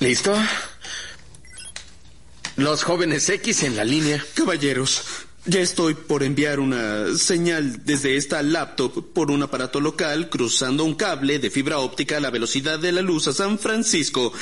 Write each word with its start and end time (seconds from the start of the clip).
¿Listo? 0.00 0.34
Los 2.56 2.84
jóvenes 2.84 3.28
X 3.28 3.62
en 3.64 3.76
la 3.76 3.84
línea. 3.84 4.24
Caballeros, 4.34 5.02
ya 5.46 5.60
estoy 5.60 5.94
por 5.94 6.22
enviar 6.22 6.58
una 6.58 7.16
señal 7.16 7.84
desde 7.84 8.16
esta 8.16 8.42
laptop 8.42 9.12
por 9.12 9.30
un 9.30 9.42
aparato 9.42 9.78
local 9.78 10.30
cruzando 10.30 10.84
un 10.84 10.94
cable 10.94 11.38
de 11.38 11.50
fibra 11.50 11.80
óptica 11.80 12.16
a 12.16 12.20
la 12.20 12.30
velocidad 12.30 12.78
de 12.78 12.92
la 12.92 13.02
luz 13.02 13.28
a 13.28 13.32
San 13.32 13.58
Francisco, 13.58 14.32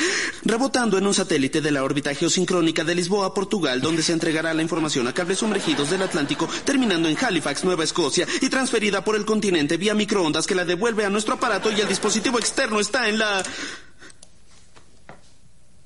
rebotando 0.44 0.98
en 0.98 1.06
un 1.06 1.14
satélite 1.14 1.60
de 1.60 1.72
la 1.72 1.82
órbita 1.82 2.14
geosincrónica 2.14 2.84
de 2.84 2.94
Lisboa 2.94 3.34
Portugal, 3.34 3.80
donde 3.80 4.02
se 4.02 4.12
entregará 4.12 4.54
la 4.54 4.62
información 4.62 5.08
a 5.08 5.14
cables 5.14 5.38
sumergidos 5.38 5.90
del 5.90 6.02
Atlántico, 6.02 6.48
terminando 6.64 7.08
en 7.08 7.16
Halifax, 7.18 7.64
Nueva 7.64 7.84
Escocia, 7.84 8.26
y 8.40 8.48
transferida 8.48 9.02
por 9.02 9.16
el 9.16 9.24
continente 9.24 9.76
vía 9.78 9.94
microondas 9.94 10.46
que 10.46 10.54
la 10.54 10.64
devuelve 10.64 11.04
a 11.04 11.10
nuestro 11.10 11.34
aparato 11.34 11.72
y 11.72 11.80
el 11.80 11.88
dispositivo 11.88 12.38
externo 12.38 12.78
está 12.78 13.08
en 13.08 13.18
la... 13.18 13.42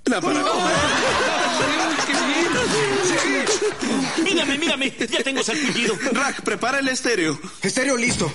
La. 0.06 0.20
Mírame, 4.22 4.58
mírame, 4.58 4.92
ya 5.10 5.22
tengo 5.22 5.42
sarpullido. 5.42 5.94
Raj, 6.12 6.40
prepara 6.42 6.78
el 6.78 6.88
estéreo. 6.88 7.38
Estéreo 7.62 7.96
listo. 7.96 8.30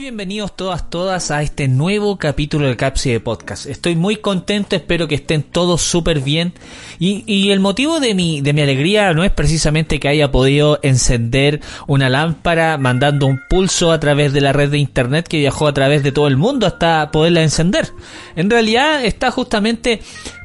Bienvenidos 0.00 0.56
todas, 0.56 0.90
todas 0.90 1.30
a 1.30 1.42
este 1.42 1.68
nuevo 1.68 2.18
capítulo 2.18 2.66
de 2.66 2.76
Capsi 2.76 3.12
de 3.12 3.20
Podcast. 3.20 3.66
Estoy 3.66 3.94
muy 3.94 4.16
contento, 4.16 4.74
espero 4.74 5.06
que 5.06 5.14
estén 5.14 5.44
todos 5.44 5.82
súper 5.82 6.18
bien. 6.18 6.52
Y, 6.98 7.22
y, 7.26 7.52
el 7.52 7.60
motivo 7.60 8.00
de 8.00 8.12
mi, 8.12 8.40
de 8.40 8.52
mi 8.52 8.62
alegría 8.62 9.12
no 9.12 9.22
es 9.22 9.30
precisamente 9.30 10.00
que 10.00 10.08
haya 10.08 10.32
podido 10.32 10.80
encender 10.82 11.60
una 11.86 12.08
lámpara 12.08 12.76
mandando 12.76 13.26
un 13.26 13.40
pulso 13.48 13.92
a 13.92 14.00
través 14.00 14.32
de 14.32 14.40
la 14.40 14.52
red 14.52 14.70
de 14.70 14.78
internet 14.78 15.28
que 15.28 15.38
viajó 15.38 15.68
a 15.68 15.74
través 15.74 16.02
de 16.02 16.10
todo 16.10 16.26
el 16.26 16.36
mundo 16.36 16.66
hasta 16.66 17.10
poderla 17.12 17.42
encender. 17.42 17.92
En 18.34 18.50
realidad 18.50 19.04
está 19.04 19.30
justamente 19.30 20.00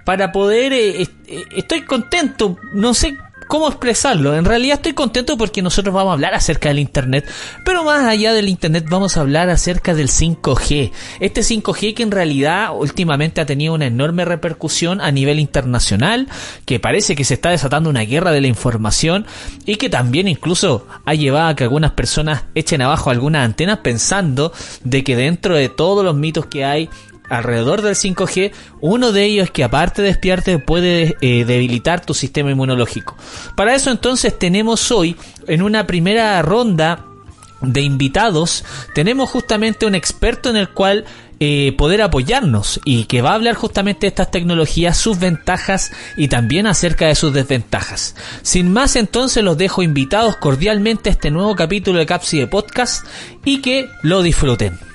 para 0.05 0.31
poder... 0.31 0.73
Eh, 0.73 1.01
eh, 1.01 1.43
estoy 1.55 1.81
contento, 1.81 2.57
no 2.73 2.93
sé 2.93 3.17
cómo 3.49 3.67
expresarlo. 3.67 4.35
En 4.35 4.45
realidad 4.45 4.75
estoy 4.75 4.93
contento 4.93 5.35
porque 5.35 5.63
nosotros 5.63 5.93
vamos 5.93 6.11
a 6.11 6.13
hablar 6.13 6.35
acerca 6.35 6.69
del 6.69 6.77
Internet, 6.77 7.27
pero 7.65 7.83
más 7.83 8.05
allá 8.05 8.31
del 8.31 8.47
Internet 8.47 8.85
vamos 8.87 9.17
a 9.17 9.21
hablar 9.21 9.49
acerca 9.49 9.95
del 9.95 10.07
5G. 10.07 10.91
Este 11.19 11.41
5G 11.41 11.95
que 11.95 12.03
en 12.03 12.11
realidad 12.11 12.69
últimamente 12.77 13.41
ha 13.41 13.47
tenido 13.47 13.73
una 13.73 13.87
enorme 13.87 14.23
repercusión 14.23 15.01
a 15.01 15.11
nivel 15.11 15.39
internacional, 15.39 16.27
que 16.65 16.79
parece 16.79 17.15
que 17.15 17.25
se 17.25 17.33
está 17.33 17.49
desatando 17.49 17.89
una 17.89 18.01
guerra 18.01 18.31
de 18.31 18.41
la 18.41 18.47
información 18.47 19.25
y 19.65 19.77
que 19.77 19.89
también 19.89 20.27
incluso 20.27 20.85
ha 21.03 21.15
llevado 21.15 21.47
a 21.47 21.55
que 21.55 21.63
algunas 21.63 21.93
personas 21.93 22.43
echen 22.53 22.83
abajo 22.83 23.09
algunas 23.09 23.43
antenas 23.43 23.79
pensando 23.79 24.53
de 24.83 25.03
que 25.03 25.15
dentro 25.15 25.55
de 25.55 25.69
todos 25.69 26.05
los 26.05 26.15
mitos 26.15 26.45
que 26.45 26.65
hay 26.65 26.87
alrededor 27.29 27.81
del 27.81 27.95
5G, 27.95 28.51
uno 28.81 29.11
de 29.11 29.23
ellos 29.23 29.45
es 29.45 29.51
que 29.51 29.63
aparte 29.63 30.01
de 30.01 30.09
puede 30.59 31.15
eh, 31.21 31.45
debilitar 31.45 32.05
tu 32.05 32.13
sistema 32.13 32.51
inmunológico. 32.51 33.17
Para 33.55 33.75
eso 33.75 33.91
entonces 33.91 34.37
tenemos 34.37 34.91
hoy 34.91 35.15
en 35.47 35.61
una 35.61 35.87
primera 35.87 36.41
ronda 36.41 37.05
de 37.61 37.81
invitados, 37.81 38.63
tenemos 38.93 39.29
justamente 39.29 39.85
un 39.85 39.95
experto 39.95 40.49
en 40.49 40.57
el 40.57 40.69
cual 40.69 41.05
eh, 41.41 41.73
poder 41.77 42.01
apoyarnos 42.01 42.81
y 42.83 43.05
que 43.05 43.21
va 43.21 43.31
a 43.31 43.35
hablar 43.35 43.55
justamente 43.55 44.01
de 44.01 44.07
estas 44.09 44.31
tecnologías, 44.31 44.97
sus 44.97 45.19
ventajas 45.19 45.91
y 46.17 46.27
también 46.27 46.67
acerca 46.67 47.07
de 47.07 47.15
sus 47.15 47.33
desventajas. 47.33 48.15
Sin 48.41 48.71
más 48.71 48.95
entonces 48.95 49.43
los 49.43 49.57
dejo 49.57 49.83
invitados 49.83 50.35
cordialmente 50.35 51.09
a 51.09 51.13
este 51.13 51.31
nuevo 51.31 51.55
capítulo 51.55 51.99
de 51.99 52.05
Capsi 52.05 52.39
de 52.39 52.47
Podcast 52.47 53.05
y 53.45 53.61
que 53.61 53.87
lo 54.03 54.21
disfruten. 54.21 54.88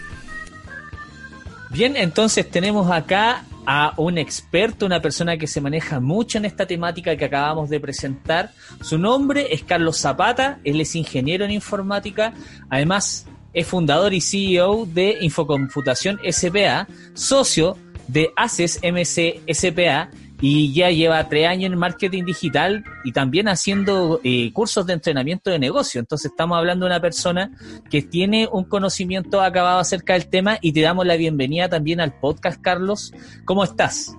Bien, 1.75 1.97
entonces 1.97 2.49
tenemos 2.49 2.89
acá 2.89 3.43
a 3.67 3.95
un 3.97 4.17
experto, 4.17 4.87
una 4.87 5.03
persona 5.03 5.37
que 5.37 5.49
se 5.49 5.61
maneja 5.61 5.99
mucho 5.99 6.39
en 6.39 6.45
esta 6.45 6.67
temática 6.67 7.17
que 7.17 7.25
acabamos 7.25 7.69
de 7.69 7.81
presentar. 7.81 8.53
Su 8.81 8.97
nombre 8.97 9.53
es 9.53 9.65
Carlos 9.65 9.99
Zapata, 9.99 10.61
él 10.63 10.81
es 10.81 10.95
ingeniero 10.95 11.45
en 11.45 11.51
informática, 11.51 12.33
además 12.71 13.27
es 13.53 13.67
fundador 13.67 14.15
y 14.15 14.21
CEO 14.21 14.87
de 14.87 15.19
Infocomputación 15.21 16.21
SPA, 16.31 16.87
socio 17.13 17.77
de 18.07 18.31
ACES 18.37 18.79
MC 18.85 19.43
SPA 19.53 20.11
y 20.47 20.75
ya 20.75 20.91
lleva 20.91 21.27
tres 21.27 21.49
años 21.49 21.73
en 21.73 21.79
marketing 21.79 22.25
digital 22.27 22.85
y 23.03 23.13
también 23.13 23.49
haciendo 23.49 24.21
eh, 24.23 24.53
cursos 24.53 24.85
de 24.85 24.93
entrenamiento 24.93 25.49
de 25.49 25.59
negocio. 25.59 26.01
Entonces 26.01 26.33
estamos 26.33 26.59
hablando 26.59 26.85
de 26.85 26.91
una 26.91 27.01
persona 27.01 27.51
que 27.89 28.03
tiene 28.03 28.47
un 28.53 28.65
conocimiento 28.65 29.41
acabado 29.41 29.79
acerca 29.79 30.13
del 30.13 30.29
tema 30.29 30.59
y 30.61 30.75
te 30.75 30.83
damos 30.83 31.07
la 31.07 31.17
bienvenida 31.17 31.71
también 31.71 31.99
al 31.99 32.13
podcast, 32.21 32.61
Carlos. 32.61 33.15
¿Cómo 33.47 33.65
estás? 33.65 34.19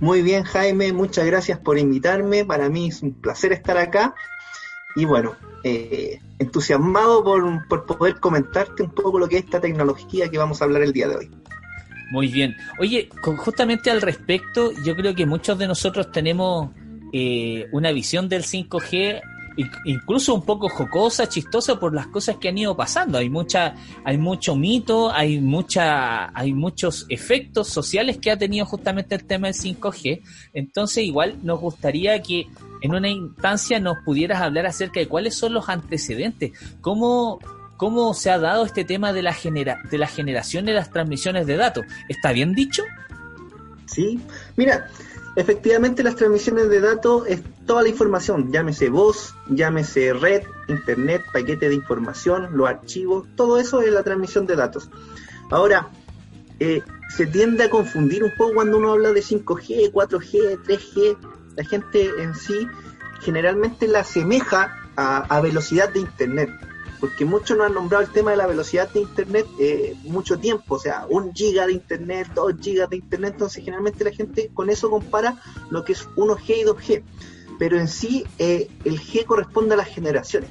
Muy 0.00 0.20
bien, 0.22 0.42
Jaime, 0.42 0.92
muchas 0.92 1.24
gracias 1.26 1.60
por 1.60 1.78
invitarme. 1.78 2.44
Para 2.44 2.68
mí 2.68 2.88
es 2.88 3.00
un 3.00 3.12
placer 3.12 3.52
estar 3.52 3.78
acá. 3.78 4.12
Y 4.96 5.04
bueno, 5.04 5.36
eh, 5.62 6.18
entusiasmado 6.40 7.22
por, 7.22 7.68
por 7.68 7.86
poder 7.86 8.18
comentarte 8.18 8.82
un 8.82 8.90
poco 8.90 9.20
lo 9.20 9.28
que 9.28 9.36
es 9.36 9.44
esta 9.44 9.60
tecnología 9.60 10.28
que 10.28 10.38
vamos 10.38 10.60
a 10.60 10.64
hablar 10.64 10.82
el 10.82 10.92
día 10.92 11.06
de 11.06 11.14
hoy. 11.14 11.30
Muy 12.10 12.28
bien. 12.28 12.56
Oye, 12.78 13.08
justamente 13.22 13.90
al 13.90 14.02
respecto, 14.02 14.72
yo 14.84 14.96
creo 14.96 15.14
que 15.14 15.26
muchos 15.26 15.58
de 15.58 15.66
nosotros 15.66 16.10
tenemos 16.10 16.70
eh, 17.12 17.66
una 17.72 17.92
visión 17.92 18.28
del 18.28 18.42
5G 18.42 19.20
incluso 19.84 20.34
un 20.34 20.42
poco 20.42 20.68
jocosa, 20.68 21.28
chistosa 21.28 21.78
por 21.78 21.94
las 21.94 22.06
cosas 22.06 22.36
que 22.36 22.48
han 22.48 22.58
ido 22.58 22.76
pasando. 22.76 23.18
Hay 23.18 23.28
mucha, 23.28 23.74
hay 24.04 24.18
mucho 24.18 24.56
mito, 24.56 25.12
hay 25.12 25.40
mucha, 25.40 26.30
hay 26.38 26.52
muchos 26.52 27.06
efectos 27.08 27.68
sociales 27.68 28.18
que 28.18 28.30
ha 28.30 28.38
tenido 28.38 28.66
justamente 28.66 29.14
el 29.14 29.24
tema 29.24 29.48
del 29.48 29.56
5G. 29.56 30.22
Entonces, 30.52 31.04
igual 31.04 31.38
nos 31.42 31.60
gustaría 31.60 32.20
que 32.22 32.46
en 32.82 32.94
una 32.94 33.08
instancia 33.08 33.80
nos 33.80 33.98
pudieras 34.04 34.40
hablar 34.40 34.66
acerca 34.66 35.00
de 35.00 35.08
cuáles 35.08 35.34
son 35.34 35.52
los 35.52 35.68
antecedentes, 35.68 36.52
cómo 36.80 37.38
cómo 37.80 38.12
se 38.12 38.30
ha 38.30 38.38
dado 38.38 38.66
este 38.66 38.84
tema 38.84 39.14
de 39.14 39.22
la, 39.22 39.32
genera 39.32 39.80
de 39.90 39.96
la 39.96 40.06
generación 40.06 40.66
de 40.66 40.74
las 40.74 40.90
transmisiones 40.90 41.46
de 41.46 41.56
datos. 41.56 41.86
¿Está 42.10 42.30
bien 42.30 42.52
dicho? 42.52 42.82
Sí, 43.86 44.20
mira, 44.54 44.86
efectivamente 45.34 46.02
las 46.02 46.14
transmisiones 46.14 46.68
de 46.68 46.78
datos 46.78 47.26
es 47.26 47.40
toda 47.64 47.82
la 47.82 47.88
información, 47.88 48.52
llámese 48.52 48.90
voz, 48.90 49.34
llámese 49.48 50.12
red, 50.12 50.42
internet, 50.68 51.22
paquete 51.32 51.70
de 51.70 51.76
información, 51.76 52.48
los 52.52 52.68
archivos, 52.68 53.26
todo 53.34 53.58
eso 53.58 53.80
es 53.80 53.90
la 53.90 54.02
transmisión 54.02 54.44
de 54.44 54.56
datos. 54.56 54.90
Ahora, 55.50 55.88
eh, 56.58 56.82
se 57.08 57.26
tiende 57.28 57.64
a 57.64 57.70
confundir 57.70 58.22
un 58.22 58.32
poco 58.36 58.56
cuando 58.56 58.76
uno 58.76 58.92
habla 58.92 59.12
de 59.12 59.22
5G, 59.22 59.90
4G, 59.90 60.62
3G. 60.64 61.16
La 61.56 61.64
gente 61.64 62.10
en 62.18 62.34
sí 62.34 62.68
generalmente 63.22 63.88
la 63.88 64.00
asemeja 64.00 64.76
a 64.96 65.40
velocidad 65.40 65.88
de 65.88 66.00
internet 66.00 66.50
porque 67.00 67.24
muchos 67.24 67.56
no 67.56 67.64
han 67.64 67.74
nombrado 67.74 68.04
el 68.04 68.10
tema 68.10 68.30
de 68.32 68.36
la 68.36 68.46
velocidad 68.46 68.88
de 68.90 69.00
Internet 69.00 69.46
eh, 69.58 69.96
mucho 70.04 70.38
tiempo, 70.38 70.74
o 70.74 70.78
sea, 70.78 71.06
un 71.08 71.32
giga 71.34 71.66
de 71.66 71.72
Internet, 71.72 72.28
dos 72.34 72.54
gigas 72.60 72.90
de 72.90 72.96
Internet, 72.96 73.32
entonces 73.32 73.64
generalmente 73.64 74.04
la 74.04 74.12
gente 74.12 74.50
con 74.52 74.68
eso 74.68 74.90
compara 74.90 75.36
lo 75.70 75.84
que 75.84 75.92
es 75.92 76.06
1G 76.16 76.58
y 76.58 76.64
2G, 76.64 77.02
pero 77.58 77.78
en 77.78 77.88
sí 77.88 78.24
eh, 78.38 78.68
el 78.84 79.00
G 79.00 79.24
corresponde 79.24 79.74
a 79.74 79.78
las 79.78 79.88
generaciones. 79.88 80.50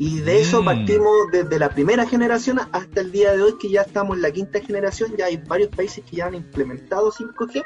Y 0.00 0.20
de 0.20 0.40
eso 0.40 0.62
mm. 0.62 0.64
partimos 0.64 1.12
desde 1.32 1.58
la 1.58 1.70
primera 1.70 2.06
generación 2.06 2.60
hasta 2.70 3.00
el 3.00 3.10
día 3.10 3.32
de 3.32 3.42
hoy, 3.42 3.54
que 3.60 3.68
ya 3.68 3.82
estamos 3.82 4.16
en 4.16 4.22
la 4.22 4.30
quinta 4.30 4.60
generación, 4.60 5.16
ya 5.18 5.26
hay 5.26 5.38
varios 5.38 5.70
países 5.70 6.04
que 6.08 6.16
ya 6.16 6.26
han 6.26 6.36
implementado 6.36 7.10
5G, 7.10 7.64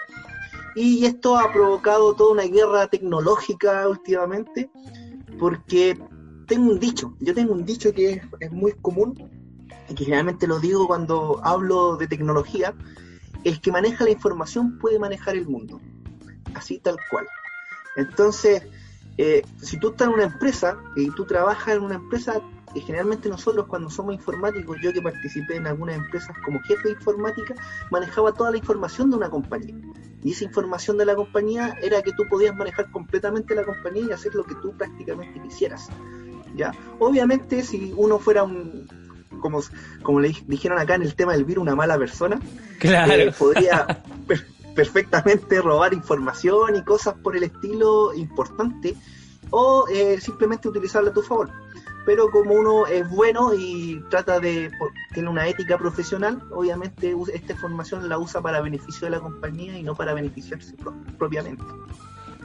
y 0.75 1.05
esto 1.05 1.38
ha 1.38 1.53
provocado 1.53 2.15
toda 2.15 2.33
una 2.33 2.45
guerra 2.45 2.87
tecnológica 2.87 3.87
últimamente, 3.87 4.71
porque 5.38 5.99
tengo 6.52 6.70
un 6.70 6.78
dicho, 6.78 7.14
yo 7.19 7.32
tengo 7.32 7.54
un 7.54 7.64
dicho 7.64 7.94
que 7.94 8.20
es, 8.40 8.52
muy 8.52 8.75
común 8.82 9.14
y 9.88 9.94
que 9.94 10.04
generalmente 10.04 10.46
lo 10.46 10.60
digo 10.60 10.87
cuando 10.87 11.40
hablo 11.43 11.96
de 11.96 12.06
tecnología, 12.06 12.75
el 13.43 13.58
que 13.62 13.72
maneja 13.72 14.04
la 14.04 14.10
información 14.10 14.78
puede 14.78 14.99
manejar 14.99 15.34
el 15.34 15.49
mundo, 15.49 15.81
así 16.52 16.78
tal 16.78 16.99
cual. 17.10 17.26
Entonces, 17.96 18.64
eh, 19.16 19.40
si 19.62 19.78
tú 19.78 19.93
estás 19.93 20.08
en 20.08 20.14
una 20.14 20.25
empresa 20.25 20.76
y 20.94 21.08
tú 21.12 21.25
trabajas 21.25 21.75
en 21.75 21.84
una 21.84 21.94
empresa, 21.94 22.43
y 22.75 22.81
generalmente 22.81 23.31
nosotros 23.31 23.64
cuando 23.66 23.88
somos 23.88 24.14
informáticos, 24.14 24.76
yo 24.82 24.93
que 24.93 25.00
participé 25.00 25.56
en 25.56 25.66
algunas 25.66 25.96
empresas 25.96 26.37
como 26.44 26.60
jefe 26.60 26.88
de 26.88 26.94
informática, 26.96 27.54
manejaba 27.90 28.32
toda 28.32 28.50
la 28.50 28.58
información 28.58 29.08
de 29.08 29.16
una 29.16 29.31
compañía. 29.31 29.75
Y 30.22 30.32
esa 30.32 30.44
información 30.44 30.99
de 30.99 31.06
la 31.06 31.14
compañía 31.14 31.78
era 31.81 32.02
que 32.02 32.12
tú 32.12 32.25
podías 32.28 32.54
manejar 32.54 32.90
completamente 32.90 33.54
la 33.54 33.64
compañía 33.64 34.04
y 34.10 34.12
hacer 34.12 34.34
lo 34.34 34.44
que 34.44 34.54
tú 34.56 34.76
prácticamente 34.76 35.40
quisieras. 35.40 35.88
¿Ya? 36.54 36.72
Obviamente 36.99 37.62
si 37.62 37.93
uno 37.96 38.19
fuera 38.19 38.43
un, 38.43 38.88
como, 39.40 39.60
como 40.02 40.20
le 40.20 40.34
dijeron 40.46 40.78
acá 40.78 40.94
en 40.94 41.02
el 41.02 41.14
tema 41.14 41.32
del 41.32 41.44
virus, 41.44 41.62
una 41.62 41.75
mala 41.75 41.99
persona, 41.99 42.40
eh, 42.81 43.32
podría 43.38 44.02
perfectamente 44.75 45.60
robar 45.60 45.93
información 45.93 46.76
y 46.76 46.82
cosas 46.82 47.14
por 47.22 47.37
el 47.37 47.43
estilo 47.43 48.14
importante 48.14 48.96
o 49.50 49.87
eh, 49.88 50.19
simplemente 50.20 50.69
utilizarla 50.69 51.10
a 51.10 51.12
tu 51.12 51.22
favor. 51.22 51.50
Pero 52.04 52.31
como 52.31 52.54
uno 52.54 52.87
es 52.87 53.08
bueno 53.08 53.54
y 53.54 54.02
trata 54.10 54.40
de, 54.40 54.70
tiene 55.14 55.28
una 55.28 55.46
ética 55.46 55.78
profesional, 55.78 56.43
obviamente 56.50 57.14
esta 57.32 57.52
información 57.52 58.08
la 58.08 58.19
usa 58.19 58.40
para 58.40 58.60
beneficio 58.60 59.04
de 59.04 59.10
la 59.12 59.20
compañía 59.20 59.78
y 59.78 59.84
no 59.84 59.94
para 59.94 60.12
beneficiarse 60.12 60.75
propiamente. 61.16 61.62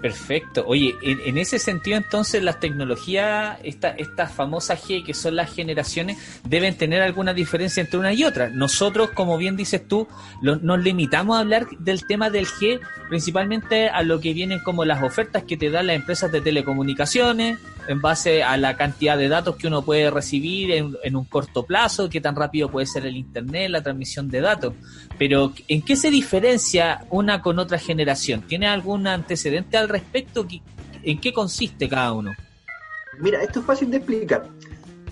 Perfecto. 0.02 0.64
Oye, 0.68 0.96
en, 1.02 1.38
ese 1.38 1.58
sentido 1.58 1.98
entonces 1.98 2.44
las 2.44 2.60
tecnologías, 2.60 3.58
estas 3.64 3.96
esta 3.98 4.28
famosas 4.28 4.84
G 4.88 5.04
que 5.04 5.14
son 5.14 5.36
las 5.36 5.54
generaciones, 5.54 6.18
deben 6.44 6.78
tener 6.78 7.02
alguna 7.02 7.34
diferencia 7.34 7.82
entre 7.82 8.00
una 8.00 8.14
y 8.14 8.24
otra. 8.24 8.50
Nosotros, 8.50 9.10
como 9.12 9.38
bien 9.38 9.58
dices 9.58 9.88
tú, 9.88 10.08
nos 10.42 10.80
limitamos 10.80 11.38
a 11.38 11.40
hablar 11.40 11.68
del 11.80 12.06
tema 12.06 12.30
del 12.30 12.46
G 12.46 12.80
principalmente 13.10 13.90
a 13.90 14.04
lo 14.04 14.20
que 14.20 14.34
vienen 14.34 14.60
como 14.64 14.86
las 14.86 15.02
ofertas 15.02 15.44
que 15.44 15.58
te 15.58 15.72
dan 15.72 15.88
las 15.88 15.96
empresas 15.96 16.32
de 16.32 16.42
telecomunicaciones, 16.42 17.58
en 17.88 18.01
base 18.01 18.44
a 18.44 18.57
la 18.57 18.75
cantidad 18.78 19.18
de 19.18 19.28
datos 19.28 19.56
que 19.56 19.68
uno 19.68 19.81
puede 19.81 20.10
recibir 20.10 20.72
en, 20.72 21.16
un 21.16 21.25
corto 21.25 21.66
plazo, 21.66 22.10
qué 22.10 22.22
tan 22.22 22.36
rápido 22.36 22.69
puede 22.69 22.86
ser 22.86 23.06
el 23.06 23.16
Internet, 23.16 23.69
la 23.69 23.81
transmisión 23.81 24.30
de 24.30 24.42
datos. 24.42 24.74
Pero, 25.18 25.54
¿en 25.68 25.81
qué 25.81 25.95
se 25.95 26.12
diferencia 26.12 27.06
una 27.10 27.42
con 27.42 27.60
otra 27.60 27.78
generación? 27.78 28.42
¿Tiene 28.42 28.68
algún 28.68 29.07
antecedente 29.07 29.78
al 29.78 29.89
respecto? 29.89 30.45
¿En 31.04 31.19
qué 31.19 31.34
consiste 31.34 31.88
cada 31.88 32.13
uno? 32.13 32.34
Mira, 33.19 33.42
esto 33.42 33.62
es 33.62 33.66
fácil 33.66 33.90
de 33.90 33.98
explicar. 33.98 34.48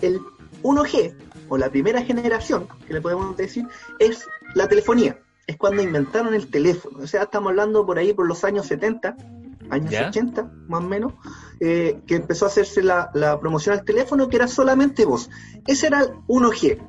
El 0.01 0.19
1G, 0.62 1.13
o 1.50 1.57
la 1.57 1.69
primera 1.69 2.04
generación, 2.04 2.68
que 2.88 2.94
le 2.94 3.01
podemos 3.01 3.36
decir, 3.38 3.66
es 4.00 4.28
la 4.54 4.68
telefonía. 4.68 5.18
Es 5.48 5.57
cuando 5.57 5.83
inventaron 5.83 6.33
el 6.33 6.48
teléfono. 6.48 7.00
O 7.00 7.07
sea, 7.07 7.24
estamos 7.24 7.51
hablando 7.51 7.86
por 7.86 8.00
ahí 8.00 8.13
por 8.13 8.28
los 8.28 8.44
años 8.44 8.66
70, 8.68 9.16
años 9.70 9.94
80, 10.10 10.52
más 10.68 10.84
o 10.84 10.88
menos, 10.88 11.14
eh, 11.60 12.02
que 12.08 12.16
empezó 12.16 12.46
a 12.46 12.50
hacerse 12.50 12.84
la, 12.84 13.12
promoción 13.40 13.78
al 13.78 13.86
teléfono, 13.86 14.30
que 14.30 14.38
era 14.38 14.48
solamente 14.48 15.06
voz. 15.06 15.30
Ese 15.68 15.88
era 15.88 16.02
el 16.02 16.10
1G. 16.28 16.80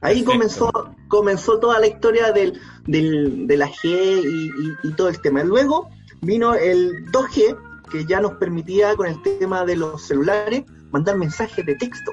Ahí 0.00 0.24
comenzó, 0.24 0.70
comenzó 1.08 1.60
toda 1.60 1.78
la 1.78 1.86
historia 1.86 2.32
del, 2.32 2.58
de 2.86 3.56
la 3.56 3.68
G 3.68 4.74
y, 4.82 4.92
todo 4.94 5.08
el 5.08 5.20
tema. 5.20 5.44
Luego 5.44 5.90
vino 6.20 6.54
el 6.54 7.06
2G, 7.12 7.56
que 7.90 8.04
ya 8.04 8.20
nos 8.20 8.32
permitía 8.32 8.96
con 8.96 9.06
el 9.06 9.22
tema 9.22 9.64
de 9.64 9.76
los 9.76 10.02
celulares 10.02 10.64
mandar 10.90 11.16
mensajes 11.16 11.64
de 11.64 11.76
texto. 11.76 12.10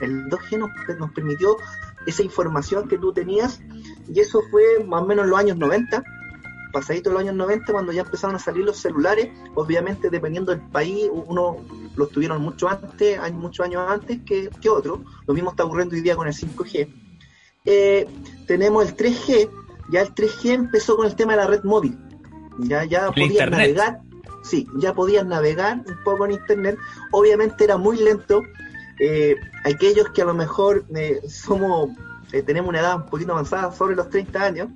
El 0.00 0.28
2G 0.28 0.58
nos, 0.58 0.98
nos 0.98 1.12
permitió 1.12 1.56
esa 2.06 2.22
información 2.22 2.88
que 2.88 2.98
tú 2.98 3.12
tenías 3.12 3.60
y 4.08 4.20
eso 4.20 4.42
fue 4.50 4.84
más 4.84 5.02
o 5.02 5.06
menos 5.06 5.24
en 5.24 5.30
los 5.30 5.38
años 5.38 5.56
90 5.56 6.02
pasadito 6.74 7.10
los 7.10 7.20
años 7.20 7.36
90, 7.36 7.72
cuando 7.72 7.92
ya 7.92 8.02
empezaron 8.02 8.34
a 8.36 8.38
salir 8.38 8.64
los 8.64 8.76
celulares, 8.76 9.30
obviamente 9.54 10.10
dependiendo 10.10 10.50
del 10.52 10.60
país, 10.60 11.08
uno 11.10 11.58
los 11.96 12.10
tuvieron 12.10 12.42
mucho 12.42 12.68
antes, 12.68 13.18
hay 13.18 13.32
muchos 13.32 13.64
años 13.64 13.88
antes 13.88 14.20
que, 14.26 14.50
que 14.60 14.68
otros. 14.68 15.00
Lo 15.26 15.32
mismo 15.32 15.50
está 15.50 15.64
ocurriendo 15.64 15.94
hoy 15.94 16.02
día 16.02 16.16
con 16.16 16.26
el 16.26 16.34
5G. 16.34 16.88
Eh, 17.64 18.06
tenemos 18.46 18.86
el 18.86 18.96
3G, 18.96 19.48
ya 19.90 20.02
el 20.02 20.14
3G 20.14 20.50
empezó 20.50 20.96
con 20.96 21.06
el 21.06 21.14
tema 21.14 21.32
de 21.32 21.38
la 21.38 21.46
red 21.46 21.62
móvil. 21.62 21.96
Ya, 22.58 22.84
ya 22.84 23.10
podías 23.10 23.50
navegar, 23.50 24.00
sí, 24.42 24.66
ya 24.76 24.92
podías 24.94 25.24
navegar 25.24 25.78
un 25.86 26.04
poco 26.04 26.26
en 26.26 26.32
internet. 26.32 26.76
Obviamente 27.12 27.64
era 27.64 27.76
muy 27.76 27.98
lento. 27.98 28.42
Eh, 28.98 29.36
aquellos 29.64 30.10
que 30.10 30.22
a 30.22 30.24
lo 30.24 30.34
mejor 30.34 30.84
eh, 30.94 31.20
somos 31.28 31.90
tenemos 32.42 32.68
una 32.68 32.80
edad 32.80 32.96
un 32.96 33.06
poquito 33.06 33.30
avanzada, 33.30 33.70
sobre 33.70 33.94
los 33.94 34.10
30 34.10 34.42
años, 34.42 34.68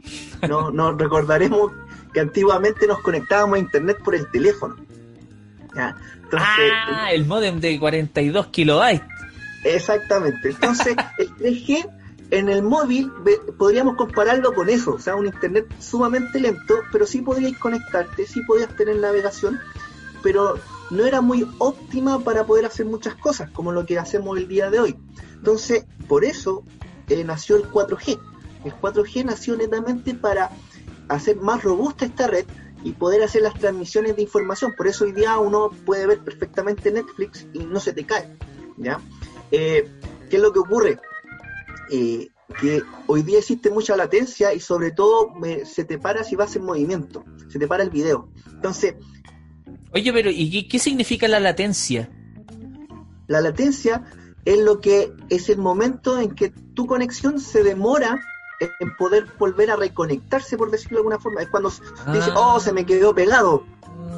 no, 0.48 0.70
nos 0.70 0.96
recordaremos 0.96 1.72
que 2.12 2.20
antiguamente 2.20 2.86
nos 2.86 3.00
conectábamos 3.00 3.56
a 3.56 3.58
internet 3.60 3.98
por 4.02 4.14
el 4.14 4.30
teléfono. 4.30 4.76
ah, 6.32 7.12
el 7.12 7.26
modem 7.26 7.60
de 7.60 7.78
42 7.78 8.48
kilobytes. 8.48 9.06
Exactamente. 9.64 10.50
Entonces, 10.50 10.96
el 11.18 11.34
3G 11.36 11.88
en 12.30 12.48
el 12.48 12.62
móvil 12.62 13.10
podríamos 13.56 13.96
compararlo 13.96 14.52
con 14.52 14.68
eso, 14.68 14.94
o 14.94 14.98
sea, 14.98 15.16
un 15.16 15.26
internet 15.26 15.66
sumamente 15.78 16.38
lento, 16.40 16.74
pero 16.92 17.06
sí 17.06 17.22
podíais 17.22 17.56
conectarte, 17.56 18.26
sí 18.26 18.42
podías 18.42 18.74
tener 18.76 18.96
navegación, 18.96 19.58
pero 20.22 20.58
no 20.90 21.06
era 21.06 21.20
muy 21.20 21.48
óptima 21.58 22.20
para 22.20 22.44
poder 22.44 22.66
hacer 22.66 22.86
muchas 22.86 23.14
cosas, 23.14 23.50
como 23.50 23.72
lo 23.72 23.86
que 23.86 23.98
hacemos 23.98 24.36
el 24.36 24.46
día 24.46 24.70
de 24.70 24.80
hoy. 24.80 24.96
Entonces, 25.34 25.86
por 26.06 26.24
eso 26.24 26.64
eh, 27.08 27.24
nació 27.24 27.56
el 27.56 27.64
4G. 27.64 28.18
El 28.64 28.72
4G 28.72 29.24
nació 29.24 29.56
netamente 29.56 30.14
para 30.14 30.50
hacer 31.08 31.36
más 31.36 31.62
robusta 31.62 32.04
esta 32.04 32.26
red 32.26 32.46
y 32.84 32.92
poder 32.92 33.22
hacer 33.22 33.42
las 33.42 33.54
transmisiones 33.54 34.16
de 34.16 34.22
información. 34.22 34.74
Por 34.76 34.86
eso 34.86 35.04
hoy 35.04 35.12
día 35.12 35.38
uno 35.38 35.70
puede 35.84 36.06
ver 36.06 36.20
perfectamente 36.20 36.90
Netflix 36.90 37.46
y 37.52 37.60
no 37.60 37.80
se 37.80 37.92
te 37.92 38.04
cae. 38.04 38.28
¿ya? 38.76 39.00
Eh, 39.50 39.88
¿Qué 40.30 40.36
es 40.36 40.42
lo 40.42 40.52
que 40.52 40.60
ocurre? 40.60 40.98
Eh, 41.90 42.28
que 42.60 42.82
hoy 43.06 43.22
día 43.22 43.38
existe 43.38 43.70
mucha 43.70 43.96
latencia 43.96 44.54
y 44.54 44.60
sobre 44.60 44.90
todo 44.90 45.34
se 45.64 45.84
te 45.84 45.98
para 45.98 46.24
si 46.24 46.34
vas 46.34 46.56
en 46.56 46.64
movimiento, 46.64 47.24
se 47.48 47.58
te 47.58 47.66
para 47.66 47.82
el 47.82 47.90
video. 47.90 48.30
Entonces... 48.46 48.94
Oye, 49.92 50.12
pero 50.12 50.30
¿y 50.30 50.68
qué 50.68 50.78
significa 50.78 51.28
la 51.28 51.40
latencia? 51.40 52.10
La 53.26 53.40
latencia 53.40 54.04
es 54.44 54.58
lo 54.58 54.80
que 54.80 55.12
es 55.28 55.48
el 55.50 55.58
momento 55.58 56.18
en 56.18 56.34
que 56.34 56.48
tu 56.48 56.86
conexión 56.86 57.38
se 57.38 57.62
demora 57.62 58.18
en 58.60 58.96
poder 58.96 59.26
volver 59.38 59.70
a 59.70 59.76
reconectarse, 59.76 60.56
por 60.56 60.70
decirlo 60.70 60.96
de 60.96 61.00
alguna 61.00 61.18
forma. 61.18 61.42
Es 61.42 61.48
cuando 61.48 61.72
ah. 62.06 62.12
dice, 62.12 62.30
oh, 62.34 62.60
se 62.60 62.72
me 62.72 62.84
quedó 62.84 63.14
pegado. 63.14 63.64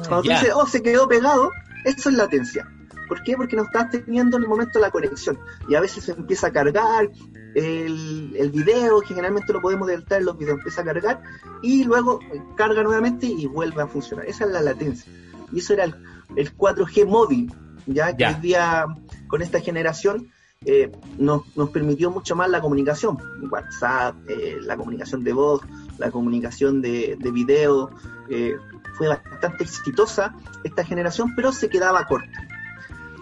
Cuando 0.07 0.23
tú 0.23 0.29
dices, 0.29 0.51
oh, 0.53 0.65
se 0.65 0.81
quedó 0.81 1.07
pegado, 1.07 1.51
eso 1.85 2.09
es 2.09 2.15
latencia. 2.15 2.67
¿Por 3.07 3.23
qué? 3.23 3.35
Porque 3.35 3.55
no 3.55 3.63
estás 3.63 3.89
teniendo 3.89 4.37
en 4.37 4.43
el 4.43 4.49
momento 4.49 4.79
la 4.79 4.89
conexión. 4.89 5.37
Y 5.67 5.75
a 5.75 5.81
veces 5.81 6.05
se 6.05 6.13
empieza 6.13 6.47
a 6.47 6.51
cargar 6.51 7.09
el, 7.55 8.33
el 8.37 8.51
video, 8.51 9.01
generalmente 9.01 9.51
lo 9.51 9.61
podemos 9.61 9.87
deletrear 9.87 10.21
en 10.21 10.27
los 10.27 10.37
videos, 10.37 10.57
empieza 10.59 10.81
a 10.81 10.85
cargar 10.85 11.21
y 11.61 11.83
luego 11.83 12.19
carga 12.55 12.83
nuevamente 12.83 13.25
y 13.25 13.45
vuelve 13.47 13.81
a 13.81 13.87
funcionar. 13.87 14.25
Esa 14.25 14.45
es 14.45 14.51
la 14.51 14.61
latencia. 14.61 15.11
Y 15.51 15.59
eso 15.59 15.73
era 15.73 15.83
el, 15.83 15.95
el 16.37 16.55
4G 16.55 17.05
móvil, 17.05 17.53
ya 17.85 18.15
que 18.15 18.25
hoy 18.25 18.35
día 18.35 18.85
con 19.27 19.41
esta 19.41 19.59
generación 19.59 20.31
eh, 20.63 20.91
nos, 21.17 21.41
permitió 21.71 22.11
mucho 22.11 22.35
más 22.35 22.47
la 22.47 22.61
comunicación, 22.61 23.17
WhatsApp, 23.49 24.15
eh, 24.29 24.57
la 24.61 24.77
comunicación 24.77 25.23
de 25.23 25.33
voz, 25.33 25.61
la 25.97 26.11
comunicación 26.11 26.83
de, 26.83 27.17
video, 27.33 27.89
eh, 28.29 28.57
fue 28.95 29.07
bastante 29.07 29.63
exitosa 29.63 30.35
esta 30.63 30.85
generación, 30.85 31.33
pero 31.35 31.51
se 31.51 31.67
quedaba 31.67 32.05
corta. 32.05 32.47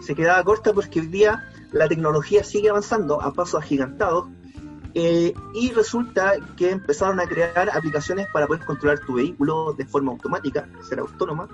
Se 0.02 0.16
quedaba 0.16 0.44
corta 0.44 0.74
porque 0.74 1.00
hoy 1.00 1.08
día 1.08 1.48
la 1.72 1.88
tecnología 1.88 2.44
sigue 2.44 2.72
avanzando 2.72 3.22
a 3.22 3.32
pasos 3.32 3.64
agigantados 3.64 4.28
y 4.94 5.72
resulta 5.74 6.34
que 6.58 6.72
empezaron 6.72 7.22
a 7.22 7.26
crear 7.26 7.70
aplicaciones 7.70 8.28
para 8.34 8.48
poder 8.48 8.66
controlar 8.66 9.00
tu 9.00 9.14
vehículo 9.14 9.72
de 9.78 9.86
forma 9.86 10.12
automática, 10.12 10.68
ser 10.82 11.00
autónoma 11.00 11.48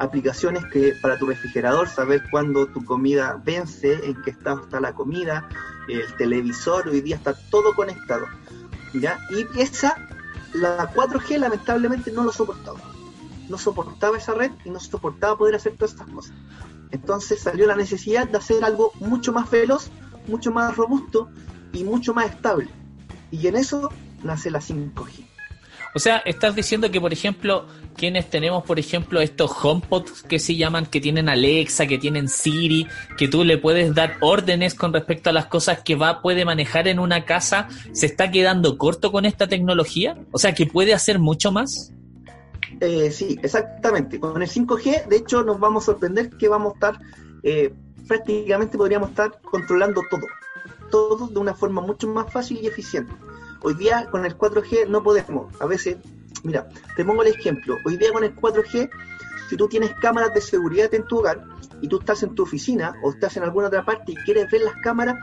aplicaciones 0.00 0.64
que 0.66 0.94
para 1.00 1.18
tu 1.18 1.26
refrigerador, 1.26 1.88
saber 1.88 2.22
cuándo 2.30 2.66
tu 2.66 2.84
comida 2.84 3.40
vence, 3.44 4.06
en 4.06 4.20
qué 4.22 4.30
estado 4.30 4.62
está 4.62 4.80
la 4.80 4.94
comida, 4.94 5.48
el 5.88 6.12
televisor, 6.14 6.88
hoy 6.88 7.02
día 7.02 7.16
está 7.16 7.34
todo 7.50 7.74
conectado. 7.74 8.26
¿ya? 8.94 9.18
Y 9.30 9.46
esa, 9.60 9.96
la 10.54 10.92
4G 10.92 11.38
lamentablemente 11.38 12.10
no 12.12 12.24
lo 12.24 12.32
soportaba. 12.32 12.80
No 13.50 13.58
soportaba 13.58 14.16
esa 14.16 14.32
red 14.32 14.52
y 14.64 14.70
no 14.70 14.80
soportaba 14.80 15.36
poder 15.36 15.56
hacer 15.56 15.74
todas 15.76 15.92
estas 15.92 16.08
cosas. 16.08 16.32
Entonces 16.92 17.40
salió 17.40 17.66
la 17.66 17.76
necesidad 17.76 18.26
de 18.26 18.38
hacer 18.38 18.64
algo 18.64 18.92
mucho 19.00 19.32
más 19.32 19.50
veloz, 19.50 19.90
mucho 20.26 20.50
más 20.50 20.76
robusto 20.76 21.28
y 21.72 21.84
mucho 21.84 22.14
más 22.14 22.30
estable. 22.30 22.70
Y 23.30 23.46
en 23.46 23.56
eso 23.56 23.92
nace 24.22 24.50
la 24.50 24.60
5G. 24.60 25.29
O 25.94 25.98
sea, 25.98 26.18
estás 26.18 26.54
diciendo 26.54 26.90
que, 26.90 27.00
por 27.00 27.12
ejemplo, 27.12 27.66
quienes 27.96 28.30
tenemos, 28.30 28.62
por 28.64 28.78
ejemplo, 28.78 29.20
estos 29.20 29.52
HomePods 29.62 30.22
que 30.22 30.38
se 30.38 30.54
llaman, 30.54 30.86
que 30.86 31.00
tienen 31.00 31.28
Alexa, 31.28 31.86
que 31.86 31.98
tienen 31.98 32.28
Siri, 32.28 32.86
que 33.18 33.26
tú 33.26 33.44
le 33.44 33.58
puedes 33.58 33.94
dar 33.94 34.16
órdenes 34.20 34.74
con 34.74 34.92
respecto 34.92 35.30
a 35.30 35.32
las 35.32 35.46
cosas 35.46 35.80
que 35.82 35.96
va, 35.96 36.22
puede 36.22 36.44
manejar 36.44 36.86
en 36.86 37.00
una 37.00 37.24
casa, 37.24 37.68
¿se 37.92 38.06
está 38.06 38.30
quedando 38.30 38.78
corto 38.78 39.10
con 39.10 39.24
esta 39.24 39.48
tecnología? 39.48 40.16
O 40.30 40.38
sea, 40.38 40.54
que 40.54 40.66
puede 40.66 40.94
hacer 40.94 41.18
mucho 41.18 41.50
más. 41.50 41.92
Eh, 42.80 43.10
sí, 43.10 43.38
exactamente. 43.42 44.20
Con 44.20 44.40
el 44.40 44.48
5G, 44.48 45.06
de 45.06 45.16
hecho, 45.16 45.42
nos 45.42 45.58
vamos 45.58 45.84
a 45.84 45.86
sorprender 45.86 46.30
que 46.30 46.48
vamos 46.48 46.72
a 46.72 46.74
estar, 46.74 47.00
eh, 47.42 47.74
prácticamente 48.06 48.78
podríamos 48.78 49.10
estar 49.10 49.40
controlando 49.42 50.02
todo. 50.08 50.26
Todo 50.90 51.26
de 51.26 51.38
una 51.38 51.54
forma 51.54 51.80
mucho 51.80 52.06
más 52.08 52.32
fácil 52.32 52.60
y 52.62 52.68
eficiente. 52.68 53.12
Hoy 53.62 53.74
día 53.74 54.08
con 54.10 54.24
el 54.24 54.38
4G 54.38 54.88
no 54.88 55.02
podemos. 55.02 55.54
A 55.60 55.66
veces, 55.66 55.98
mira, 56.44 56.68
te 56.96 57.04
pongo 57.04 57.22
el 57.22 57.28
ejemplo. 57.28 57.76
Hoy 57.84 57.98
día 57.98 58.12
con 58.12 58.24
el 58.24 58.34
4G, 58.34 58.90
si 59.48 59.56
tú 59.56 59.68
tienes 59.68 59.92
cámaras 60.00 60.32
de 60.32 60.40
seguridad 60.40 60.92
en 60.94 61.04
tu 61.04 61.18
hogar 61.18 61.44
y 61.82 61.88
tú 61.88 61.98
estás 61.98 62.22
en 62.22 62.34
tu 62.34 62.44
oficina 62.44 62.94
o 63.02 63.10
estás 63.10 63.36
en 63.36 63.42
alguna 63.42 63.66
otra 63.66 63.84
parte 63.84 64.12
y 64.12 64.16
quieres 64.16 64.50
ver 64.50 64.62
las 64.62 64.76
cámaras, 64.82 65.16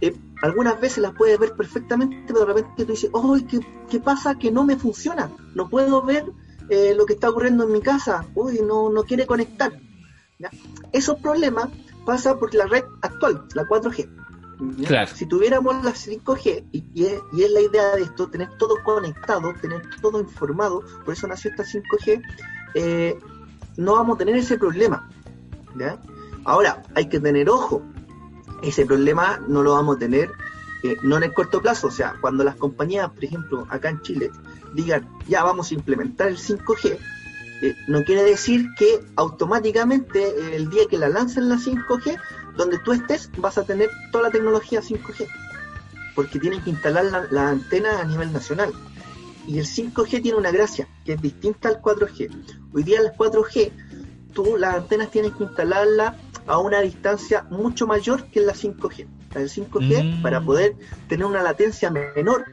eh, 0.00 0.16
algunas 0.42 0.80
veces 0.80 0.98
las 0.98 1.12
puedes 1.12 1.38
ver 1.38 1.52
perfectamente, 1.52 2.24
pero 2.26 2.40
de 2.40 2.46
repente 2.46 2.84
tú 2.84 2.92
dices, 2.92 3.10
¡ay, 3.14 3.46
¿qué, 3.90 4.00
pasa? 4.00 4.36
Que 4.36 4.50
no 4.50 4.64
me 4.64 4.76
funciona. 4.76 5.30
No 5.54 5.68
puedo 5.68 6.02
ver 6.02 6.24
eh, 6.70 6.94
lo 6.96 7.04
que 7.04 7.12
está 7.12 7.28
ocurriendo 7.28 7.64
en 7.64 7.72
mi 7.72 7.82
casa. 7.82 8.24
Uy, 8.34 8.60
no, 8.66 8.90
quiere 9.06 9.26
conectar. 9.26 9.72
Esos 10.92 11.18
problemas 11.18 11.68
pasan 12.06 12.38
por 12.38 12.54
la 12.54 12.66
red 12.66 12.84
actual, 13.02 13.46
la 13.54 13.64
4G. 13.64 14.08
Claro. 14.86 15.10
Si 15.14 15.26
tuviéramos 15.26 15.84
la 15.84 15.92
5G, 15.92 16.64
y, 16.72 16.84
y, 16.94 17.06
es, 17.06 17.20
y, 17.32 17.42
es, 17.42 17.50
la 17.50 17.60
idea 17.60 17.96
de 17.96 18.02
esto, 18.02 18.28
tener 18.28 18.48
todo 18.58 18.76
conectado, 18.84 19.52
tener 19.60 19.82
todo 20.00 20.20
informado, 20.20 20.82
por 21.04 21.14
eso 21.14 21.26
nació 21.26 21.50
esta 21.50 21.64
5G, 21.64 22.22
eh, 22.74 23.18
no 23.76 23.94
vamos 23.94 24.16
a 24.16 24.18
tener 24.18 24.36
ese 24.36 24.58
problema. 24.58 25.08
¿ya? 25.76 25.98
Ahora, 26.44 26.82
hay 26.94 27.08
que 27.08 27.20
tener 27.20 27.48
ojo, 27.48 27.82
ese 28.62 28.86
problema 28.86 29.40
no 29.48 29.62
lo 29.62 29.72
vamos 29.72 29.96
a 29.96 29.98
tener 29.98 30.30
eh, 30.82 30.96
no 31.02 31.16
en 31.16 31.22
el 31.22 31.32
corto 31.32 31.62
plazo, 31.62 31.88
o 31.88 31.90
sea, 31.90 32.16
cuando 32.20 32.42
las 32.42 32.56
compañías, 32.56 33.08
por 33.10 33.24
ejemplo, 33.24 33.66
acá 33.70 33.88
en 33.88 34.00
Chile, 34.02 34.30
digan, 34.74 35.08
ya 35.28 35.44
vamos 35.44 35.70
a 35.70 35.74
implementar 35.74 36.28
el 36.28 36.38
5G, 36.38 36.98
eh, 37.62 37.76
no 37.86 38.02
quiere 38.02 38.24
decir 38.24 38.66
que 38.76 39.04
automáticamente 39.14 40.56
el 40.56 40.68
día 40.68 40.82
que 40.90 40.98
la 40.98 41.08
lancen 41.08 41.48
la 41.48 41.58
5G, 41.58 42.18
donde 42.56 42.80
tú 42.80 42.92
estés, 42.92 43.30
vas 43.38 43.56
a 43.56 43.62
tener 43.62 43.88
toda 44.10 44.24
la 44.24 44.30
tecnología 44.30 44.80
5G, 44.80 45.28
porque 46.16 46.40
tienen 46.40 46.60
que 46.62 46.70
instalar 46.70 47.04
la, 47.04 47.28
la 47.30 47.50
antena 47.50 48.00
a 48.00 48.04
nivel 48.04 48.32
nacional. 48.32 48.72
Y 49.46 49.60
el 49.60 49.66
5G 49.66 50.22
tiene 50.22 50.38
una 50.38 50.50
gracia, 50.50 50.88
que 51.04 51.12
es 51.12 51.22
distinta 51.22 51.68
al 51.68 51.80
4G. 51.80 52.30
Hoy 52.74 52.82
día 52.82 52.98
el 52.98 53.12
4G, 53.12 53.70
tú 54.34 54.56
las 54.56 54.74
antenas 54.74 55.12
tienes 55.12 55.32
que 55.34 55.44
instalarla 55.44 56.16
a 56.48 56.58
una 56.58 56.80
distancia 56.80 57.44
mucho 57.48 57.86
mayor 57.86 58.26
que 58.26 58.40
la 58.40 58.54
5G. 58.54 59.06
El 59.36 59.48
5G, 59.48 60.18
mm. 60.18 60.22
para 60.22 60.40
poder 60.40 60.74
tener 61.08 61.26
una 61.26 61.44
latencia 61.44 61.92
menor, 61.92 62.44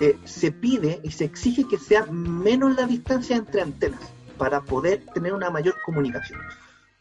eh, 0.00 0.16
se 0.24 0.52
pide 0.52 1.00
y 1.02 1.10
se 1.10 1.26
exige 1.26 1.68
que 1.68 1.76
sea 1.76 2.06
menos 2.06 2.74
la 2.76 2.86
distancia 2.86 3.36
entre 3.36 3.60
antenas 3.60 4.00
para 4.36 4.62
poder 4.62 5.04
tener 5.14 5.32
una 5.32 5.50
mayor 5.50 5.74
comunicación. 5.84 6.40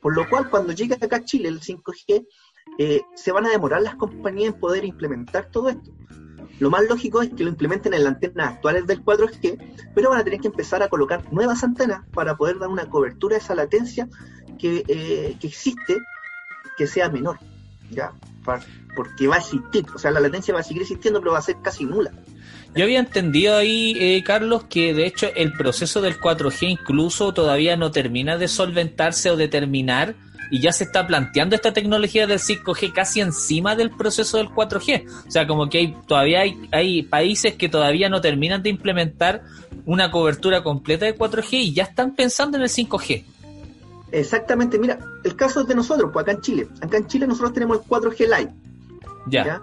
Por 0.01 0.15
lo 0.15 0.27
cual, 0.29 0.49
cuando 0.49 0.73
llegue 0.73 0.95
acá 0.95 1.17
a 1.17 1.23
Chile 1.23 1.49
el 1.49 1.61
5G, 1.61 2.27
eh, 2.77 3.01
se 3.15 3.31
van 3.31 3.45
a 3.45 3.49
demorar 3.49 3.81
las 3.81 3.95
compañías 3.95 4.53
en 4.53 4.59
poder 4.59 4.85
implementar 4.85 5.49
todo 5.51 5.69
esto. 5.69 5.91
Lo 6.59 6.69
más 6.69 6.83
lógico 6.87 7.21
es 7.21 7.29
que 7.33 7.43
lo 7.43 7.49
implementen 7.49 7.93
en 7.93 8.03
las 8.03 8.13
antenas 8.13 8.53
actuales 8.53 8.85
del 8.85 9.03
4G, 9.03 9.91
pero 9.95 10.09
van 10.09 10.19
a 10.19 10.23
tener 10.23 10.39
que 10.39 10.47
empezar 10.47 10.83
a 10.83 10.89
colocar 10.89 11.31
nuevas 11.33 11.63
antenas 11.63 12.05
para 12.13 12.35
poder 12.35 12.59
dar 12.59 12.69
una 12.69 12.89
cobertura 12.89 13.35
a 13.35 13.39
esa 13.39 13.55
latencia 13.55 14.07
que, 14.59 14.83
eh, 14.87 15.37
que 15.39 15.47
existe, 15.47 15.97
que 16.77 16.87
sea 16.87 17.09
menor. 17.09 17.39
¿ya? 17.89 18.13
Porque 18.95 19.27
va 19.27 19.35
a 19.35 19.39
existir, 19.39 19.85
o 19.93 19.97
sea, 19.97 20.11
la 20.11 20.19
latencia 20.19 20.53
va 20.53 20.59
a 20.59 20.63
seguir 20.63 20.81
existiendo, 20.81 21.19
pero 21.19 21.31
va 21.33 21.39
a 21.39 21.43
ser 21.43 21.57
casi 21.61 21.85
nula. 21.85 22.11
Yo 22.75 22.85
había 22.85 22.99
entendido 22.99 23.55
ahí, 23.55 23.95
eh, 23.99 24.23
Carlos, 24.23 24.63
que 24.63 24.93
de 24.93 25.05
hecho 25.05 25.27
el 25.35 25.53
proceso 25.53 26.01
del 26.01 26.19
4G 26.19 26.69
incluso 26.69 27.33
todavía 27.33 27.77
no 27.77 27.91
termina 27.91 28.37
de 28.37 28.47
solventarse 28.47 29.29
o 29.29 29.37
de 29.37 29.47
terminar 29.47 30.15
y 30.49 30.59
ya 30.59 30.71
se 30.71 30.83
está 30.83 31.05
planteando 31.05 31.55
esta 31.55 31.71
tecnología 31.71 32.27
del 32.27 32.39
5G 32.39 32.93
casi 32.93 33.21
encima 33.21 33.75
del 33.75 33.91
proceso 33.91 34.37
del 34.37 34.49
4G. 34.49 35.07
O 35.27 35.31
sea, 35.31 35.47
como 35.47 35.69
que 35.69 35.79
hay, 35.79 35.97
todavía 36.07 36.43
hay, 36.71 37.03
países 37.03 37.53
que 37.55 37.69
todavía 37.69 38.09
no 38.09 38.21
terminan 38.21 38.61
de 38.63 38.69
implementar 38.69 39.43
una 39.85 40.09
cobertura 40.11 40.63
completa 40.63 41.05
de 41.05 41.15
4G 41.17 41.53
y 41.53 41.73
ya 41.73 41.83
están 41.83 42.15
pensando 42.15 42.57
en 42.57 42.63
el 42.63 42.69
5G. 42.69 43.23
Exactamente, 44.11 44.77
mira, 44.77 44.99
el 45.23 45.35
caso 45.35 45.61
es 45.61 45.67
de 45.67 45.75
nosotros, 45.75 46.11
pues 46.13 46.23
acá 46.23 46.33
en 46.33 46.41
Chile. 46.41 46.67
Acá 46.81 46.97
en 46.97 47.07
Chile 47.07 47.25
nosotros 47.25 47.53
tenemos 47.53 47.79
el 47.79 47.83
4G 47.83 48.37
Lite. 48.37 48.53
Ya. 49.27 49.45
¿ya? 49.45 49.61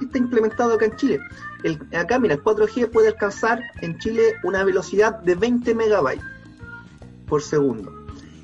Está 0.00 0.18
implementado 0.18 0.74
acá 0.74 0.86
en 0.86 0.96
Chile. 0.96 1.20
El, 1.62 1.80
acá, 1.96 2.18
mira, 2.18 2.34
el 2.34 2.42
4G 2.42 2.90
puede 2.90 3.08
alcanzar 3.08 3.60
en 3.80 3.98
Chile 3.98 4.34
una 4.44 4.64
velocidad 4.64 5.18
de 5.20 5.34
20 5.34 5.74
megabytes 5.74 6.24
por 7.26 7.42
segundo. 7.42 7.92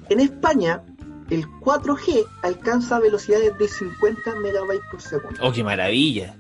En 0.09 0.21
España, 0.21 0.83
el 1.31 1.47
4G 1.47 2.27
alcanza 2.43 2.99
velocidades 2.99 3.57
de 3.59 3.69
50 3.69 4.35
megabytes 4.37 4.85
por 4.91 5.01
segundo. 5.01 5.41
¡Oh, 5.41 5.53
qué 5.53 5.65
maravilla! 5.65 6.37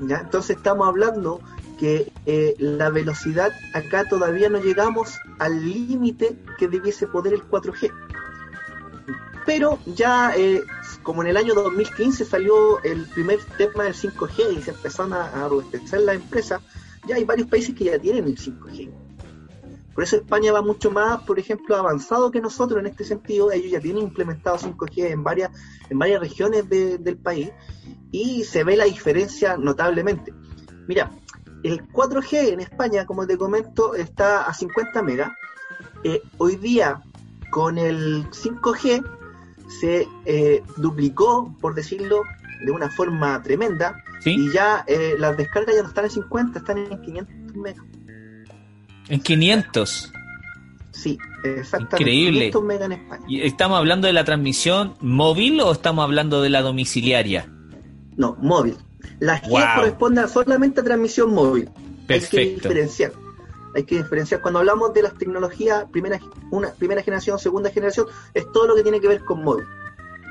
¿Ya? 0.00 0.18
Entonces 0.18 0.56
estamos 0.56 0.86
hablando 0.88 1.40
que 1.78 2.12
eh, 2.26 2.54
la 2.58 2.90
velocidad 2.90 3.52
acá 3.72 4.04
todavía 4.04 4.50
no 4.50 4.60
llegamos 4.60 5.18
al 5.38 5.64
límite 5.64 6.36
que 6.58 6.68
debiese 6.68 7.06
poder 7.06 7.32
el 7.32 7.42
4G. 7.42 7.90
Pero 9.46 9.78
ya, 9.86 10.34
eh, 10.36 10.62
como 11.02 11.22
en 11.22 11.28
el 11.28 11.36
año 11.36 11.54
2015 11.54 12.24
salió 12.24 12.82
el 12.82 13.06
primer 13.06 13.38
tema 13.56 13.84
del 13.84 13.94
5G 13.94 14.58
y 14.58 14.62
se 14.62 14.70
empezaron 14.70 15.12
a, 15.12 15.26
a 15.26 15.48
robustecer 15.48 16.00
la 16.02 16.14
empresa, 16.14 16.60
ya 17.06 17.16
hay 17.16 17.24
varios 17.24 17.48
países 17.48 17.74
que 17.74 17.84
ya 17.84 17.98
tienen 17.98 18.24
el 18.24 18.36
5G. 18.36 18.90
Por 19.94 20.04
eso 20.04 20.16
España 20.16 20.52
va 20.52 20.62
mucho 20.62 20.90
más, 20.90 21.20
por 21.22 21.38
ejemplo, 21.38 21.76
avanzado 21.76 22.30
que 22.30 22.40
nosotros 22.40 22.80
en 22.80 22.86
este 22.86 23.04
sentido. 23.04 23.50
Ellos 23.50 23.72
ya 23.72 23.80
tienen 23.80 24.04
implementado 24.04 24.56
5G 24.56 25.10
en 25.10 25.24
varias, 25.24 25.50
en 25.90 25.98
varias 25.98 26.20
regiones 26.20 26.68
de, 26.68 26.98
del 26.98 27.16
país 27.16 27.50
y 28.12 28.44
se 28.44 28.64
ve 28.64 28.76
la 28.76 28.84
diferencia 28.84 29.56
notablemente. 29.56 30.32
Mira, 30.86 31.10
el 31.62 31.86
4G 31.88 32.52
en 32.52 32.60
España, 32.60 33.04
como 33.04 33.26
te 33.26 33.36
comento, 33.36 33.94
está 33.94 34.44
a 34.44 34.54
50 34.54 35.02
megas. 35.02 35.32
Eh, 36.04 36.22
hoy 36.38 36.56
día, 36.56 37.02
con 37.50 37.76
el 37.76 38.30
5G, 38.30 39.04
se 39.80 40.08
eh, 40.26 40.62
duplicó, 40.76 41.54
por 41.60 41.74
decirlo 41.74 42.22
de 42.64 42.70
una 42.72 42.90
forma 42.90 43.42
tremenda, 43.42 44.02
¿Sí? 44.20 44.34
y 44.38 44.52
ya 44.52 44.84
eh, 44.86 45.14
las 45.18 45.36
descargas 45.36 45.74
ya 45.74 45.82
no 45.82 45.88
están 45.88 46.04
en 46.04 46.10
50, 46.10 46.58
están 46.58 46.78
en 46.78 47.00
500 47.00 47.56
megas. 47.56 47.84
En 49.08 49.20
500. 49.20 50.12
Sí, 50.92 51.18
exactamente. 51.44 51.96
Increíble. 52.02 52.38
500 52.50 52.62
megas 52.64 52.86
en 52.86 52.92
España. 52.92 53.24
¿Y 53.28 53.40
¿Estamos 53.42 53.78
hablando 53.78 54.06
de 54.06 54.12
la 54.12 54.24
transmisión 54.24 54.94
móvil 55.00 55.60
o 55.60 55.72
estamos 55.72 56.02
hablando 56.04 56.42
de 56.42 56.50
la 56.50 56.62
domiciliaria? 56.62 57.48
No, 58.16 58.36
móvil. 58.40 58.76
La 59.18 59.40
G 59.40 59.48
Wow. 59.48 59.60
corresponde 59.76 60.28
solamente 60.28 60.80
a 60.80 60.84
transmisión 60.84 61.32
móvil. 61.32 61.68
Hay 61.76 61.84
que 61.84 62.06
Perfecto. 62.06 62.68
diferenciar. 62.68 63.12
Hay 63.74 63.84
que 63.84 63.96
diferenciar. 63.98 64.40
Cuando 64.40 64.58
hablamos 64.60 64.92
de 64.94 65.02
las 65.02 65.14
tecnologías 65.14 65.84
primera, 65.90 66.18
una, 66.50 66.72
primera 66.72 67.02
generación, 67.02 67.38
segunda 67.38 67.70
generación, 67.70 68.06
es 68.34 68.50
todo 68.52 68.66
lo 68.66 68.74
que 68.74 68.82
tiene 68.82 69.00
que 69.00 69.08
ver 69.08 69.24
con 69.24 69.42
móvil. 69.44 69.66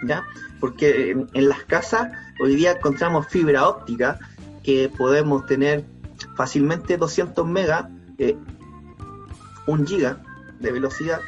¿Ya? 0.05 0.25
Porque 0.59 1.11
en, 1.11 1.29
en 1.33 1.49
las 1.49 1.63
casas 1.63 2.09
hoy 2.41 2.55
día 2.55 2.71
encontramos 2.71 3.27
fibra 3.27 3.67
óptica 3.67 4.17
que 4.63 4.89
podemos 4.97 5.45
tener 5.45 5.85
fácilmente 6.35 6.97
200 6.97 7.45
megas, 7.47 7.85
eh, 8.17 8.37
1 9.67 9.85
giga 9.85 10.21
de 10.59 10.71
velocidad 10.71 11.21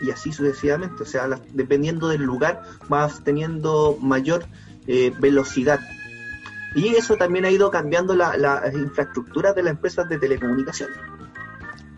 y 0.00 0.10
así 0.10 0.32
sucesivamente. 0.32 1.02
O 1.02 1.06
sea, 1.06 1.26
las- 1.28 1.40
dependiendo 1.54 2.08
del 2.08 2.22
lugar, 2.22 2.62
vas 2.88 3.22
teniendo 3.24 3.96
mayor 4.00 4.44
eh, 4.86 5.12
velocidad. 5.20 5.80
Y 6.74 6.88
eso 6.96 7.16
también 7.16 7.44
ha 7.44 7.50
ido 7.50 7.70
cambiando 7.70 8.14
la- 8.16 8.36
las 8.36 8.72
infraestructuras 8.74 9.54
de 9.54 9.62
las 9.62 9.70
empresas 9.72 10.08
de 10.08 10.18
telecomunicaciones. 10.18 10.96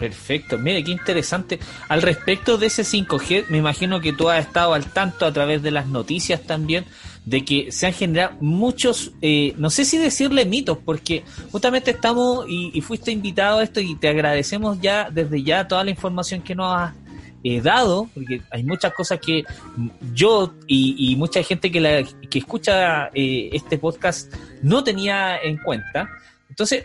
Perfecto, 0.05 0.59
mire 0.59 0.85
qué 0.85 0.91
interesante. 0.91 1.59
Al 1.89 2.03
respecto 2.03 2.59
de 2.59 2.67
ese 2.67 2.83
5G, 2.83 3.47
me 3.49 3.57
imagino 3.57 4.03
que 4.03 4.13
tú 4.13 4.29
has 4.29 4.47
estado 4.47 4.75
al 4.75 4.85
tanto 4.93 5.25
a 5.25 5.33
través 5.33 5.63
de 5.63 5.71
las 5.71 5.87
noticias 5.87 6.43
también 6.43 6.85
de 7.25 7.43
que 7.43 7.73
se 7.73 7.87
han 7.87 7.95
generado 7.95 8.37
muchos, 8.43 9.13
eh, 9.23 9.55
no 9.57 9.71
sé 9.71 9.87
si 9.87 9.97
decirle 9.97 10.45
mitos, 10.45 10.77
porque 10.85 11.25
justamente 11.51 11.93
estamos 11.93 12.45
y, 12.47 12.79
fuiste 12.83 13.13
invitado 13.13 13.61
a 13.61 13.63
esto 13.63 13.81
y 13.81 13.95
te 13.95 14.09
agradecemos 14.09 14.79
ya 14.79 15.09
desde 15.09 15.43
ya 15.43 15.67
toda 15.67 15.83
la 15.85 15.91
información 15.91 16.43
que 16.43 16.55
nos 16.55 16.77
has 16.77 16.93
eh, 17.43 17.63
dado, 17.63 18.11
porque 18.13 18.43
hay 18.51 18.63
muchas 18.63 18.93
cosas 18.93 19.21
que 19.21 19.45
yo 20.13 20.53
y, 20.67 20.97
y 20.99 21.17
mucha 21.17 21.43
gente 21.43 21.73
que, 21.73 21.81
la, 21.81 22.05
que 22.29 22.41
escucha 22.41 23.09
eh, 23.15 23.49
este 23.55 23.79
podcast 23.79 24.35
no 24.61 24.85
tenía 24.85 25.39
en 25.39 25.57
cuenta. 25.57 26.11
Entonces, 26.51 26.83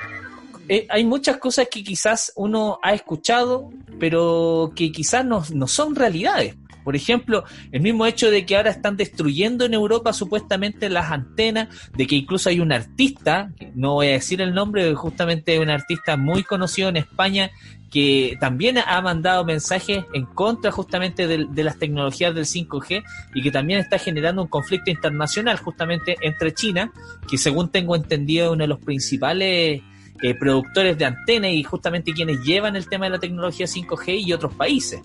eh, 0.69 0.85
hay 0.89 1.03
muchas 1.03 1.37
cosas 1.37 1.67
que 1.69 1.83
quizás 1.83 2.31
uno 2.35 2.79
ha 2.83 2.93
escuchado, 2.93 3.71
pero 3.99 4.71
que 4.75 4.91
quizás 4.91 5.25
no, 5.25 5.43
no 5.53 5.67
son 5.67 5.95
realidades. 5.95 6.55
Por 6.83 6.95
ejemplo, 6.95 7.43
el 7.71 7.81
mismo 7.81 8.05
hecho 8.05 8.31
de 8.31 8.45
que 8.45 8.55
ahora 8.55 8.71
están 8.71 8.95
destruyendo 8.95 9.65
en 9.65 9.73
Europa 9.73 10.13
supuestamente 10.13 10.89
las 10.89 11.11
antenas, 11.11 11.67
de 11.95 12.07
que 12.07 12.15
incluso 12.15 12.49
hay 12.49 12.59
un 12.59 12.71
artista, 12.71 13.51
no 13.75 13.95
voy 13.95 14.07
a 14.07 14.11
decir 14.11 14.41
el 14.41 14.53
nombre, 14.53 14.93
justamente 14.95 15.59
un 15.59 15.69
artista 15.69 16.17
muy 16.17 16.43
conocido 16.43 16.89
en 16.89 16.97
España, 16.97 17.51
que 17.91 18.37
también 18.39 18.77
ha 18.77 19.01
mandado 19.01 19.43
mensajes 19.43 20.05
en 20.13 20.25
contra 20.25 20.71
justamente 20.71 21.27
de, 21.27 21.63
las 21.63 21.77
tecnologías 21.77 22.33
del 22.35 22.45
5G 22.45 23.03
y 23.33 23.41
que 23.41 23.51
también 23.51 23.79
está 23.79 23.97
generando 23.97 24.43
un 24.43 24.47
conflicto 24.47 24.91
internacional 24.91 25.57
justamente 25.57 26.15
entre 26.21 26.53
China, 26.53 26.91
que 27.29 27.37
según 27.37 27.69
tengo 27.69 27.95
entendido 27.95 28.47
es 28.47 28.51
uno 28.51 28.63
de 28.63 28.67
los 28.67 28.79
principales 28.79 29.81
eh, 30.21 30.35
productores 30.35 30.97
de 30.97 31.05
antenas 31.05 31.51
y 31.51 31.63
justamente 31.63 32.13
quienes 32.13 32.43
llevan 32.43 32.75
el 32.75 32.87
tema 32.87 33.05
de 33.05 33.11
la 33.11 33.19
tecnología 33.19 33.65
5G 33.65 34.25
y 34.25 34.33
otros 34.33 34.53
países. 34.53 35.01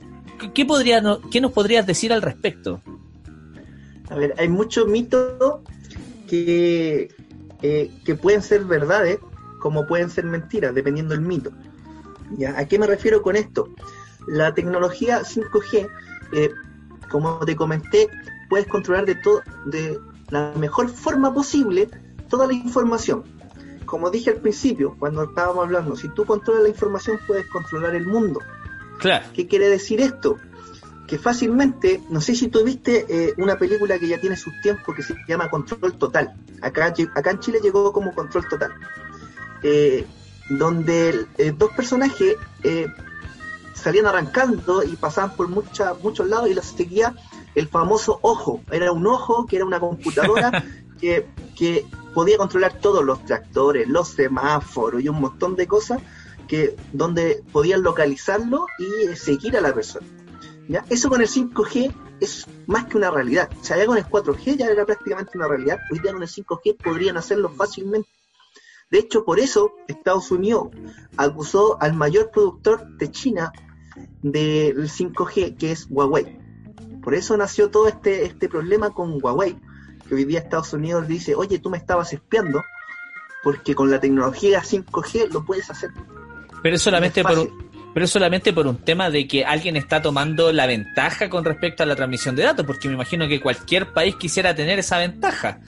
¿Qué, 0.52 0.64
podría, 0.64 1.02
qué 1.30 1.40
nos 1.40 1.52
podrías 1.52 1.86
decir 1.86 2.12
al 2.12 2.22
respecto? 2.22 2.80
A 4.10 4.16
ver, 4.16 4.34
hay 4.38 4.48
muchos 4.48 4.86
mitos 4.86 5.60
que, 6.28 7.08
eh, 7.62 7.90
que 8.04 8.14
pueden 8.16 8.42
ser 8.42 8.64
verdades 8.64 9.18
como 9.60 9.86
pueden 9.86 10.10
ser 10.10 10.24
mentiras, 10.24 10.74
dependiendo 10.74 11.14
del 11.14 11.24
mito. 11.24 11.50
¿Ya? 12.36 12.58
¿A 12.58 12.66
qué 12.66 12.78
me 12.78 12.86
refiero 12.86 13.22
con 13.22 13.36
esto? 13.36 13.68
La 14.26 14.52
tecnología 14.52 15.22
5G, 15.22 15.88
eh, 16.32 16.50
como 17.10 17.38
te 17.46 17.56
comenté, 17.56 18.08
puedes 18.50 18.66
controlar 18.66 19.06
de, 19.06 19.14
de 19.66 19.98
la 20.30 20.52
mejor 20.56 20.90
forma 20.90 21.32
posible 21.32 21.88
toda 22.28 22.46
la 22.46 22.52
información. 22.52 23.24
Como 23.84 24.10
dije 24.10 24.30
al 24.30 24.36
principio, 24.36 24.96
cuando 24.98 25.24
estábamos 25.24 25.64
hablando, 25.64 25.96
si 25.96 26.08
tú 26.08 26.24
controlas 26.24 26.62
la 26.62 26.68
información, 26.68 27.18
puedes 27.26 27.46
controlar 27.48 27.94
el 27.94 28.06
mundo. 28.06 28.40
Claro. 28.98 29.26
¿Qué 29.34 29.46
quiere 29.46 29.68
decir 29.68 30.00
esto? 30.00 30.38
Que 31.06 31.18
fácilmente, 31.18 32.00
no 32.10 32.20
sé 32.20 32.34
si 32.34 32.48
tú 32.48 32.64
viste 32.64 33.06
eh, 33.08 33.34
una 33.36 33.56
película 33.56 33.98
que 33.98 34.08
ya 34.08 34.20
tiene 34.20 34.36
sus 34.36 34.52
tiempos 34.62 34.94
que 34.94 35.02
se 35.02 35.14
llama 35.28 35.50
Control 35.50 35.96
Total. 35.98 36.34
Acá, 36.62 36.94
acá 37.14 37.30
en 37.30 37.38
Chile 37.40 37.60
llegó 37.62 37.92
como 37.92 38.14
Control 38.14 38.48
Total. 38.48 38.72
Eh, 39.62 40.06
donde 40.50 41.26
eh, 41.38 41.54
dos 41.56 41.72
personajes 41.72 42.36
salían 43.74 44.06
arrancando 44.06 44.82
y 44.82 44.96
pasaban 44.96 45.36
por 45.36 45.48
mucha, 45.48 45.94
muchos 46.02 46.28
lados 46.28 46.48
y 46.48 46.54
los 46.54 46.64
seguía 46.64 47.14
el 47.54 47.68
famoso 47.68 48.18
ojo. 48.22 48.62
Era 48.70 48.92
un 48.92 49.06
ojo 49.06 49.46
que 49.46 49.56
era 49.56 49.64
una 49.64 49.80
computadora 49.80 50.64
que, 51.00 51.26
que 51.54 51.86
podía 52.14 52.38
controlar 52.38 52.78
todos 52.80 53.04
los 53.04 53.24
tractores, 53.24 53.88
los 53.88 54.08
semáforos 54.08 55.02
y 55.02 55.08
un 55.08 55.20
montón 55.20 55.56
de 55.56 55.66
cosas 55.66 56.00
que 56.48 56.76
donde 56.92 57.42
podían 57.52 57.82
localizarlo 57.82 58.66
y 58.78 59.16
seguir 59.16 59.56
a 59.56 59.60
la 59.60 59.74
persona. 59.74 60.06
¿ya? 60.68 60.84
Eso 60.90 61.08
con 61.08 61.20
el 61.20 61.28
5G 61.28 61.92
es 62.20 62.46
más 62.66 62.86
que 62.86 62.96
una 62.96 63.10
realidad. 63.10 63.50
O 63.60 63.64
sea, 63.64 63.76
ya 63.76 63.86
con 63.86 63.96
el 63.96 64.04
4G 64.04 64.56
ya 64.56 64.66
era 64.66 64.84
prácticamente 64.84 65.36
una 65.36 65.48
realidad. 65.48 65.78
Hoy 65.90 65.98
día 65.98 66.12
con 66.12 66.22
el 66.22 66.28
5G 66.28 66.76
podrían 66.76 67.16
hacerlo 67.16 67.48
fácilmente. 67.50 68.08
De 68.90 68.98
hecho, 68.98 69.24
por 69.24 69.40
eso 69.40 69.72
Estados 69.88 70.30
Unidos 70.30 70.68
acusó 71.16 71.80
al 71.80 71.94
mayor 71.94 72.30
productor 72.30 72.86
de 72.96 73.10
China 73.10 73.52
del 74.22 74.88
5G, 74.88 75.56
que 75.56 75.72
es 75.72 75.86
Huawei. 75.88 76.38
Por 77.02 77.14
eso 77.14 77.36
nació 77.36 77.70
todo 77.70 77.88
este, 77.88 78.24
este 78.24 78.48
problema 78.48 78.90
con 78.90 79.18
Huawei, 79.22 79.58
que 80.08 80.14
hoy 80.14 80.24
día 80.24 80.40
Estados 80.40 80.72
Unidos 80.72 81.08
dice, 81.08 81.34
oye, 81.34 81.58
tú 81.58 81.70
me 81.70 81.78
estabas 81.78 82.12
espiando, 82.12 82.62
porque 83.42 83.74
con 83.74 83.90
la 83.90 84.00
tecnología 84.00 84.62
5G 84.62 85.30
lo 85.30 85.44
puedes 85.44 85.70
hacer 85.70 85.90
pero 86.64 86.76
es 86.76 86.82
solamente 86.82 87.22
por 87.22 87.38
un, 87.38 87.68
pero 87.92 88.06
solamente 88.06 88.54
por 88.54 88.66
un 88.66 88.78
tema 88.78 89.10
de 89.10 89.28
que 89.28 89.44
alguien 89.44 89.76
está 89.76 90.00
tomando 90.00 90.50
la 90.50 90.66
ventaja 90.66 91.28
con 91.28 91.44
respecto 91.44 91.82
a 91.82 91.86
la 91.86 91.94
transmisión 91.94 92.34
de 92.34 92.42
datos, 92.42 92.64
porque 92.64 92.88
me 92.88 92.94
imagino 92.94 93.28
que 93.28 93.38
cualquier 93.38 93.92
país 93.92 94.16
quisiera 94.16 94.54
tener 94.54 94.78
esa 94.78 94.96
ventaja. 94.96 95.60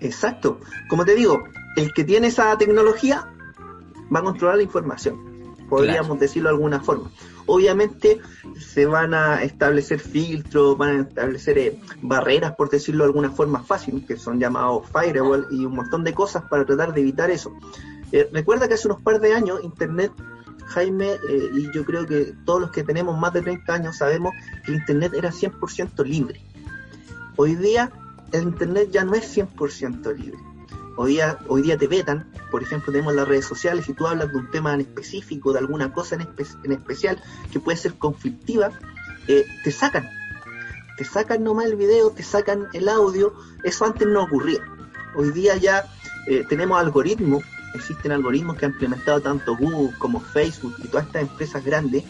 Exacto. 0.00 0.58
Como 0.88 1.04
te 1.04 1.14
digo, 1.14 1.44
el 1.76 1.92
que 1.92 2.02
tiene 2.04 2.28
esa 2.28 2.56
tecnología 2.56 3.28
va 4.10 4.20
a 4.20 4.22
controlar 4.22 4.56
la 4.56 4.62
información. 4.62 5.18
Podríamos 5.68 6.18
decirlo 6.18 6.48
de 6.48 6.54
alguna 6.54 6.80
forma. 6.80 7.10
Obviamente 7.46 8.20
se 8.58 8.86
van 8.86 9.14
a 9.14 9.42
establecer 9.42 9.98
filtros, 9.98 10.78
van 10.78 10.96
a 10.96 11.02
establecer 11.02 11.58
eh, 11.58 11.80
barreras, 12.00 12.54
por 12.56 12.70
decirlo 12.70 13.04
de 13.04 13.08
alguna 13.08 13.30
forma 13.30 13.62
fácil, 13.62 14.04
que 14.06 14.16
son 14.16 14.38
llamados 14.38 14.86
firewall 14.92 15.46
y 15.50 15.64
un 15.64 15.74
montón 15.74 16.04
de 16.04 16.14
cosas 16.14 16.44
para 16.48 16.64
tratar 16.64 16.94
de 16.94 17.00
evitar 17.00 17.30
eso. 17.30 17.52
Eh, 18.12 18.28
recuerda 18.32 18.68
que 18.68 18.74
hace 18.74 18.88
unos 18.88 19.00
par 19.00 19.20
de 19.20 19.34
años 19.34 19.60
Internet, 19.62 20.12
Jaime, 20.66 21.12
eh, 21.12 21.50
y 21.54 21.72
yo 21.72 21.84
creo 21.84 22.06
que 22.06 22.34
todos 22.44 22.60
los 22.60 22.70
que 22.70 22.84
tenemos 22.84 23.18
más 23.18 23.32
de 23.32 23.42
30 23.42 23.74
años 23.74 23.96
sabemos 23.96 24.32
que 24.64 24.72
Internet 24.72 25.12
era 25.14 25.30
100% 25.30 26.04
libre. 26.04 26.40
Hoy 27.36 27.56
día 27.56 27.90
el 28.32 28.44
Internet 28.44 28.90
ya 28.90 29.04
no 29.04 29.14
es 29.14 29.36
100% 29.36 30.14
libre. 30.16 30.51
Hoy 30.96 31.12
día, 31.12 31.38
hoy 31.48 31.62
día 31.62 31.78
te 31.78 31.86
vetan, 31.86 32.30
por 32.50 32.62
ejemplo, 32.62 32.92
tenemos 32.92 33.14
las 33.14 33.26
redes 33.26 33.46
sociales, 33.46 33.88
y 33.88 33.94
tú 33.94 34.06
hablas 34.06 34.30
de 34.30 34.36
un 34.36 34.50
tema 34.50 34.74
en 34.74 34.80
específico, 34.80 35.52
de 35.52 35.58
alguna 35.58 35.92
cosa 35.92 36.16
en, 36.16 36.72
especial 36.72 37.22
que 37.50 37.60
puede 37.60 37.78
ser 37.78 37.94
conflictiva, 37.94 38.70
eh, 39.28 39.44
te 39.64 39.70
sacan. 39.70 40.08
Te 40.98 41.04
sacan 41.04 41.42
nomás 41.42 41.66
el 41.66 41.76
video, 41.76 42.10
te 42.10 42.22
sacan 42.22 42.68
el 42.72 42.88
audio, 42.88 43.34
eso 43.64 43.84
antes 43.84 44.06
no 44.06 44.24
ocurría. 44.24 44.60
Hoy 45.16 45.30
día 45.30 45.56
ya 45.56 45.90
tenemos 46.48 46.78
algoritmos 46.78 47.42
existen 47.74 48.12
algoritmos 48.12 48.56
que 48.56 48.66
han 48.66 48.72
implementado 48.72 49.20
tanto 49.20 49.56
Google 49.56 49.96
como 49.98 50.20
Facebook 50.20 50.74
y 50.78 50.88
todas 50.88 51.06
estas 51.06 51.22
empresas 51.22 51.64
grandes 51.64 52.04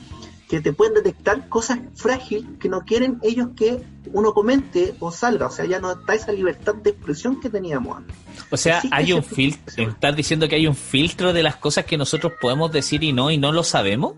que 0.53 0.61
te 0.61 0.75
pueden 0.75 0.93
detectar 0.93 1.49
cosas 1.49 1.79
frágiles 1.95 2.45
que 2.61 2.69
no 2.69 2.83
quieren 2.83 3.19
ellos 3.23 3.49
que 3.57 3.83
uno 4.13 4.35
comente 4.35 4.95
o 5.01 5.11
salga. 5.11 5.47
O 5.47 5.51
sea, 5.51 5.65
ya 5.65 5.81
no 5.81 5.91
está 5.93 6.15
esa 6.15 6.31
libertad 6.31 6.75
de 6.75 6.91
expresión 6.91 7.41
que 7.41 7.49
teníamos 7.49 7.97
antes. 7.97 8.15
O 8.51 8.59
sea, 8.59 8.83
hay 8.91 9.15
un 9.15 9.25
filtro. 9.25 9.89
¿Estás 9.89 10.15
diciendo 10.15 10.47
que 10.51 10.57
hay 10.57 10.67
un 10.67 10.75
filtro 10.75 11.33
de 11.33 11.43
las 11.43 11.57
cosas 11.57 11.87
que 11.87 11.97
nosotros 11.97 12.35
podemos 12.39 12.71
decir 12.71 13.03
y 13.03 13.15
no 13.15 13.31
y 13.31 13.39
no 13.39 13.51
lo 13.51 13.65
sabemos? 13.65 14.13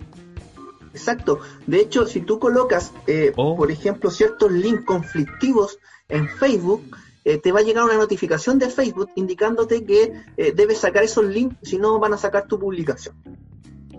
Exacto. 0.92 1.38
De 1.68 1.78
hecho, 1.78 2.04
si 2.04 2.22
tú 2.22 2.40
colocas, 2.40 2.90
eh, 3.06 3.32
oh. 3.36 3.56
por 3.56 3.70
ejemplo, 3.70 4.10
ciertos 4.10 4.50
links 4.50 4.84
conflictivos 4.84 5.78
en 6.08 6.28
Facebook, 6.28 6.96
eh, 7.24 7.38
te 7.38 7.52
va 7.52 7.60
a 7.60 7.62
llegar 7.62 7.84
una 7.84 7.94
notificación 7.94 8.58
de 8.58 8.70
Facebook 8.70 9.10
indicándote 9.14 9.84
que 9.84 10.12
eh, 10.36 10.52
debes 10.52 10.78
sacar 10.78 11.04
esos 11.04 11.26
links, 11.26 11.54
si 11.62 11.78
no 11.78 12.00
van 12.00 12.12
a 12.12 12.18
sacar 12.18 12.48
tu 12.48 12.58
publicación. 12.58 13.14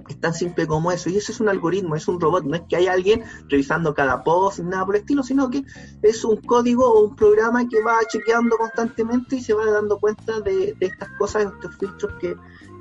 Es 0.08 0.20
tan 0.20 0.34
simple 0.34 0.68
como 0.68 0.92
eso. 0.92 1.10
Y 1.10 1.18
eso 1.18 1.32
es 1.32 1.40
un 1.40 1.50
algoritmo, 1.50 1.96
es 1.96 2.08
un 2.08 2.20
robot. 2.20 2.44
No 2.46 2.56
es 2.56 2.62
que 2.70 2.76
haya 2.76 2.94
alguien 2.94 3.24
revisando 3.50 3.94
cada 3.94 4.24
post, 4.24 4.60
nada 4.60 4.86
por 4.86 4.96
el 4.96 5.02
estilo, 5.02 5.24
sino 5.24 5.50
que 5.50 5.64
es 6.02 6.24
un 6.24 6.38
código 6.38 6.86
o 6.86 7.02
un 7.02 7.16
programa 7.16 7.68
que 7.68 7.82
va 7.82 8.00
chequeando 8.08 8.58
constantemente 8.58 9.38
y 9.38 9.42
se 9.42 9.54
va 9.54 9.66
dando 9.66 10.00
cuenta 10.00 10.42
de, 10.42 10.76
estas 10.80 11.10
cosas, 11.18 11.46
estos 11.46 11.76
filtros 11.78 12.14
que, 12.20 12.36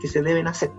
se 0.07 0.21
deben 0.21 0.47
hacer 0.47 0.71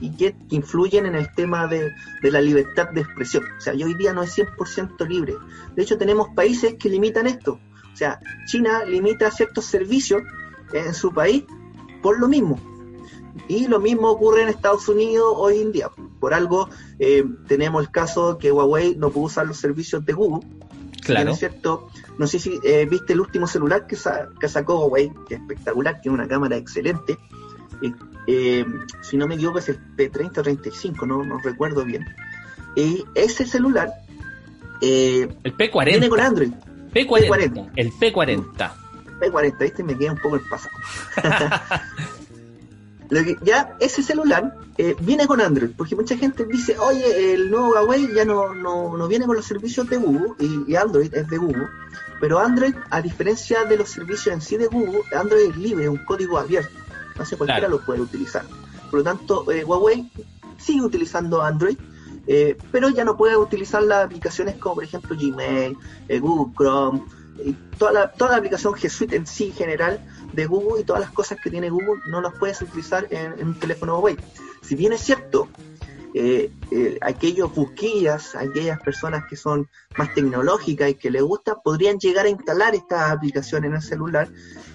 y 0.00 0.14
que, 0.14 0.36
influyen 0.50 1.06
en 1.06 1.14
el 1.14 1.34
tema 1.34 1.66
de, 1.66 1.90
de, 2.22 2.30
la 2.30 2.42
libertad 2.42 2.90
de 2.90 3.00
expresión. 3.00 3.44
O 3.56 3.60
sea, 3.60 3.72
hoy 3.72 3.94
día 3.94 4.12
no 4.12 4.22
es 4.22 4.36
100% 4.36 5.08
libre. 5.08 5.34
De 5.74 5.82
hecho, 5.82 5.96
tenemos 5.96 6.28
países 6.34 6.74
que 6.74 6.90
limitan 6.90 7.26
esto. 7.26 7.58
O 7.94 7.96
sea, 7.96 8.20
China 8.44 8.84
limita 8.84 9.30
ciertos 9.30 9.64
servicios 9.64 10.22
en 10.74 10.92
su 10.92 11.14
país 11.14 11.44
por 12.02 12.20
lo 12.20 12.28
mismo. 12.28 12.60
Y 13.48 13.68
lo 13.68 13.80
mismo 13.80 14.10
ocurre 14.10 14.42
en 14.42 14.48
Estados 14.48 14.88
Unidos 14.88 15.32
hoy 15.36 15.60
en 15.60 15.72
día. 15.72 15.90
Por 16.20 16.34
algo 16.34 16.68
eh, 16.98 17.24
tenemos 17.46 17.82
el 17.82 17.90
caso 17.90 18.38
que 18.38 18.50
Huawei 18.50 18.96
no 18.96 19.10
pudo 19.10 19.26
usar 19.26 19.46
los 19.46 19.58
servicios 19.58 20.04
de 20.04 20.12
Google. 20.12 20.46
Claro. 21.02 21.30
es 21.30 21.38
cierto? 21.38 21.88
No 22.18 22.26
sé 22.26 22.38
si 22.40 22.58
eh, 22.64 22.86
viste 22.90 23.12
el 23.12 23.20
último 23.20 23.46
celular 23.46 23.86
que, 23.86 23.96
sacó 23.96 24.80
Huawei, 24.80 25.12
que 25.28 25.36
es 25.36 25.40
espectacular, 25.40 26.00
tiene 26.00 26.16
una 26.16 26.26
cámara 26.26 26.56
excelente. 26.56 27.16
Eh, 28.26 28.64
si 29.02 29.16
no 29.16 29.28
me 29.28 29.36
equivoco 29.36 29.58
es 29.58 29.68
el 29.68 29.78
P30 29.96 30.38
o 30.38 30.42
35, 30.42 31.06
no, 31.06 31.24
no 31.24 31.38
recuerdo 31.38 31.84
bien. 31.84 32.04
Y 32.74 33.04
ese 33.14 33.46
celular... 33.46 33.90
el 34.80 35.28
P40. 35.42 35.84
Viene 35.84 36.08
con 36.08 36.20
Android. 36.20 36.52
P40, 36.92 37.70
El 37.76 37.92
P40. 37.92 38.72
P40, 39.20 39.58
¿viste? 39.58 39.84
Me 39.84 39.96
queda 39.96 40.12
un 40.12 40.18
poco 40.18 40.36
el 40.36 40.42
pasado. 40.48 40.74
ya 43.42 43.76
ese 43.80 44.02
celular 44.02 44.56
eh, 44.78 44.96
viene 45.00 45.26
con 45.26 45.40
Android, 45.40 45.70
porque 45.76 45.96
mucha 45.96 46.16
gente 46.16 46.44
dice, 46.44 46.78
oye, 46.78 47.34
el 47.34 47.50
nuevo 47.50 47.70
Huawei 47.70 48.12
ya 48.14 48.24
no, 48.24 48.54
no, 48.54 49.08
viene 49.08 49.26
con 49.26 49.36
los 49.36 49.46
servicios 49.46 49.88
de 49.88 49.96
Google 49.96 50.34
y, 50.38 50.74
Android 50.76 51.12
es 51.14 51.28
de 51.28 51.38
Google, 51.38 51.68
pero 52.20 52.38
Android, 52.38 52.74
a 52.90 53.00
diferencia 53.00 53.64
de 53.64 53.76
los 53.76 53.88
servicios 53.88 54.34
en 54.34 54.40
sí 54.40 54.56
de 54.56 54.66
Google, 54.66 55.02
Android 55.14 55.50
es 55.50 55.56
libre, 55.56 55.84
es 55.84 55.90
un 55.90 56.04
código 56.04 56.38
abierto, 56.38 56.76
no 57.18 57.24
sé, 57.24 57.36
cualquiera 57.36 57.68
lo 57.68 57.84
puede 57.84 58.00
utilizar. 58.00 58.44
Por 58.90 59.00
lo 59.00 59.04
tanto, 59.04 59.50
eh, 59.50 59.64
Huawei 59.64 60.10
sigue 60.58 60.82
utilizando 60.82 61.42
Android, 61.42 61.78
eh, 62.26 62.56
pero 62.72 62.88
ya 62.88 63.04
no 63.04 63.16
puede 63.16 63.36
utilizar 63.36 63.82
las 63.82 64.04
aplicaciones 64.04 64.56
como 64.56 64.76
por 64.76 64.84
ejemplo 64.84 65.16
Gmail, 65.16 65.76
eh, 66.08 66.18
Google 66.18 66.52
Chrome, 66.56 67.02
toda, 67.78 67.92
la, 67.92 68.12
toda 68.12 68.32
la 68.32 68.36
aplicación 68.38 68.74
G 68.74 68.88
Suite 68.88 69.16
en 69.16 69.26
sí 69.26 69.52
general 69.52 70.00
de 70.32 70.46
Google 70.46 70.82
y 70.82 70.84
todas 70.84 71.00
las 71.00 71.10
cosas 71.10 71.38
que 71.42 71.50
tiene 71.50 71.70
Google 71.70 72.00
no 72.08 72.20
las 72.20 72.34
puedes 72.34 72.60
utilizar 72.62 73.06
en, 73.10 73.46
un 73.46 73.58
teléfono 73.58 73.94
Huawei. 73.94 74.16
Si 74.62 74.74
bien 74.74 74.92
es 74.92 75.00
cierto, 75.00 75.48
eh, 76.14 76.50
eh, 76.70 76.98
aquellos 77.02 77.54
busquillas, 77.54 78.34
aquellas 78.34 78.80
personas 78.80 79.24
que 79.28 79.36
son 79.36 79.68
más 79.98 80.14
tecnológicas 80.14 80.90
y 80.90 80.94
que 80.94 81.10
les 81.10 81.22
gusta, 81.22 81.56
podrían 81.56 81.98
llegar 81.98 82.26
a 82.26 82.30
instalar 82.30 82.74
esta 82.74 83.10
aplicación 83.10 83.64
en 83.64 83.74
el 83.74 83.82
celular, 83.82 84.28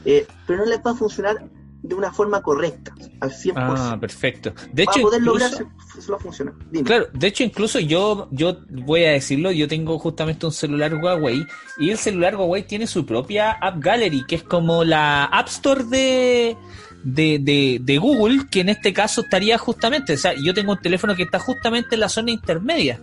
eh, 0.05 0.27
pero 0.45 0.59
no 0.59 0.65
les 0.65 0.79
va 0.79 0.91
a 0.91 0.95
funcionar 0.95 1.49
de 1.83 1.95
una 1.95 2.11
forma 2.11 2.41
correcta, 2.41 2.93
al 3.19 3.31
100%. 3.31 3.53
Ah, 3.57 3.97
perfecto. 3.99 4.53
De 4.71 4.85
Para 4.85 4.97
hecho, 4.97 5.01
poder 5.07 5.21
incluso- 5.21 5.49
lograr 5.49 5.67
eso 5.97 6.11
va 6.11 6.17
a 6.17 6.21
funcionar. 6.21 6.53
Dime. 6.71 6.83
Claro, 6.85 7.07
de 7.11 7.27
hecho 7.27 7.43
incluso 7.43 7.79
yo, 7.79 8.27
yo 8.31 8.57
voy 8.69 9.03
a 9.05 9.11
decirlo, 9.11 9.51
yo 9.51 9.67
tengo 9.67 9.97
justamente 9.99 10.45
un 10.45 10.51
celular 10.51 10.93
Huawei 10.93 11.45
y 11.79 11.89
el 11.89 11.97
celular 11.97 12.35
Huawei 12.35 12.63
tiene 12.67 12.85
su 12.87 13.05
propia 13.05 13.51
App 13.53 13.79
Gallery, 13.79 14.23
que 14.25 14.35
es 14.35 14.43
como 14.43 14.83
la 14.83 15.25
App 15.25 15.47
Store 15.47 15.83
de, 15.85 16.55
de, 17.03 17.39
de, 17.39 17.79
de 17.81 17.97
Google, 17.97 18.47
que 18.49 18.61
en 18.61 18.69
este 18.69 18.93
caso 18.93 19.21
estaría 19.21 19.57
justamente, 19.57 20.13
o 20.13 20.17
sea, 20.17 20.33
yo 20.41 20.53
tengo 20.53 20.73
un 20.73 20.81
teléfono 20.81 21.15
que 21.15 21.23
está 21.23 21.39
justamente 21.39 21.95
en 21.95 22.01
la 22.01 22.09
zona 22.09 22.31
intermedia. 22.31 22.99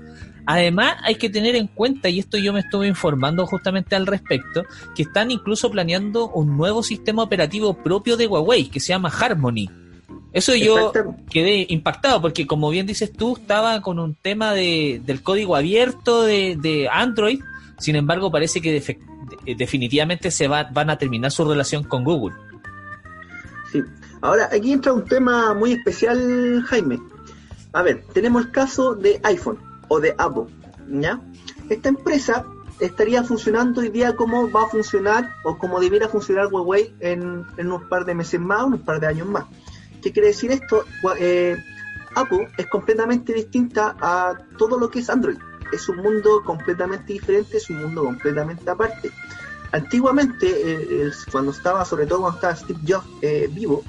Además, 0.50 0.96
hay 1.02 1.16
que 1.16 1.28
tener 1.28 1.56
en 1.56 1.66
cuenta, 1.66 2.08
y 2.08 2.18
esto 2.18 2.38
yo 2.38 2.54
me 2.54 2.60
estuve 2.60 2.88
informando 2.88 3.46
justamente 3.46 3.94
al 3.94 4.06
respecto, 4.06 4.64
que 4.94 5.02
están 5.02 5.30
incluso 5.30 5.70
planeando 5.70 6.30
un 6.30 6.56
nuevo 6.56 6.82
sistema 6.82 7.22
operativo 7.22 7.74
propio 7.74 8.16
de 8.16 8.26
Huawei, 8.26 8.70
que 8.70 8.80
se 8.80 8.88
llama 8.88 9.10
Harmony. 9.10 9.68
Eso 10.32 10.54
yo 10.54 10.90
quedé 11.30 11.66
impactado 11.68 12.22
porque 12.22 12.46
como 12.46 12.70
bien 12.70 12.86
dices 12.86 13.12
tú, 13.12 13.36
estaba 13.36 13.82
con 13.82 13.98
un 13.98 14.14
tema 14.14 14.54
de, 14.54 15.02
del 15.04 15.22
código 15.22 15.54
abierto 15.54 16.22
de, 16.22 16.56
de 16.58 16.88
Android, 16.90 17.42
sin 17.78 17.96
embargo 17.96 18.30
parece 18.30 18.62
que 18.62 18.72
de- 18.72 19.54
definitivamente 19.54 20.30
se 20.30 20.48
va, 20.48 20.64
van 20.64 20.88
a 20.88 20.96
terminar 20.96 21.30
su 21.30 21.44
relación 21.44 21.84
con 21.84 22.04
Google. 22.04 22.34
Sí. 23.70 23.82
Ahora, 24.22 24.48
aquí 24.50 24.72
entra 24.72 24.94
un 24.94 25.04
tema 25.04 25.52
muy 25.52 25.72
especial, 25.72 26.62
Jaime. 26.68 26.98
A 27.74 27.82
ver, 27.82 28.02
tenemos 28.14 28.46
el 28.46 28.50
caso 28.50 28.94
de 28.94 29.20
iPhone 29.24 29.58
o 29.88 30.00
de 30.00 30.14
Apple, 30.18 30.44
¿ya? 30.88 31.20
Esta 31.68 31.88
empresa 31.88 32.44
estaría 32.80 33.24
funcionando 33.24 33.80
hoy 33.80 33.88
día 33.88 34.14
como 34.16 34.50
va 34.50 34.62
a 34.62 34.68
funcionar 34.68 35.34
o 35.44 35.58
como 35.58 35.80
debiera 35.80 36.08
funcionar 36.08 36.46
Huawei 36.46 36.94
en, 37.00 37.44
en 37.56 37.66
unos 37.66 37.84
par 37.84 38.04
de 38.04 38.14
meses 38.14 38.40
más, 38.40 38.64
unos 38.64 38.80
par 38.80 39.00
de 39.00 39.06
años 39.06 39.28
más. 39.28 39.44
¿Qué 40.02 40.12
quiere 40.12 40.28
decir 40.28 40.52
esto? 40.52 40.84
Eh, 41.18 41.56
Apple 42.14 42.48
es 42.56 42.66
completamente 42.68 43.32
distinta 43.32 43.96
a 44.00 44.38
todo 44.56 44.78
lo 44.78 44.90
que 44.90 45.00
es 45.00 45.10
Android. 45.10 45.38
Es 45.72 45.88
un 45.88 45.96
mundo 45.96 46.42
completamente 46.44 47.12
diferente, 47.12 47.56
es 47.58 47.68
un 47.68 47.82
mundo 47.82 48.04
completamente 48.04 48.70
aparte. 48.70 49.10
Antiguamente, 49.72 50.46
eh, 50.48 51.10
cuando 51.30 51.50
estaba, 51.50 51.84
sobre 51.84 52.06
todo 52.06 52.20
cuando 52.20 52.36
estaba 52.36 52.56
Steve 52.56 52.80
Jobs 52.86 53.06
eh, 53.20 53.50
vivo, 53.52 53.82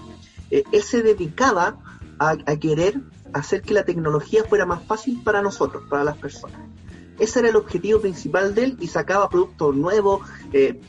él 0.49 0.81
se 0.81 1.03
dedicaba 1.03 1.77
a 2.17 2.35
querer 2.57 2.99
hacer 3.34 3.62
que 3.62 3.74
la 3.74 3.84
tecnología 3.84 4.44
fuera 4.44 4.65
más 4.65 4.84
fácil 4.84 5.22
para 5.24 5.42
nosotros, 5.42 5.84
para 5.89 6.04
las 6.04 6.18
personas. 6.18 6.60
Ese 7.20 7.39
era 7.39 7.50
el 7.50 7.58
objetivo 7.58 8.00
principal 8.00 8.56
de 8.56 8.63
él 8.63 8.78
y 8.80 8.88
sacaba 8.88 9.30
productos 9.30 9.76
nuevos, 9.76 10.22
eh, 10.54 10.80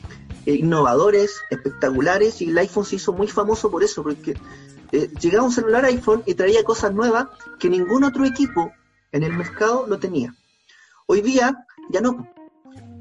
eh, 0.45 0.53
innovadores, 0.53 1.41
espectaculares 1.49 2.41
y 2.41 2.49
el 2.49 2.57
iPhone 2.57 2.85
se 2.85 2.95
hizo 2.95 3.13
muy 3.13 3.27
famoso 3.27 3.69
por 3.69 3.83
eso, 3.83 4.01
porque 4.01 4.37
eh, 4.91 5.11
llegaba 5.19 5.45
un 5.45 5.51
celular 5.51 5.85
iPhone 5.85 6.23
y 6.25 6.33
traía 6.33 6.63
cosas 6.63 6.93
nuevas 6.93 7.27
que 7.59 7.69
ningún 7.69 8.03
otro 8.03 8.25
equipo 8.25 8.71
en 9.11 9.23
el 9.23 9.33
mercado 9.33 9.85
lo 9.87 9.99
tenía. 9.99 10.33
Hoy 11.05 11.21
día 11.21 11.65
ya 11.89 12.01
no. 12.01 12.27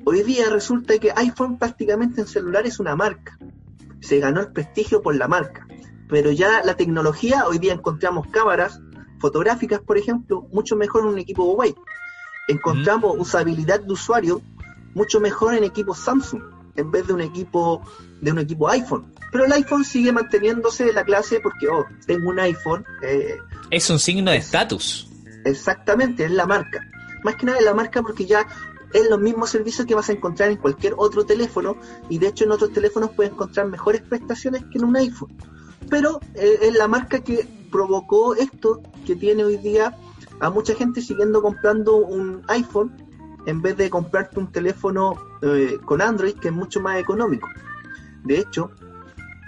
Hoy 0.04 0.22
día 0.22 0.50
resulta 0.50 0.98
que 0.98 1.12
iPhone 1.14 1.58
prácticamente 1.58 2.22
en 2.22 2.26
celular 2.26 2.66
es 2.66 2.80
una 2.80 2.96
marca. 2.96 3.38
Se 4.00 4.18
ganó 4.18 4.40
el 4.40 4.52
prestigio 4.52 5.02
por 5.02 5.14
la 5.14 5.28
marca. 5.28 5.66
Pero 6.08 6.32
ya 6.32 6.62
la 6.64 6.76
tecnología, 6.76 7.46
hoy 7.46 7.58
día 7.58 7.72
encontramos 7.72 8.26
cámaras 8.28 8.80
fotográficas, 9.20 9.80
por 9.80 9.98
ejemplo, 9.98 10.46
mucho 10.52 10.76
mejor 10.76 11.02
en 11.02 11.08
un 11.08 11.18
equipo 11.18 11.44
Huawei. 11.44 11.74
Encontramos 12.48 13.16
usabilidad 13.18 13.80
de 13.80 13.92
usuario 13.92 14.42
mucho 14.94 15.20
mejor 15.20 15.54
en 15.54 15.64
equipos 15.64 15.98
Samsung 15.98 16.42
en 16.76 16.90
vez 16.90 17.06
de 17.06 17.12
un 17.12 17.20
equipo 17.20 17.82
de 18.20 18.32
un 18.32 18.38
equipo 18.38 18.68
iPhone. 18.68 19.12
Pero 19.30 19.44
el 19.44 19.52
iPhone 19.52 19.84
sigue 19.84 20.12
manteniéndose 20.12 20.84
de 20.84 20.92
la 20.92 21.04
clase 21.04 21.40
porque, 21.40 21.68
oh, 21.68 21.86
tengo 22.06 22.30
un 22.30 22.40
iPhone, 22.40 22.84
eh, 23.02 23.36
Es 23.70 23.88
un 23.90 23.98
signo 23.98 24.30
de 24.30 24.38
estatus. 24.38 25.08
Exactamente, 25.44 26.24
es 26.24 26.32
la 26.32 26.46
marca. 26.46 26.80
Más 27.22 27.36
que 27.36 27.46
nada 27.46 27.58
es 27.58 27.64
la 27.64 27.74
marca 27.74 28.02
porque 28.02 28.26
ya 28.26 28.46
es 28.92 29.08
los 29.08 29.20
mismos 29.20 29.50
servicios 29.50 29.86
que 29.86 29.94
vas 29.94 30.08
a 30.08 30.12
encontrar 30.12 30.50
en 30.50 30.56
cualquier 30.56 30.94
otro 30.96 31.24
teléfono 31.24 31.76
y 32.08 32.18
de 32.18 32.28
hecho 32.28 32.44
en 32.44 32.52
otros 32.52 32.72
teléfonos 32.72 33.10
puedes 33.10 33.32
encontrar 33.32 33.68
mejores 33.68 34.02
prestaciones 34.02 34.64
que 34.64 34.78
en 34.78 34.84
un 34.84 34.96
iPhone. 34.96 35.36
Pero 35.88 36.20
eh, 36.34 36.58
es 36.62 36.74
la 36.74 36.88
marca 36.88 37.20
que 37.20 37.46
provocó 37.70 38.34
esto 38.34 38.82
que 39.06 39.16
tiene 39.16 39.44
hoy 39.44 39.56
día 39.56 39.96
a 40.40 40.50
mucha 40.50 40.74
gente 40.74 41.00
siguiendo 41.02 41.42
comprando 41.42 41.96
un 41.96 42.42
iPhone 42.48 42.92
en 43.46 43.62
vez 43.62 43.76
de 43.76 43.88
comprarte 43.90 44.38
un 44.38 44.50
teléfono 44.52 45.14
eh, 45.42 45.78
con 45.84 46.00
Android 46.02 46.34
que 46.34 46.48
es 46.48 46.54
mucho 46.54 46.80
más 46.80 46.98
económico. 46.98 47.48
De 48.24 48.38
hecho, 48.38 48.70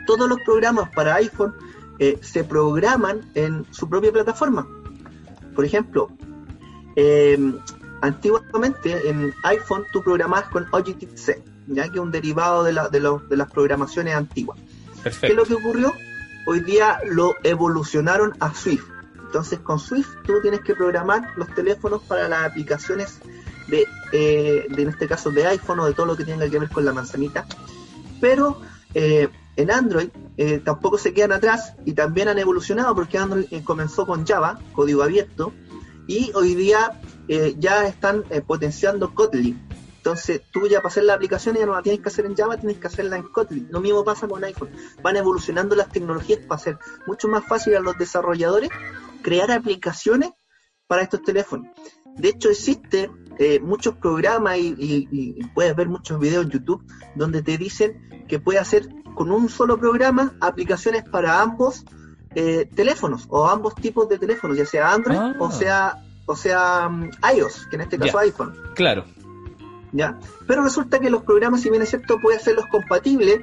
todos 0.06 0.28
los 0.28 0.38
programas 0.44 0.88
para 0.94 1.14
iPhone 1.16 1.54
eh, 1.98 2.18
se 2.22 2.42
programan 2.44 3.20
en 3.34 3.66
su 3.70 3.88
propia 3.88 4.10
plataforma. 4.12 4.66
Por 5.54 5.64
ejemplo, 5.64 6.10
eh, 6.96 7.38
antiguamente 8.00 9.08
en 9.08 9.32
iPhone 9.44 9.84
tú 9.92 10.02
programabas 10.02 10.48
con 10.48 10.66
Objective-C, 10.70 11.42
ya 11.68 11.84
que 11.88 11.98
es 11.98 12.00
un 12.00 12.10
derivado 12.10 12.64
de, 12.64 12.72
la- 12.72 12.88
de, 12.88 13.00
los- 13.00 13.28
de 13.28 13.36
las 13.36 13.50
programaciones 13.50 14.14
antiguas. 14.14 14.58
¿Qué 14.58 14.94
es 14.94 15.02
Perfecto. 15.02 15.36
lo 15.36 15.44
que 15.44 15.54
ocurrió? 15.54 15.92
Hoy 16.44 16.60
día 16.60 16.98
lo 17.06 17.36
evolucionaron 17.42 18.34
a 18.40 18.54
Swift. 18.54 18.86
Entonces 19.24 19.60
con 19.60 19.78
Swift 19.78 20.08
tú 20.24 20.40
tienes 20.42 20.60
que 20.60 20.74
programar 20.74 21.32
los 21.36 21.48
teléfonos 21.54 22.02
para 22.02 22.28
las 22.28 22.44
aplicaciones 22.44 23.20
de, 23.68 23.86
eh, 24.12 24.66
de 24.68 24.82
en 24.82 24.88
este 24.88 25.06
caso 25.06 25.30
de 25.30 25.46
iPhone 25.46 25.80
o 25.80 25.86
de 25.86 25.94
todo 25.94 26.06
lo 26.06 26.16
que 26.16 26.24
tenga 26.24 26.48
que 26.48 26.58
ver 26.58 26.68
con 26.68 26.84
la 26.84 26.92
manzanita. 26.92 27.46
Pero 28.20 28.60
eh, 28.94 29.28
en 29.56 29.70
Android 29.70 30.08
eh, 30.36 30.60
tampoco 30.64 30.98
se 30.98 31.12
quedan 31.12 31.32
atrás 31.32 31.74
y 31.84 31.92
también 31.92 32.28
han 32.28 32.38
evolucionado 32.38 32.94
porque 32.94 33.18
Android 33.18 33.46
eh, 33.50 33.62
comenzó 33.64 34.06
con 34.06 34.26
Java, 34.26 34.58
código 34.72 35.02
abierto, 35.02 35.52
y 36.06 36.32
hoy 36.34 36.54
día 36.54 37.00
eh, 37.28 37.54
ya 37.58 37.86
están 37.86 38.24
eh, 38.30 38.40
potenciando 38.40 39.14
Kotlin. 39.14 39.60
Entonces 40.04 40.42
tú 40.50 40.66
ya 40.66 40.78
para 40.78 40.88
hacer 40.88 41.04
la 41.04 41.14
aplicación 41.14 41.54
ya 41.54 41.64
no 41.64 41.74
la 41.74 41.82
tienes 41.82 42.00
que 42.00 42.08
hacer 42.08 42.26
en 42.26 42.34
Java, 42.34 42.56
tienes 42.56 42.78
que 42.78 42.88
hacerla 42.88 43.16
en 43.18 43.22
Kotlin. 43.22 43.68
Lo 43.70 43.80
mismo 43.80 44.04
pasa 44.04 44.26
con 44.26 44.42
iPhone. 44.42 44.70
Van 45.00 45.16
evolucionando 45.16 45.76
las 45.76 45.90
tecnologías 45.90 46.40
para 46.40 46.56
hacer 46.60 46.78
mucho 47.06 47.28
más 47.28 47.46
fácil 47.46 47.76
a 47.76 47.80
los 47.80 47.96
desarrolladores 47.96 48.68
crear 49.22 49.52
aplicaciones 49.52 50.30
para 50.88 51.02
estos 51.02 51.22
teléfonos. 51.22 51.68
De 52.16 52.30
hecho 52.30 52.50
existe 52.50 53.12
eh, 53.38 53.60
muchos 53.60 53.94
programas 53.94 54.58
y, 54.58 54.74
y- 54.76 55.08
y 55.12 55.44
puedes 55.54 55.74
ver 55.76 55.88
muchos 55.88 56.18
videos 56.18 56.46
en 56.46 56.50
YouTube 56.50 56.84
donde 57.14 57.42
te 57.42 57.56
dicen 57.56 58.26
que 58.28 58.40
puedes 58.40 58.60
hacer 58.60 58.88
con 59.14 59.30
un 59.30 59.48
solo 59.48 59.78
programa 59.78 60.34
aplicaciones 60.40 61.04
para 61.04 61.40
ambos 61.40 61.84
eh, 62.34 62.68
teléfonos 62.74 63.26
o 63.28 63.46
ambos 63.48 63.76
tipos 63.76 64.08
de 64.08 64.18
teléfonos, 64.18 64.56
ya 64.56 64.66
sea 64.66 64.92
Android 64.92 65.16
Ah. 65.18 65.34
o 65.38 65.50
sea 65.52 66.02
o 66.26 66.34
sea 66.36 66.88
mm, 66.88 67.10
iOS, 67.36 67.66
que 67.68 67.76
en 67.76 67.82
este 67.82 67.98
caso 67.98 68.14
Ya. 68.14 68.20
iPhone. 68.20 68.56
Claro. 68.74 69.04
¿Ya? 69.92 70.18
Pero 70.46 70.62
resulta 70.62 70.98
que 70.98 71.10
los 71.10 71.22
programas, 71.22 71.60
si 71.62 71.70
bien 71.70 71.82
es 71.82 71.90
cierto, 71.90 72.18
puedes 72.20 72.40
hacerlos 72.40 72.66
compatibles, 72.66 73.40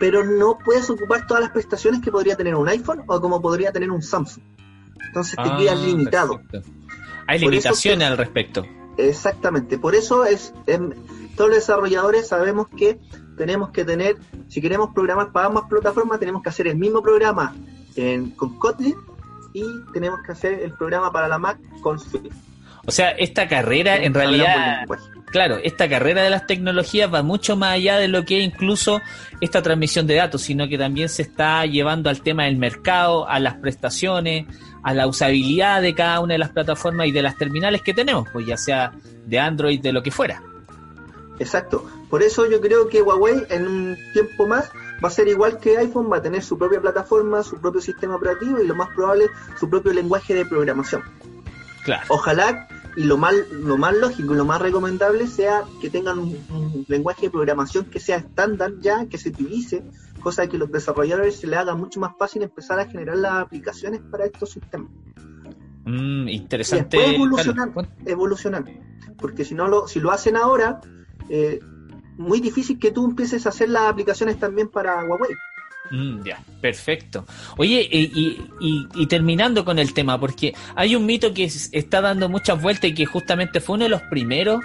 pero 0.00 0.24
no 0.24 0.58
puedes 0.64 0.88
ocupar 0.90 1.26
todas 1.26 1.42
las 1.42 1.52
prestaciones 1.52 2.00
que 2.02 2.10
podría 2.10 2.36
tener 2.36 2.54
un 2.54 2.68
iPhone 2.68 3.02
o 3.06 3.20
como 3.20 3.40
podría 3.40 3.72
tener 3.72 3.90
un 3.90 4.02
Samsung. 4.02 4.42
Entonces 5.06 5.36
te 5.36 5.42
Ah, 5.48 5.56
quedas 5.58 5.78
limitado. 5.80 6.40
perfecto. 6.40 6.70
Hay 7.26 7.38
limitaciones 7.38 7.98
que- 8.06 8.12
al 8.12 8.18
respecto. 8.18 8.66
Exactamente, 8.98 9.78
por 9.78 9.94
eso 9.94 10.24
es 10.24 10.52
todos 11.36 11.48
los 11.48 11.58
desarrolladores 11.58 12.28
sabemos 12.28 12.68
que 12.68 12.98
tenemos 13.38 13.70
que 13.70 13.84
tener, 13.84 14.16
si 14.48 14.60
queremos 14.60 14.90
programar 14.94 15.32
para 15.32 15.46
ambas 15.46 15.64
plataformas, 15.68 16.18
tenemos 16.20 16.42
que 16.42 16.50
hacer 16.50 16.66
el 16.68 16.76
mismo 16.76 17.02
programa 17.02 17.54
en- 17.96 18.30
con 18.32 18.58
Kotlin 18.58 18.94
y 19.54 19.64
tenemos 19.94 20.20
que 20.26 20.32
hacer 20.32 20.60
el 20.60 20.72
programa 20.72 21.10
para 21.10 21.26
la 21.28 21.38
Mac 21.38 21.58
con 21.80 21.98
Swift. 21.98 22.34
O 22.84 22.90
sea, 22.90 23.10
esta 23.10 23.48
carrera 23.48 23.96
en 23.96 24.12
realidad. 24.12 24.84
Claro, 25.32 25.56
esta 25.64 25.88
carrera 25.88 26.22
de 26.22 26.28
las 26.28 26.46
tecnologías 26.46 27.12
va 27.12 27.22
mucho 27.22 27.56
más 27.56 27.72
allá 27.72 27.96
de 27.96 28.06
lo 28.06 28.26
que 28.26 28.38
es 28.38 28.44
incluso 28.44 29.00
esta 29.40 29.62
transmisión 29.62 30.06
de 30.06 30.16
datos, 30.16 30.42
sino 30.42 30.68
que 30.68 30.76
también 30.76 31.08
se 31.08 31.22
está 31.22 31.64
llevando 31.64 32.10
al 32.10 32.20
tema 32.20 32.44
del 32.44 32.58
mercado, 32.58 33.26
a 33.26 33.40
las 33.40 33.54
prestaciones, 33.54 34.44
a 34.82 34.92
la 34.92 35.06
usabilidad 35.06 35.80
de 35.80 35.94
cada 35.94 36.20
una 36.20 36.34
de 36.34 36.38
las 36.38 36.50
plataformas 36.50 37.06
y 37.06 37.12
de 37.12 37.22
las 37.22 37.38
terminales 37.38 37.80
que 37.80 37.94
tenemos, 37.94 38.28
pues 38.30 38.46
ya 38.46 38.58
sea 38.58 38.92
de 39.24 39.38
Android, 39.38 39.80
de 39.80 39.92
lo 39.92 40.02
que 40.02 40.10
fuera. 40.10 40.42
Exacto. 41.38 41.88
Por 42.10 42.22
eso 42.22 42.48
yo 42.50 42.60
creo 42.60 42.88
que 42.88 43.00
Huawei 43.00 43.46
en 43.48 43.66
un 43.66 43.96
tiempo 44.12 44.46
más 44.46 44.68
va 45.02 45.08
a 45.08 45.10
ser 45.10 45.28
igual 45.28 45.58
que 45.58 45.78
iPhone, 45.78 46.12
va 46.12 46.18
a 46.18 46.22
tener 46.22 46.42
su 46.42 46.58
propia 46.58 46.78
plataforma, 46.78 47.42
su 47.42 47.58
propio 47.58 47.80
sistema 47.80 48.16
operativo 48.16 48.60
y 48.60 48.66
lo 48.66 48.74
más 48.74 48.90
probable 48.94 49.28
su 49.58 49.70
propio 49.70 49.94
lenguaje 49.94 50.34
de 50.34 50.44
programación. 50.44 51.02
Claro. 51.84 52.04
Ojalá 52.08 52.68
y 52.96 53.04
lo 53.04 53.16
más, 53.16 53.34
lo 53.50 53.78
más 53.78 53.96
lógico 53.96 54.34
y 54.34 54.36
lo 54.36 54.44
más 54.44 54.60
recomendable 54.60 55.26
sea 55.26 55.64
que 55.80 55.88
tengan 55.88 56.18
un, 56.18 56.84
lenguaje 56.88 57.26
de 57.26 57.30
programación 57.30 57.86
que 57.86 58.00
sea 58.00 58.16
estándar 58.16 58.72
ya, 58.80 59.06
que 59.06 59.18
se 59.18 59.30
utilice, 59.30 59.82
cosa 60.20 60.46
que 60.46 60.58
los 60.58 60.70
desarrolladores 60.70 61.36
se 61.36 61.46
les 61.46 61.58
haga 61.58 61.74
mucho 61.74 62.00
más 62.00 62.12
fácil 62.18 62.42
empezar 62.42 62.78
a 62.78 62.86
generar 62.86 63.16
las 63.16 63.34
aplicaciones 63.34 64.00
para 64.10 64.26
estos 64.26 64.50
sistemas. 64.50 64.90
Mm, 65.84 66.28
interesante. 66.28 66.96
Y 66.96 67.14
evolucionar, 67.14 67.72
evolucionar, 68.04 68.64
porque 69.18 69.44
si 69.44 69.54
no 69.54 69.68
lo, 69.68 69.88
si 69.88 70.00
lo 70.00 70.10
hacen 70.10 70.36
ahora, 70.36 70.80
eh, 71.28 71.60
muy 72.18 72.40
difícil 72.40 72.78
que 72.78 72.90
tú 72.90 73.06
empieces 73.06 73.46
a 73.46 73.48
hacer 73.48 73.70
las 73.70 73.90
aplicaciones 73.90 74.38
también 74.38 74.68
para 74.68 75.04
Huawei. 75.04 75.30
Mm, 75.90 76.24
ya, 76.24 76.42
perfecto. 76.60 77.26
Oye, 77.58 77.86
y, 77.90 78.38
y, 78.94 79.06
terminando 79.06 79.64
con 79.64 79.78
el 79.78 79.92
tema, 79.92 80.18
porque 80.18 80.54
hay 80.74 80.96
un 80.96 81.04
mito 81.04 81.34
que 81.34 81.44
está 81.44 82.00
dando 82.00 82.28
muchas 82.28 82.62
vueltas 82.62 82.90
y 82.90 82.94
que 82.94 83.04
justamente 83.04 83.60
fue 83.60 83.74
uno 83.74 83.84
de 83.84 83.90
los 83.90 84.02
primeros 84.02 84.64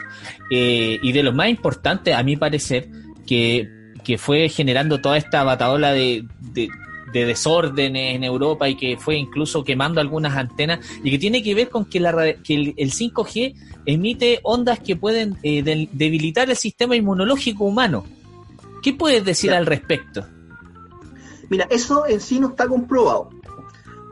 eh, 0.52 1.00
y 1.02 1.12
de 1.12 1.24
los 1.24 1.34
más 1.34 1.50
importantes, 1.50 2.16
a 2.16 2.24
mi 2.24 2.38
parecer, 2.38 2.88
que, 3.26 3.68
que 4.06 4.18
fue 4.18 4.48
generando 4.48 5.02
toda 5.02 5.18
esta 5.18 5.44
bataola 5.44 5.92
de, 5.92 6.26
de, 6.40 6.70
de 7.12 7.26
desórdenes 7.26 8.16
en 8.16 8.24
Europa 8.24 8.70
y 8.70 8.76
que 8.76 8.96
fue 8.96 9.18
incluso 9.18 9.64
quemando 9.64 10.00
algunas 10.00 10.38
antenas 10.38 10.80
y 11.04 11.12
que 11.12 11.20
tiene 11.20 11.44
que 11.44 11.56
ver 11.56 11.70
con 11.70 11.86
que, 11.86 12.00
la, 12.00 12.36
que 12.44 12.74
el, 12.78 12.92
5G 12.92 13.56
emite 13.86 14.40
ondas 14.44 14.80
que 14.80 14.96
pueden 14.96 15.38
eh, 15.44 15.88
debilitar 15.92 16.50
el 16.50 16.56
sistema 16.56 16.96
inmunológico 16.96 17.66
humano. 17.66 18.06
¿Qué 18.82 18.94
puedes 18.94 19.26
decir 19.26 19.52
al 19.52 19.66
respecto? 19.66 20.26
Mira, 21.50 21.68
eso 21.70 22.06
en 22.08 22.20
sí 22.20 22.40
no 22.40 22.50
está 22.50 22.68
comprobado. 22.68 23.30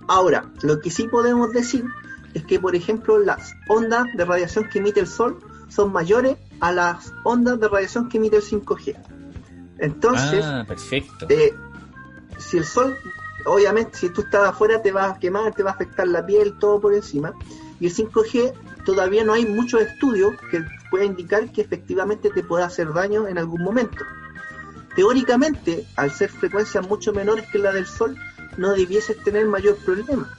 Ahora, 0.07 0.51
lo 0.61 0.79
que 0.79 0.91
sí 0.91 1.07
podemos 1.07 1.51
decir 1.51 1.85
es 2.33 2.45
que, 2.45 2.59
por 2.59 2.75
ejemplo, 2.75 3.19
las 3.19 3.53
ondas 3.67 4.05
de 4.15 4.25
radiación 4.25 4.69
que 4.69 4.79
emite 4.79 4.99
el 4.99 5.07
Sol 5.07 5.39
son 5.67 5.91
mayores 5.91 6.37
a 6.59 6.71
las 6.71 7.13
ondas 7.23 7.59
de 7.59 7.67
radiación 7.67 8.09
que 8.09 8.17
emite 8.17 8.37
el 8.37 8.43
5G. 8.43 8.95
Entonces, 9.79 10.45
ah, 10.45 10.63
perfecto. 10.67 11.25
Eh, 11.29 11.53
si 12.37 12.57
el 12.57 12.65
sol, 12.65 12.95
obviamente, 13.45 13.97
si 13.97 14.09
tú 14.09 14.21
estás 14.21 14.49
afuera 14.49 14.81
te 14.81 14.91
va 14.91 15.09
a 15.09 15.19
quemar, 15.19 15.53
te 15.53 15.63
va 15.63 15.71
a 15.71 15.73
afectar 15.73 16.07
la 16.07 16.25
piel, 16.25 16.57
todo 16.59 16.79
por 16.79 16.93
encima. 16.93 17.33
Y 17.79 17.87
el 17.87 17.93
5G 17.93 18.53
todavía 18.85 19.23
no 19.23 19.33
hay 19.33 19.45
muchos 19.45 19.81
estudios 19.81 20.33
que 20.49 20.63
puedan 20.89 21.07
indicar 21.07 21.51
que 21.51 21.61
efectivamente 21.61 22.29
te 22.29 22.43
pueda 22.43 22.65
hacer 22.65 22.93
daño 22.93 23.27
en 23.27 23.37
algún 23.37 23.61
momento. 23.61 24.05
Teóricamente, 24.95 25.85
al 25.95 26.11
ser 26.11 26.29
frecuencias 26.29 26.87
mucho 26.87 27.11
menores 27.11 27.45
que 27.51 27.59
la 27.59 27.73
del 27.73 27.85
Sol, 27.85 28.17
no 28.57 28.73
debieses 28.73 29.21
tener 29.23 29.45
mayor 29.45 29.75
problema. 29.77 30.33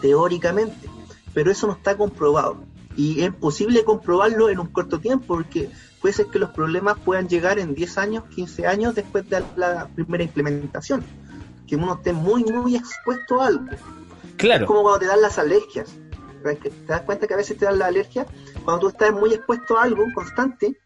Teóricamente. 0.00 0.88
Pero 1.32 1.50
eso 1.50 1.66
no 1.66 1.72
está 1.72 1.96
comprobado. 1.96 2.64
Y 2.96 3.22
es 3.22 3.34
posible 3.34 3.84
comprobarlo 3.84 4.50
en 4.50 4.60
un 4.60 4.68
corto 4.68 5.00
tiempo, 5.00 5.26
porque 5.26 5.70
puede 6.00 6.12
ser 6.12 6.26
que 6.26 6.38
los 6.38 6.50
problemas 6.50 6.98
puedan 7.04 7.28
llegar 7.28 7.58
en 7.58 7.74
10 7.74 7.98
años, 7.98 8.24
15 8.34 8.66
años 8.66 8.94
después 8.94 9.28
de 9.28 9.42
la 9.56 9.88
primera 9.94 10.22
implementación. 10.22 11.02
Que 11.66 11.76
uno 11.76 11.94
esté 11.94 12.12
muy, 12.12 12.44
muy 12.44 12.76
expuesto 12.76 13.40
a 13.40 13.46
algo. 13.46 13.66
Claro. 14.36 14.64
Es 14.64 14.68
como 14.68 14.82
cuando 14.82 15.00
te 15.00 15.06
dan 15.06 15.22
las 15.22 15.38
alergias. 15.38 15.90
¿Te 16.42 16.70
das 16.86 17.00
cuenta 17.02 17.26
que 17.26 17.32
a 17.32 17.38
veces 17.38 17.56
te 17.56 17.64
dan 17.64 17.78
la 17.78 17.86
alergia? 17.86 18.26
Cuando 18.64 18.80
tú 18.80 18.88
estás 18.88 19.12
muy 19.12 19.32
expuesto 19.32 19.78
a 19.78 19.84
algo 19.84 20.04
constante, 20.14 20.78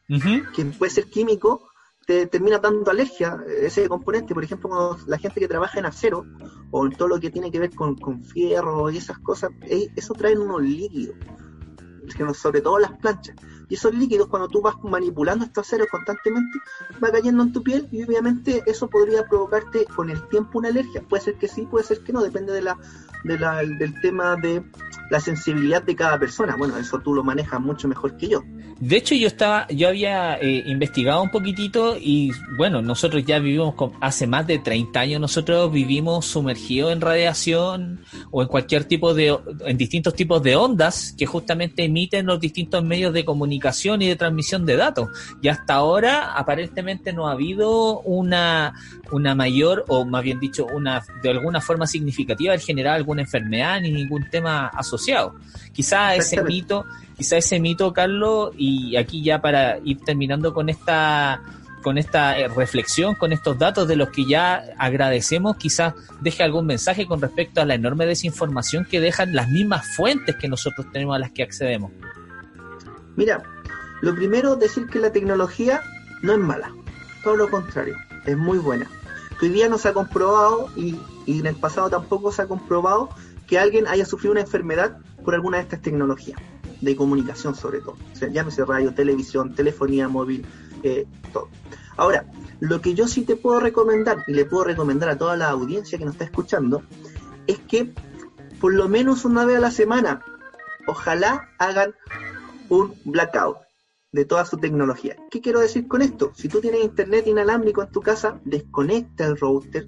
que 0.54 0.64
puede 0.78 0.90
ser 0.90 1.10
químico, 1.10 1.67
te 2.09 2.27
termina 2.27 2.59
dando 2.59 2.90
alergia 2.90 3.44
ese 3.61 3.87
componente. 3.87 4.33
Por 4.33 4.42
ejemplo, 4.42 4.97
la 5.07 5.18
gente 5.18 5.40
que 5.40 5.47
trabaja 5.47 5.79
en 5.79 5.85
acero 5.85 6.25
o 6.71 6.87
en 6.87 6.92
todo 6.92 7.07
lo 7.07 7.21
que 7.21 7.29
tiene 7.29 7.51
que 7.51 7.61
ver 7.61 7.75
con, 7.75 7.97
con 7.97 8.25
fierro 8.25 8.88
y 8.88 8.97
esas 8.97 9.18
cosas, 9.18 9.51
eh, 9.66 9.88
eso 9.94 10.14
trae 10.14 10.35
unos 10.38 10.62
líquidos, 10.62 11.16
sobre 12.33 12.62
todo 12.62 12.79
las 12.79 12.92
planchas. 12.92 13.37
Y 13.68 13.75
esos 13.75 13.92
líquidos, 13.92 14.29
cuando 14.29 14.49
tú 14.49 14.62
vas 14.62 14.77
manipulando 14.83 15.44
estos 15.44 15.66
aceros 15.66 15.88
constantemente, 15.90 16.59
va 17.05 17.11
cayendo 17.11 17.42
en 17.42 17.53
tu 17.53 17.62
piel 17.62 17.87
y 17.92 18.03
obviamente 18.03 18.62
eso 18.64 18.88
podría 18.88 19.27
provocarte 19.29 19.85
con 19.85 20.09
el 20.09 20.27
tiempo 20.29 20.61
una 20.61 20.71
alergia. 20.71 21.03
Puede 21.03 21.25
ser 21.25 21.35
que 21.35 21.47
sí, 21.47 21.66
puede 21.66 21.85
ser 21.85 22.03
que 22.03 22.14
no, 22.14 22.23
depende 22.23 22.55
de 22.55 22.62
la, 22.62 22.79
de 23.25 23.38
la, 23.38 23.57
del 23.59 24.01
tema 24.01 24.35
de 24.37 24.64
la 25.11 25.21
sensibilidad 25.21 25.83
de 25.83 25.97
cada 25.97 26.18
persona. 26.18 26.57
Bueno, 26.57 26.77
eso 26.77 26.99
tú 27.01 27.14
lo 27.14 27.25
manejas 27.25 27.61
mucho 27.61 27.88
mejor 27.88 28.16
que 28.16 28.29
yo. 28.29 28.42
De 28.81 28.97
hecho, 28.97 29.14
yo 29.14 29.27
estaba, 29.27 29.66
yo 29.68 29.88
había 29.88 30.37
eh, 30.37 30.62
investigado 30.66 31.23
un 31.23 31.31
poquitito 31.31 31.97
y 31.99 32.31
bueno, 32.57 32.83
nosotros 32.83 33.25
ya 33.25 33.38
vivimos 33.38 33.75
hace 34.01 34.27
más 34.27 34.47
de 34.47 34.59
30 34.59 35.01
años, 35.01 35.21
nosotros 35.21 35.73
vivimos 35.73 36.27
sumergidos 36.27 36.92
en 36.92 37.01
radiación 37.01 38.01
o 38.31 38.42
en 38.42 38.49
cualquier 38.49 38.85
tipo 38.85 39.14
de, 39.14 39.37
en 39.64 39.77
distintos 39.77 40.14
tipos 40.14 40.42
de 40.42 40.57
ondas 40.57 41.14
que 41.18 41.27
justamente 41.27 41.85
emiten 41.85 42.27
los 42.27 42.38
distintos 42.38 42.85
medios 42.85 43.12
de 43.12 43.25
comunicación 43.25 44.03
y 44.03 44.09
de 44.09 44.16
transmisión 44.16 44.64
de 44.66 44.77
datos. 44.77 45.09
Y 45.42 45.49
hasta 45.49 45.75
ahora, 45.75 46.35
aparentemente, 46.35 47.12
no 47.12 47.29
ha 47.29 47.33
habido 47.33 48.01
una, 48.01 48.75
una 49.11 49.35
mayor, 49.35 49.85
o 49.88 50.05
más 50.05 50.23
bien 50.23 50.38
dicho, 50.38 50.66
una, 50.66 51.03
de 51.23 51.31
alguna 51.31 51.61
forma 51.61 51.87
significativa 51.87 52.55
el 52.55 52.61
generar 52.61 52.94
alguna 52.94 53.23
enfermedad 53.23 53.81
ni 53.81 53.90
ningún 53.90 54.29
tema 54.31 54.68
asociado. 54.68 54.97
Quizá 55.72 56.14
ese 56.14 56.42
mito, 56.42 56.84
quizá 57.16 57.37
ese 57.37 57.61
mito, 57.61 57.92
Carlos, 57.92 58.52
y 58.56 58.96
aquí 58.96 59.22
ya 59.22 59.40
para 59.40 59.78
ir 59.78 60.00
terminando 60.00 60.52
con 60.52 60.68
esta 60.68 61.40
con 61.82 61.98
esta 61.98 62.38
eh, 62.38 62.48
reflexión, 62.48 63.14
con 63.14 63.32
estos 63.32 63.58
datos 63.58 63.87
de 63.88 63.96
los 63.96 64.11
que 64.11 64.24
ya 64.24 64.62
agradecemos, 64.78 65.56
quizás 65.56 65.94
deje 66.20 66.42
algún 66.42 66.66
mensaje 66.66 67.06
con 67.06 67.20
respecto 67.20 67.61
a 67.61 67.64
la 67.64 67.74
enorme 67.74 68.06
desinformación 68.06 68.84
que 68.84 69.00
dejan 69.00 69.34
las 69.34 69.48
mismas 69.48 69.87
fuentes 69.94 70.37
que 70.37 70.48
nosotros 70.48 70.87
tenemos 70.92 71.16
a 71.16 71.18
las 71.18 71.30
que 71.30 71.42
accedemos. 71.42 71.92
Mira, 73.16 73.42
lo 74.00 74.14
primero 74.14 74.56
decir 74.56 74.87
que 74.88 74.98
la 74.98 75.12
tecnología 75.12 75.80
no 76.22 76.32
es 76.32 76.38
mala, 76.38 76.72
todo 77.22 77.37
lo 77.37 77.48
contrario, 77.48 77.96
es 78.26 78.37
muy 78.37 78.58
buena. 78.58 78.90
Hoy 79.40 79.50
día 79.50 79.68
no 79.68 79.78
se 79.78 79.88
ha 79.88 79.92
comprobado 79.92 80.68
y, 80.76 80.96
y 81.26 81.38
en 81.38 81.46
el 81.46 81.54
pasado 81.54 81.88
tampoco 81.88 82.32
se 82.32 82.42
ha 82.42 82.46
comprobado 82.46 83.08
que 83.48 83.58
alguien 83.58 83.88
haya 83.88 84.04
sufrido 84.04 84.32
una 84.32 84.42
enfermedad 84.42 84.98
por 85.24 85.34
alguna 85.34 85.56
de 85.56 85.64
estas 85.64 85.82
tecnologías, 85.82 86.40
de 86.80 86.94
comunicación 86.94 87.54
sobre 87.54 87.80
todo. 87.80 87.96
O 88.12 88.16
sea, 88.16 88.28
llámese 88.28 88.64
radio, 88.64 88.94
televisión, 88.94 89.54
telefonía 89.54 90.06
móvil, 90.06 90.46
eh, 90.82 91.06
todo. 91.32 91.48
Ahora, 91.96 92.26
lo 92.61 92.80
que 92.80 92.94
yo 92.94 93.08
sí 93.08 93.22
te 93.22 93.34
puedo 93.34 93.58
recomendar, 93.58 94.18
y 94.28 94.32
le 94.34 94.44
puedo 94.44 94.64
recomendar 94.64 95.08
a 95.08 95.18
toda 95.18 95.37
la 95.37 95.48
audiencia 95.48 95.98
que 95.98 96.04
nos 96.04 96.14
está 96.14 96.24
escuchando, 96.24 96.82
es 97.46 97.58
que 97.58 97.92
por 98.61 98.74
lo 98.74 98.88
menos 98.88 99.24
una 99.24 99.44
vez 99.44 99.56
a 99.56 99.61
la 99.61 99.70
semana, 99.70 100.22
ojalá 100.87 101.48
hagan 101.58 101.94
un 102.68 102.94
blackout 103.04 103.58
de 104.12 104.24
toda 104.24 104.44
su 104.44 104.58
tecnología. 104.58 105.16
¿Qué 105.30 105.40
quiero 105.40 105.61
decir 105.61 105.87
con 105.88 106.02
esto? 106.02 106.32
Si 106.34 106.48
tú 106.48 106.61
tienes 106.61 106.84
internet 106.84 107.26
inalámbrico 107.26 107.82
en 107.82 107.90
tu 107.90 108.00
casa, 108.00 108.40
desconecta 108.44 109.26
el 109.26 109.38
router, 109.38 109.87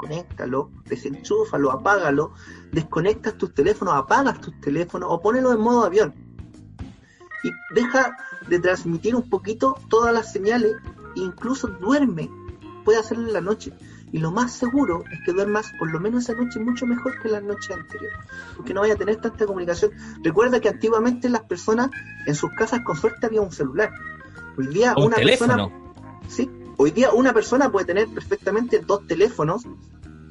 desconéctalo, 0.00 0.70
desenchúfalo, 0.86 1.70
apágalo, 1.70 2.32
desconectas 2.72 3.36
tus 3.36 3.54
teléfonos, 3.54 3.94
apagas 3.94 4.40
tus 4.40 4.58
teléfonos 4.60 5.08
o 5.10 5.20
ponelo 5.20 5.52
en 5.52 5.60
modo 5.60 5.84
avión. 5.84 6.14
Y 7.42 7.50
deja 7.74 8.16
de 8.48 8.58
transmitir 8.58 9.14
un 9.14 9.28
poquito 9.28 9.78
todas 9.88 10.12
las 10.12 10.32
señales, 10.32 10.76
incluso 11.14 11.68
duerme, 11.68 12.30
puede 12.84 12.98
hacerlo 12.98 13.26
en 13.28 13.32
la 13.32 13.40
noche. 13.40 13.72
Y 14.12 14.18
lo 14.18 14.32
más 14.32 14.52
seguro 14.52 15.04
es 15.12 15.20
que 15.24 15.32
duermas 15.32 15.72
por 15.78 15.90
lo 15.90 16.00
menos 16.00 16.24
esa 16.24 16.34
noche 16.34 16.58
mucho 16.58 16.84
mejor 16.84 17.20
que 17.22 17.28
la 17.28 17.40
noche 17.40 17.72
anterior, 17.72 18.10
porque 18.56 18.74
no 18.74 18.80
vaya 18.80 18.94
a 18.94 18.96
tener 18.96 19.16
tanta 19.16 19.46
comunicación. 19.46 19.92
Recuerda 20.22 20.60
que 20.60 20.68
antiguamente 20.68 21.28
las 21.28 21.42
personas 21.42 21.90
en 22.26 22.34
sus 22.34 22.50
casas 22.50 22.80
con 22.84 22.96
suerte 22.96 23.26
había 23.26 23.40
un 23.40 23.52
celular. 23.52 23.92
Hoy 24.58 24.66
día 24.66 24.94
una 24.96 25.16
persona, 25.16 25.68
sí, 26.28 26.50
hoy 26.82 26.92
día 26.92 27.12
una 27.12 27.34
persona 27.34 27.70
puede 27.70 27.84
tener 27.84 28.08
perfectamente 28.08 28.78
dos 28.78 29.06
teléfonos 29.06 29.66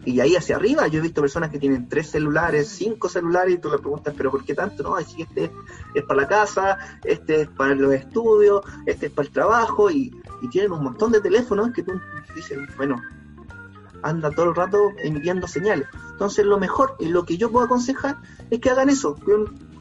y 0.04 0.20
ahí 0.20 0.36
hacia 0.36 0.56
arriba 0.56 0.88
yo 0.88 0.98
he 0.98 1.02
visto 1.04 1.22
personas 1.22 1.52
que 1.52 1.60
tienen 1.60 1.88
tres 1.88 2.10
celulares, 2.10 2.70
cinco 2.70 3.08
celulares, 3.08 3.54
y 3.54 3.58
tú 3.60 3.70
le 3.70 3.78
preguntas, 3.78 4.16
pero 4.18 4.32
¿por 4.32 4.44
qué 4.44 4.56
tanto? 4.56 4.82
No, 4.82 4.96
así 4.96 5.22
este 5.22 5.52
es 5.94 6.04
para 6.06 6.22
la 6.22 6.28
casa, 6.28 6.80
este 7.04 7.42
es 7.42 7.50
para 7.50 7.76
los 7.76 7.94
estudios, 7.94 8.64
este 8.88 9.06
es 9.08 9.12
para 9.12 9.28
el 9.28 9.32
trabajo, 9.32 9.92
y, 9.92 10.12
tienen 10.50 10.72
un 10.72 10.84
montón 10.86 11.12
de 11.12 11.22
teléfonos 11.22 11.72
que 11.72 11.84
tú 11.84 11.92
dices, 12.34 12.58
bueno, 12.78 13.00
anda 14.02 14.32
todo 14.32 14.48
el 14.50 14.56
rato 14.56 14.90
emitiendo 15.04 15.48
señales. 15.48 15.88
Entonces 16.12 16.46
lo 16.46 16.58
mejor 16.58 16.96
y 16.98 17.10
lo 17.10 17.26
que 17.26 17.38
yo 17.38 17.52
puedo 17.52 17.66
aconsejar 17.66 18.18
es 18.50 18.60
que 18.60 18.72
hagan 18.72 18.90
eso, 18.90 19.18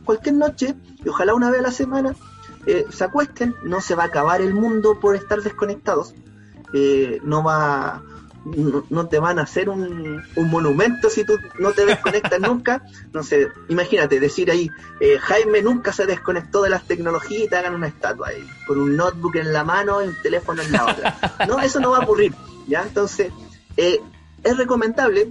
cualquier 0.05 0.35
noche, 0.35 0.75
y 1.03 1.09
ojalá 1.09 1.35
una 1.35 1.51
vez 1.51 1.61
a 1.61 1.63
la 1.63 1.73
semana, 1.73 2.15
eh, 2.67 2.85
se 2.91 3.05
acuesten, 3.05 3.55
no 3.65 3.81
se 3.81 3.95
va 3.95 4.03
a 4.03 4.07
acabar 4.07 4.43
el 4.43 4.53
mundo 4.53 5.01
por 5.01 5.17
estar 5.17 5.41
desconectados, 5.41 6.15
eh, 6.73 7.21
no 7.23 7.43
va 7.43 8.03
no, 8.91 9.09
te 9.09 9.19
van 9.19 9.39
a 9.39 9.43
hacer 9.43 9.69
un, 9.69 10.23
monumento 10.37 11.11
si 11.11 11.25
tú 11.25 11.35
no 11.59 11.73
te 11.73 11.85
desconectas 11.85 12.41
nunca. 12.49 12.83
No 13.13 13.23
sé, 13.23 13.49
imagínate 13.69 14.21
decir 14.21 14.51
ahí, 14.51 14.71
eh, 15.01 15.19
Jaime 15.19 15.63
nunca 15.63 15.93
se 15.93 16.07
desconectó 16.07 16.63
de 16.63 16.71
las 16.71 16.85
tecnologías 16.85 17.45
y 17.45 17.49
te 17.49 17.57
hagan 17.57 17.75
una 17.75 17.89
estatua 17.89 18.29
ahí, 18.29 18.47
con 18.67 18.79
un 18.79 18.97
notebook 18.97 19.37
en 19.37 19.53
la 19.53 19.65
mano 19.65 20.03
y 20.03 20.09
un 20.09 20.17
teléfono 20.23 20.63
en 20.63 20.73
la 20.73 20.85
otra. 20.87 21.47
No, 21.47 21.61
eso 21.61 21.81
no 21.81 21.91
va 21.91 21.99
a 21.99 22.05
ocurrir, 22.05 22.35
¿ya? 22.67 22.83
Entonces, 22.83 23.33
eh, 23.77 24.01
es 24.43 24.57
recomendable, 24.57 25.31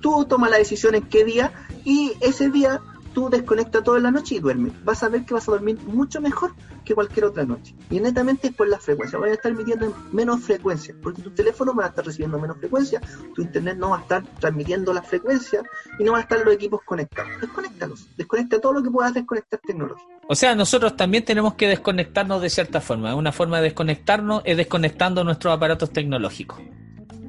tú 0.00 0.24
tomas 0.26 0.50
la 0.50 0.58
decisión 0.58 0.94
en 0.94 1.02
qué 1.02 1.24
día 1.24 1.52
y 1.84 2.12
ese 2.20 2.50
día 2.50 2.80
tú 3.14 3.30
desconectas 3.30 3.82
todo 3.82 3.96
en 3.96 4.02
la 4.02 4.10
noche 4.10 4.34
y 4.34 4.40
duermes. 4.40 4.72
Vas 4.84 5.02
a 5.02 5.08
ver 5.08 5.24
que 5.24 5.32
vas 5.32 5.48
a 5.48 5.52
dormir 5.52 5.78
mucho 5.86 6.20
mejor 6.20 6.52
que 6.84 6.94
cualquier 6.94 7.26
otra 7.26 7.44
noche. 7.44 7.74
Y 7.88 8.00
netamente 8.00 8.48
es 8.48 8.54
por 8.54 8.68
la 8.68 8.78
frecuencia. 8.78 9.18
Vas 9.18 9.30
a 9.30 9.34
estar 9.34 9.52
emitiendo 9.52 9.94
menos 10.12 10.42
frecuencia, 10.42 10.94
porque 11.02 11.22
tu 11.22 11.30
teléfono 11.30 11.74
va 11.74 11.86
a 11.86 11.88
estar 11.88 12.04
recibiendo 12.04 12.38
menos 12.38 12.58
frecuencia, 12.58 13.00
tu 13.34 13.42
internet 13.42 13.78
no 13.78 13.90
va 13.90 13.98
a 13.98 14.00
estar 14.00 14.22
transmitiendo 14.40 14.92
la 14.92 15.02
frecuencia 15.02 15.62
y 15.98 16.04
no 16.04 16.12
van 16.12 16.20
a 16.20 16.22
estar 16.24 16.44
los 16.44 16.52
equipos 16.52 16.82
conectados. 16.84 17.30
Desconéctalos. 17.40 18.08
Desconecta 18.16 18.60
todo 18.60 18.74
lo 18.74 18.82
que 18.82 18.90
puedas 18.90 19.14
desconectar 19.14 19.60
tecnológico. 19.60 20.10
O 20.28 20.34
sea, 20.34 20.54
nosotros 20.54 20.96
también 20.96 21.24
tenemos 21.24 21.54
que 21.54 21.68
desconectarnos 21.68 22.42
de 22.42 22.50
cierta 22.50 22.80
forma. 22.80 23.14
Una 23.14 23.32
forma 23.32 23.58
de 23.58 23.64
desconectarnos 23.64 24.42
es 24.44 24.56
desconectando 24.56 25.22
nuestros 25.22 25.54
aparatos 25.54 25.90
tecnológicos. 25.92 26.60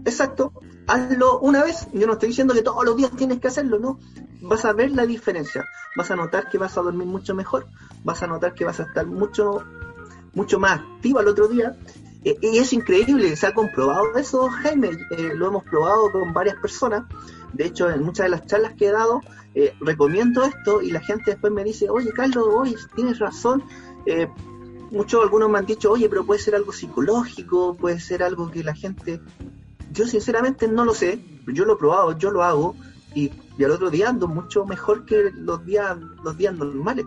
Exacto. 0.05 0.53
Hazlo 0.87 1.39
una 1.39 1.63
vez. 1.63 1.87
Yo 1.93 2.05
no 2.05 2.13
estoy 2.13 2.29
diciendo 2.29 2.53
que 2.53 2.61
todos 2.61 2.85
los 2.85 2.95
días 2.95 3.11
tienes 3.11 3.39
que 3.39 3.47
hacerlo, 3.47 3.79
no. 3.79 3.99
Vas 4.41 4.65
a 4.65 4.73
ver 4.73 4.91
la 4.91 5.05
diferencia. 5.05 5.65
Vas 5.95 6.11
a 6.11 6.15
notar 6.15 6.49
que 6.49 6.57
vas 6.57 6.77
a 6.77 6.81
dormir 6.81 7.07
mucho 7.07 7.33
mejor. 7.33 7.67
Vas 8.03 8.21
a 8.21 8.27
notar 8.27 8.53
que 8.53 8.65
vas 8.65 8.79
a 8.79 8.83
estar 8.83 9.05
mucho, 9.07 9.63
mucho 10.33 10.59
más 10.59 10.79
activo 10.79 11.19
al 11.19 11.27
otro 11.27 11.47
día. 11.47 11.75
Eh, 12.23 12.37
y 12.41 12.57
es 12.57 12.73
increíble, 12.73 13.35
se 13.35 13.47
ha 13.47 13.53
comprobado 13.53 14.15
eso, 14.17 14.47
Jaime. 14.49 14.89
Eh, 15.11 15.31
lo 15.35 15.47
hemos 15.47 15.63
probado 15.63 16.11
con 16.11 16.33
varias 16.33 16.57
personas. 16.57 17.05
De 17.53 17.65
hecho, 17.65 17.89
en 17.89 18.03
muchas 18.03 18.25
de 18.25 18.29
las 18.29 18.45
charlas 18.45 18.73
que 18.73 18.87
he 18.87 18.91
dado, 18.91 19.21
eh, 19.53 19.73
recomiendo 19.79 20.43
esto 20.43 20.81
y 20.81 20.91
la 20.91 20.99
gente 20.99 21.31
después 21.31 21.53
me 21.53 21.63
dice, 21.63 21.89
oye, 21.89 22.11
Carlos, 22.11 22.45
oye, 22.51 22.75
tienes 22.95 23.19
razón. 23.19 23.63
muchos, 24.91 25.23
algunos 25.23 25.49
me 25.49 25.57
han 25.57 25.65
dicho, 25.65 25.91
oye, 25.91 26.09
pero 26.09 26.25
puede 26.25 26.39
ser 26.39 26.55
algo 26.55 26.71
psicológico, 26.71 27.75
puede 27.75 27.99
ser 27.99 28.21
algo 28.21 28.51
que 28.51 28.63
la 28.63 28.75
gente 28.75 29.21
yo 29.91 30.05
sinceramente 30.07 30.67
no 30.67 30.85
lo 30.85 30.93
sé, 30.93 31.19
yo 31.47 31.65
lo 31.65 31.73
he 31.73 31.77
probado, 31.77 32.17
yo 32.17 32.31
lo 32.31 32.43
hago 32.43 32.75
y, 33.13 33.31
al 33.63 33.71
otro 33.71 33.89
día 33.89 34.09
ando 34.09 34.27
mucho 34.27 34.65
mejor 34.65 35.05
que 35.05 35.31
los 35.33 35.65
días, 35.65 35.97
los 36.23 36.37
días 36.37 36.53
normales. 36.53 37.05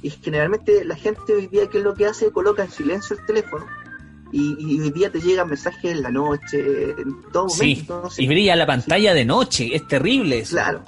Y 0.00 0.10
generalmente 0.10 0.84
la 0.84 0.94
gente 0.94 1.34
hoy 1.34 1.48
día, 1.48 1.66
¿qué 1.68 1.78
es 1.78 1.84
lo 1.84 1.94
que 1.94 2.06
hace? 2.06 2.30
Coloca 2.30 2.62
en 2.62 2.70
silencio 2.70 3.16
el 3.16 3.26
teléfono 3.26 3.66
y, 4.30 4.80
hoy 4.80 4.90
día 4.90 5.10
te 5.10 5.20
llegan 5.20 5.48
mensajes 5.48 5.92
en 5.92 6.02
la 6.02 6.10
noche, 6.10 6.90
en 6.90 7.22
todo 7.32 7.46
momento. 7.46 8.08
y 8.16 8.28
brilla 8.28 8.56
la 8.56 8.66
pantalla 8.66 9.14
de 9.14 9.24
noche, 9.24 9.74
es 9.74 9.86
terrible 9.88 10.40
eso. 10.40 10.56
Claro, 10.56 10.82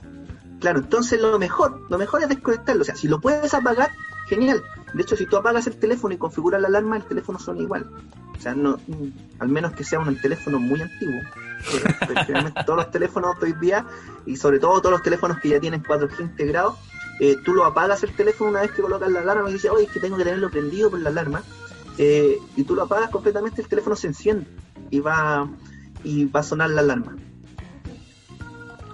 claro, 0.60 0.80
entonces 0.80 1.20
lo 1.20 1.38
mejor, 1.38 1.80
lo 1.88 1.98
mejor 1.98 2.22
es 2.22 2.28
desconectarlo. 2.28 2.82
O 2.82 2.84
sea, 2.84 2.94
si 2.94 3.08
lo 3.08 3.20
puedes 3.20 3.52
apagar, 3.54 3.90
genial. 4.28 4.62
De 4.92 5.02
hecho, 5.02 5.16
si 5.16 5.26
tú 5.26 5.36
apagas 5.36 5.66
el 5.66 5.76
teléfono 5.76 6.14
y 6.14 6.18
configuras 6.18 6.60
la 6.60 6.68
alarma, 6.68 6.96
el 6.96 7.04
teléfono 7.04 7.38
suena 7.38 7.60
igual. 7.60 7.90
O 8.36 8.40
sea, 8.40 8.54
no, 8.54 8.78
al 9.38 9.48
menos 9.48 9.72
que 9.72 9.84
sea 9.84 9.98
un 9.98 10.20
teléfono 10.20 10.58
muy 10.58 10.80
antiguo. 10.80 11.20
Eh, 11.74 12.52
todos 12.66 12.78
los 12.78 12.90
teléfonos 12.90 13.36
hoy 13.40 13.52
día, 13.54 13.86
y 14.26 14.36
sobre 14.36 14.58
todo 14.58 14.80
todos 14.80 14.92
los 14.92 15.02
teléfonos 15.02 15.38
que 15.40 15.50
ya 15.50 15.60
tienen 15.60 15.82
4G 15.82 16.20
integrados, 16.20 16.76
eh, 17.20 17.36
tú 17.44 17.54
lo 17.54 17.64
apagas 17.64 18.02
el 18.02 18.14
teléfono 18.14 18.50
una 18.50 18.62
vez 18.62 18.72
que 18.72 18.82
colocas 18.82 19.10
la 19.10 19.20
alarma 19.20 19.50
y 19.50 19.54
dices, 19.54 19.70
oye, 19.70 19.84
es 19.84 19.92
que 19.92 20.00
tengo 20.00 20.16
que 20.16 20.24
tenerlo 20.24 20.50
prendido 20.50 20.90
por 20.90 21.00
la 21.00 21.10
alarma. 21.10 21.42
Eh, 21.98 22.38
y 22.56 22.64
tú 22.64 22.74
lo 22.74 22.84
apagas 22.84 23.10
completamente, 23.10 23.60
el 23.60 23.68
teléfono 23.68 23.94
se 23.94 24.06
enciende 24.06 24.46
y 24.90 25.00
va, 25.00 25.48
y 26.02 26.24
va 26.24 26.40
a 26.40 26.42
sonar 26.42 26.70
la 26.70 26.80
alarma 26.80 27.14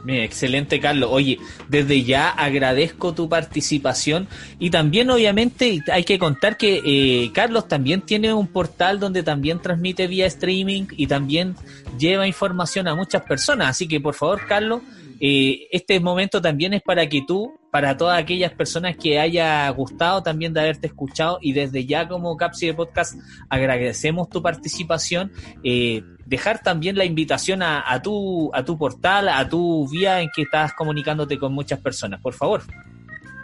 excelente, 0.09 0.81
Carlos. 0.81 1.11
Oye, 1.13 1.39
desde 1.69 2.05
ya 2.05 2.29
agradezco 2.29 3.15
tu 3.15 3.29
participación 3.29 4.29
y 4.59 4.71
también, 4.71 5.11
obviamente, 5.11 5.81
hay 5.93 6.05
que 6.05 6.19
contar 6.19 6.57
que 6.57 6.83
eh, 6.85 7.31
Carlos 7.33 7.69
también 7.69 8.03
tiene 8.03 8.33
un 8.33 8.47
portal 8.47 9.01
donde 9.01 9.23
también 9.23 9.61
transmite 9.61 10.07
vía 10.07 10.27
streaming 10.27 10.87
y 10.97 11.07
también 11.07 11.57
lleva 11.99 12.27
información 12.27 12.89
a 12.89 12.95
muchas 12.95 13.23
personas. 13.23 13.69
Así 13.69 13.89
que, 13.89 14.01
por 14.01 14.15
favor, 14.15 14.47
Carlos, 14.47 14.83
este 15.21 16.01
momento 16.01 16.43
también 16.43 16.75
es 16.75 16.83
para 16.83 17.09
que 17.09 17.23
tú, 17.27 17.59
para 17.71 17.97
todas 17.97 18.19
aquellas 18.19 18.53
personas 18.53 18.97
que 18.97 19.19
haya 19.19 19.69
gustado 19.71 20.23
también 20.23 20.53
de 20.53 20.61
haberte 20.61 20.87
escuchado 20.87 21.39
y 21.41 21.53
desde 21.53 21.87
ya 21.87 22.09
como 22.09 22.37
Capsi 22.37 22.67
de 22.67 22.75
Podcast 22.75 23.15
agradecemos 23.49 24.29
tu 24.29 24.43
participación, 24.43 25.33
eh, 25.63 26.03
dejar 26.25 26.63
también 26.63 26.97
la 26.97 27.05
invitación 27.05 27.63
a, 27.63 28.01
tu, 28.03 28.51
a 28.55 28.65
tu 28.65 28.79
portal, 28.79 29.29
a 29.29 29.49
tu 29.49 29.89
vía 29.89 30.21
en 30.21 30.29
que 30.35 30.43
estás 30.43 30.73
comunicándote 30.75 31.39
con 31.39 31.53
muchas 31.53 31.81
personas, 31.81 32.21
por 32.21 32.35
favor. 32.35 32.63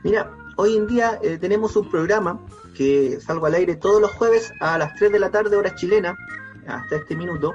Mira, 0.05 0.31
hoy 0.57 0.77
en 0.77 0.87
día 0.87 1.19
eh, 1.23 1.39
tenemos 1.39 1.77
un 1.77 1.91
programa 1.91 2.41
que 2.77 3.21
salgo 3.21 3.47
al 3.47 3.55
aire 3.55 3.77
todos 3.77 4.01
los 4.01 4.11
jueves 4.13 4.53
a 4.61 4.79
las 4.79 4.95
3 4.97 5.13
de 5.13 5.21
la 5.21 5.31
tarde 5.31 5.57
hora 5.57 5.75
chilena, 5.75 6.17
hasta 6.67 6.97
este 6.97 7.17
minuto, 7.17 7.55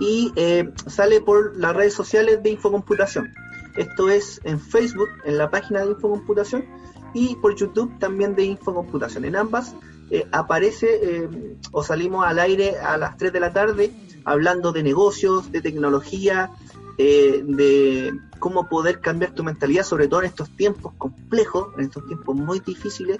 y 0.00 0.32
eh, 0.34 0.72
sale 0.86 1.20
por 1.20 1.56
las 1.56 1.76
redes 1.76 1.94
sociales 1.94 2.42
de 2.42 2.50
Infocomputación. 2.50 3.32
Esto 3.76 4.08
es 4.08 4.40
en 4.44 4.58
Facebook, 4.58 5.08
en 5.24 5.38
la 5.38 5.50
página 5.50 5.80
de 5.80 5.90
Infocomputación, 5.90 6.64
y 7.12 7.36
por 7.36 7.54
YouTube 7.54 7.96
también 7.98 8.34
de 8.34 8.44
Infocomputación. 8.44 9.26
En 9.26 9.36
ambas 9.36 9.74
eh, 10.10 10.26
aparece 10.32 10.88
eh, 11.02 11.56
o 11.70 11.84
salimos 11.84 12.26
al 12.26 12.38
aire 12.38 12.78
a 12.78 12.96
las 12.96 13.16
3 13.18 13.32
de 13.32 13.40
la 13.40 13.52
tarde 13.52 13.92
hablando 14.24 14.72
de 14.72 14.82
negocios, 14.82 15.52
de 15.52 15.60
tecnología, 15.60 16.50
de 16.98 18.12
cómo 18.38 18.68
poder 18.68 19.00
cambiar 19.00 19.32
tu 19.32 19.42
mentalidad, 19.42 19.84
sobre 19.84 20.06
todo 20.06 20.20
en 20.20 20.26
estos 20.26 20.54
tiempos 20.54 20.92
complejos, 20.98 21.68
en 21.78 21.84
estos 21.84 22.06
tiempos 22.06 22.36
muy 22.36 22.60
difíciles, 22.60 23.16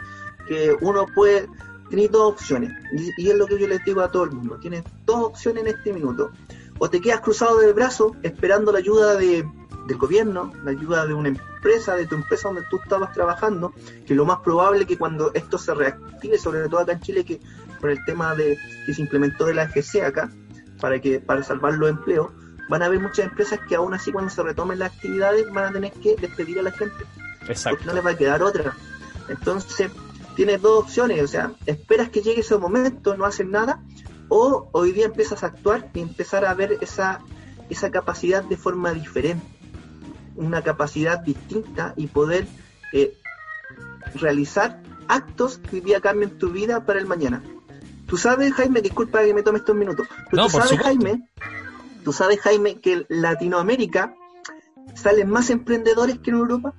que 0.47 0.77
uno 0.83 1.07
puede 1.15 1.49
tener 1.89 2.11
dos 2.11 2.33
opciones. 2.33 2.73
Y, 3.17 3.29
es 3.29 3.37
lo 3.37 3.47
que 3.47 3.59
yo 3.59 3.67
les 3.67 3.83
digo 3.85 4.03
a 4.03 4.11
todo 4.11 4.25
el 4.25 4.33
mundo. 4.33 4.59
Tienes 4.61 4.85
dos 5.07 5.25
opciones 5.25 5.65
en 5.65 5.69
este 5.77 5.93
minuto 5.95 6.31
o 6.81 6.89
te 6.89 7.01
quedas 7.01 7.21
cruzado 7.21 7.59
de 7.59 7.73
brazos 7.73 8.13
esperando 8.23 8.73
la 8.73 8.79
ayuda 8.79 9.15
de, 9.15 9.47
del 9.87 9.99
gobierno, 9.99 10.51
la 10.65 10.71
ayuda 10.71 11.07
de 11.07 11.13
una 11.13 11.29
empresa, 11.29 11.95
de 11.95 12.07
tu 12.07 12.15
empresa 12.15 12.49
donde 12.49 12.63
tú 12.71 12.81
estabas 12.83 13.13
trabajando, 13.13 13.75
que 14.07 14.15
lo 14.15 14.25
más 14.25 14.39
probable 14.39 14.87
que 14.87 14.97
cuando 14.97 15.31
esto 15.35 15.59
se 15.59 15.75
reactive, 15.75 16.39
sobre 16.39 16.67
todo 16.69 16.81
acá 16.81 16.93
en 16.93 17.01
Chile, 17.01 17.25
que 17.25 17.39
por 17.81 17.91
el 17.91 18.03
tema 18.07 18.35
de 18.35 18.59
que 18.87 18.95
se 18.95 19.03
implementó 19.03 19.45
de 19.45 19.55
la 19.55 19.65
FC 19.65 20.03
acá, 20.03 20.31
para 20.81 20.99
que 21.01 21.21
para 21.21 21.43
salvar 21.43 21.75
los 21.75 21.91
empleos, 21.91 22.29
van 22.71 22.83
a 22.83 22.87
haber 22.87 22.99
muchas 22.99 23.27
empresas 23.27 23.61
que 23.69 23.77
aún 23.77 23.93
así 23.93 24.11
cuando 24.11 24.31
se 24.31 24.43
retomen 24.43 24.79
las 24.79 24.95
actividades 24.95 25.53
van 25.53 25.67
a 25.67 25.73
tener 25.73 25.93
que 25.93 26.17
despedir 26.17 26.61
a 26.61 26.63
la 26.63 26.71
gente. 26.71 27.05
Exacto. 27.47 27.77
Porque 27.77 27.85
no 27.85 27.93
les 27.93 28.07
va 28.07 28.11
a 28.11 28.17
quedar 28.17 28.43
otra. 28.43 28.75
Entonces, 29.29 29.91
tienes 30.35 30.63
dos 30.63 30.85
opciones, 30.85 31.23
o 31.23 31.29
sea, 31.29 31.53
esperas 31.67 32.09
que 32.09 32.23
llegue 32.23 32.41
ese 32.41 32.57
momento, 32.57 33.17
no 33.19 33.27
haces 33.27 33.47
nada, 33.47 33.83
o 34.31 34.71
hoy 34.73 34.93
día 34.93 35.07
empiezas 35.07 35.43
a 35.43 35.49
actuar 35.49 35.91
y 35.93 36.01
empezar 36.01 36.47
a 36.47 36.55
ver 36.55 36.79
esa, 36.81 37.21
esa 37.69 37.91
capacidad 37.91 38.43
de 38.43 38.57
forma 38.57 38.93
diferente, 38.93 39.45
una 40.37 40.63
capacidad 40.63 41.19
distinta 41.19 41.93
y 41.97 42.07
poder 42.07 42.47
eh, 42.95 43.13
realizar 44.15 44.81
actos 45.09 45.59
que 45.59 45.77
hoy 45.77 45.81
día 45.83 46.01
cambien 46.01 46.39
tu 46.39 46.51
vida 46.51 46.87
para 46.87 47.01
el 47.01 47.07
mañana. 47.07 47.43
Tú 48.07 48.17
sabes, 48.17 48.53
Jaime, 48.55 48.81
disculpa 48.81 49.23
que 49.23 49.35
me 49.35 49.43
tome 49.43 49.59
estos 49.59 49.77
minutos, 49.77 50.07
pero 50.31 50.45
tú 50.45 50.51
sabes, 50.51 50.79
Jaime, 50.81 51.29
tú 52.05 52.13
sabes, 52.13 52.41
Jaime, 52.41 52.81
que 52.81 52.93
en 52.93 53.07
Latinoamérica 53.09 54.15
salen 54.95 55.29
más 55.29 55.51
emprendedores 55.51 56.19
que 56.21 56.31
en 56.31 56.37
Europa. 56.37 56.73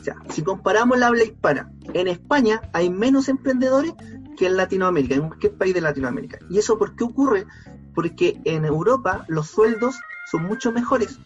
O 0.00 0.04
sea, 0.04 0.16
si 0.30 0.42
comparamos 0.42 0.98
la 0.98 1.08
habla 1.08 1.24
hispana, 1.24 1.72
en 1.92 2.08
España 2.08 2.62
hay 2.72 2.90
menos 2.90 3.28
emprendedores 3.28 3.94
que 4.36 4.46
en 4.46 4.56
Latinoamérica, 4.56 5.14
en 5.14 5.28
cualquier 5.28 5.54
país 5.54 5.74
de 5.74 5.80
Latinoamérica. 5.80 6.38
¿Y 6.50 6.58
eso 6.58 6.78
por 6.78 6.94
qué 6.96 7.04
ocurre? 7.04 7.46
Porque 7.94 8.40
en 8.44 8.64
Europa 8.64 9.24
los 9.28 9.48
sueldos 9.48 9.96
son 10.30 10.44
mucho 10.44 10.72
mejores 10.72 11.18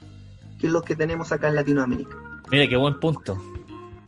que 0.58 0.68
los 0.68 0.82
que 0.82 0.96
tenemos 0.96 1.32
acá 1.32 1.48
en 1.48 1.54
Latinoamérica. 1.54 2.16
Mira, 2.50 2.68
qué 2.68 2.76
buen 2.76 2.98
punto. 2.98 3.40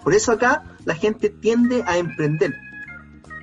Por 0.03 0.15
eso 0.15 0.33
acá 0.33 0.65
la 0.85 0.95
gente 0.95 1.31
tiende 1.31 1.83
a 1.87 1.99
emprender. 1.99 2.55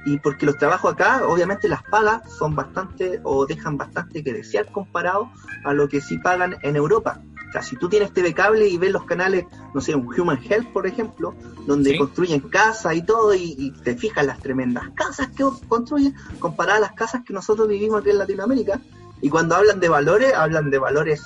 Y 0.05 0.19
porque 0.19 0.45
los 0.45 0.57
trabajos 0.57 0.93
acá, 0.93 1.27
obviamente 1.27 1.67
las 1.67 1.83
pagas 1.83 2.31
son 2.31 2.55
bastante 2.55 3.19
o 3.23 3.45
dejan 3.45 3.77
bastante 3.77 4.23
que 4.23 4.33
desear 4.33 4.71
comparado 4.71 5.29
a 5.63 5.73
lo 5.73 5.89
que 5.89 6.01
sí 6.01 6.17
pagan 6.17 6.55
en 6.61 6.75
Europa. 6.75 7.21
O 7.47 7.51
sea, 7.51 7.61
si 7.61 7.77
tú 7.77 7.87
tienes 7.87 8.11
TV 8.13 8.33
cable 8.33 8.67
y 8.67 8.77
ves 8.77 8.91
los 8.91 9.05
canales, 9.05 9.45
no 9.73 9.79
sé, 9.79 9.95
un 9.95 10.07
Human 10.19 10.39
Health, 10.43 10.71
por 10.73 10.85
ejemplo, 10.85 11.33
donde 11.65 11.97
construyen 11.97 12.41
casas 12.41 12.95
y 12.95 13.03
todo, 13.03 13.33
y, 13.33 13.73
te 13.83 13.95
fijas 13.95 14.25
las 14.25 14.39
tremendas 14.39 14.89
casas 14.95 15.29
que 15.29 15.45
construyen 15.67 16.13
comparadas 16.39 16.79
a 16.79 16.87
las 16.87 16.91
casas 16.93 17.23
que 17.25 17.33
nosotros 17.33 17.67
vivimos 17.67 18.01
aquí 18.01 18.09
en 18.09 18.17
Latinoamérica. 18.17 18.81
Y 19.21 19.29
cuando 19.29 19.55
hablan 19.55 19.79
de 19.79 19.89
valores, 19.89 20.33
hablan 20.33 20.69
de 20.69 20.77
valores 20.77 21.23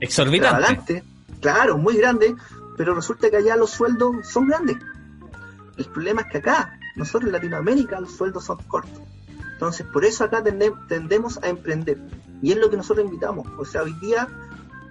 exorbitantes. 0.00 1.04
Claro, 1.40 1.76
muy 1.76 1.96
grandes, 1.96 2.34
pero 2.76 2.94
resulta 2.94 3.30
que 3.30 3.36
allá 3.36 3.56
los 3.56 3.70
sueldos 3.70 4.26
son 4.26 4.48
grandes. 4.48 4.76
El 5.76 5.84
problema 5.86 6.22
es 6.22 6.28
que 6.28 6.38
acá, 6.38 6.78
nosotros 6.96 7.28
en 7.28 7.32
Latinoamérica, 7.32 8.00
los 8.00 8.12
sueldos 8.12 8.44
son 8.44 8.58
cortos. 8.66 9.02
Entonces, 9.52 9.86
por 9.92 10.04
eso 10.04 10.24
acá 10.24 10.42
tendemos 10.42 11.38
a 11.42 11.48
emprender. 11.48 11.98
Y 12.42 12.52
es 12.52 12.58
lo 12.58 12.70
que 12.70 12.76
nosotros 12.76 13.04
invitamos. 13.04 13.46
O 13.58 13.64
sea, 13.64 13.82
hoy 13.82 13.92
día 14.00 14.28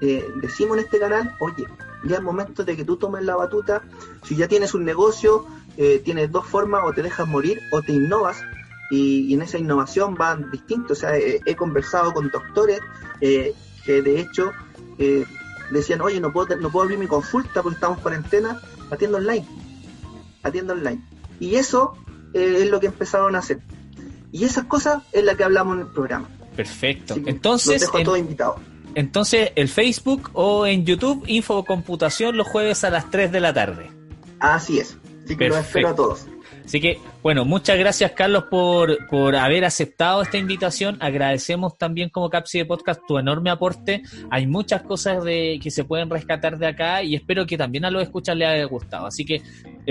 eh, 0.03 0.25
decimos 0.41 0.77
en 0.77 0.83
este 0.83 0.99
canal, 0.99 1.35
oye, 1.39 1.65
ya 2.03 2.17
es 2.17 2.21
momento 2.21 2.63
de 2.65 2.75
que 2.75 2.83
tú 2.83 2.97
tomes 2.97 3.23
la 3.23 3.35
batuta, 3.35 3.81
si 4.23 4.35
ya 4.35 4.47
tienes 4.47 4.73
un 4.73 4.83
negocio, 4.83 5.45
eh, 5.77 6.01
tienes 6.03 6.31
dos 6.31 6.45
formas, 6.45 6.81
o 6.85 6.91
te 6.91 7.01
dejas 7.01 7.27
morir 7.27 7.59
o 7.71 7.81
te 7.81 7.93
innovas, 7.93 8.43
y, 8.91 9.33
en 9.33 9.41
esa 9.41 9.57
innovación 9.57 10.15
van 10.15 10.51
distintos, 10.51 10.97
o 10.97 11.01
sea, 11.01 11.17
he, 11.17 11.55
conversado 11.55 12.13
con 12.13 12.29
doctores 12.29 12.79
eh, 13.21 13.53
que 13.85 14.01
de 14.01 14.19
hecho 14.19 14.51
decían, 15.71 16.01
oye, 16.01 16.19
no 16.19 16.31
puedo, 16.31 16.55
no 16.57 16.69
puedo 16.69 16.83
abrir 16.83 16.99
mi 16.99 17.07
consulta 17.07 17.63
porque 17.63 17.75
estamos 17.75 17.97
en 17.97 18.03
cuarentena, 18.03 18.61
atiendo 18.91 19.17
online. 19.17 19.45
atienda 20.43 20.73
online. 20.73 21.01
Y 21.39 21.55
eso 21.55 21.95
eh, 22.33 22.59
es 22.61 22.69
lo 22.69 22.79
que 22.79 22.87
empezaron 22.87 23.35
a 23.35 23.39
hacer. 23.39 23.59
Y 24.31 24.43
esas 24.45 24.65
cosas 24.65 25.03
es 25.11 25.23
la 25.23 25.35
que 25.35 25.43
hablamos 25.43 25.75
en 25.75 25.81
el 25.81 25.87
programa. 25.87 26.27
Perfecto. 26.55 27.15
Entonces, 27.25 27.73
los 27.73 27.81
dejo 27.81 27.97
en- 27.99 28.05
todos 28.05 28.19
invitados. 28.19 28.59
Entonces 28.95 29.51
el 29.55 29.69
Facebook 29.69 30.29
o 30.33 30.65
en 30.65 30.85
YouTube, 30.85 31.23
Infocomputación 31.27 32.37
los 32.37 32.47
jueves 32.47 32.83
a 32.83 32.89
las 32.89 33.09
3 33.09 33.31
de 33.31 33.39
la 33.39 33.53
tarde. 33.53 33.91
Así 34.39 34.79
es. 34.79 34.97
Así 35.23 35.37
que 35.37 35.49
los 35.49 35.57
espero 35.57 35.89
a 35.89 35.95
todos. 35.95 36.27
Así 36.65 36.79
que, 36.79 36.97
bueno, 37.21 37.43
muchas 37.43 37.77
gracias 37.77 38.11
Carlos 38.11 38.45
por, 38.49 39.07
por 39.07 39.35
haber 39.35 39.65
aceptado 39.65 40.21
esta 40.21 40.37
invitación. 40.37 40.97
Agradecemos 41.01 41.77
también 41.77 42.09
como 42.09 42.29
Capsi 42.29 42.59
de 42.59 42.65
Podcast 42.65 43.01
tu 43.05 43.17
enorme 43.17 43.49
aporte. 43.49 44.01
Hay 44.29 44.47
muchas 44.47 44.81
cosas 44.83 45.23
de, 45.23 45.59
que 45.61 45.71
se 45.71 45.83
pueden 45.83 46.09
rescatar 46.09 46.57
de 46.57 46.67
acá 46.67 47.03
y 47.03 47.15
espero 47.15 47.45
que 47.45 47.57
también 47.57 47.85
a 47.85 47.91
los 47.91 48.03
escuchas 48.03 48.37
les 48.37 48.47
haya 48.47 48.65
gustado. 48.65 49.07
Así 49.07 49.25
que 49.25 49.35
eh, 49.35 49.43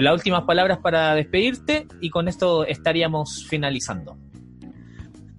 las 0.02 0.14
últimas 0.14 0.44
palabras 0.44 0.78
para 0.78 1.14
despedirte 1.14 1.86
y 2.00 2.08
con 2.08 2.28
esto 2.28 2.64
estaríamos 2.64 3.46
finalizando. 3.48 4.16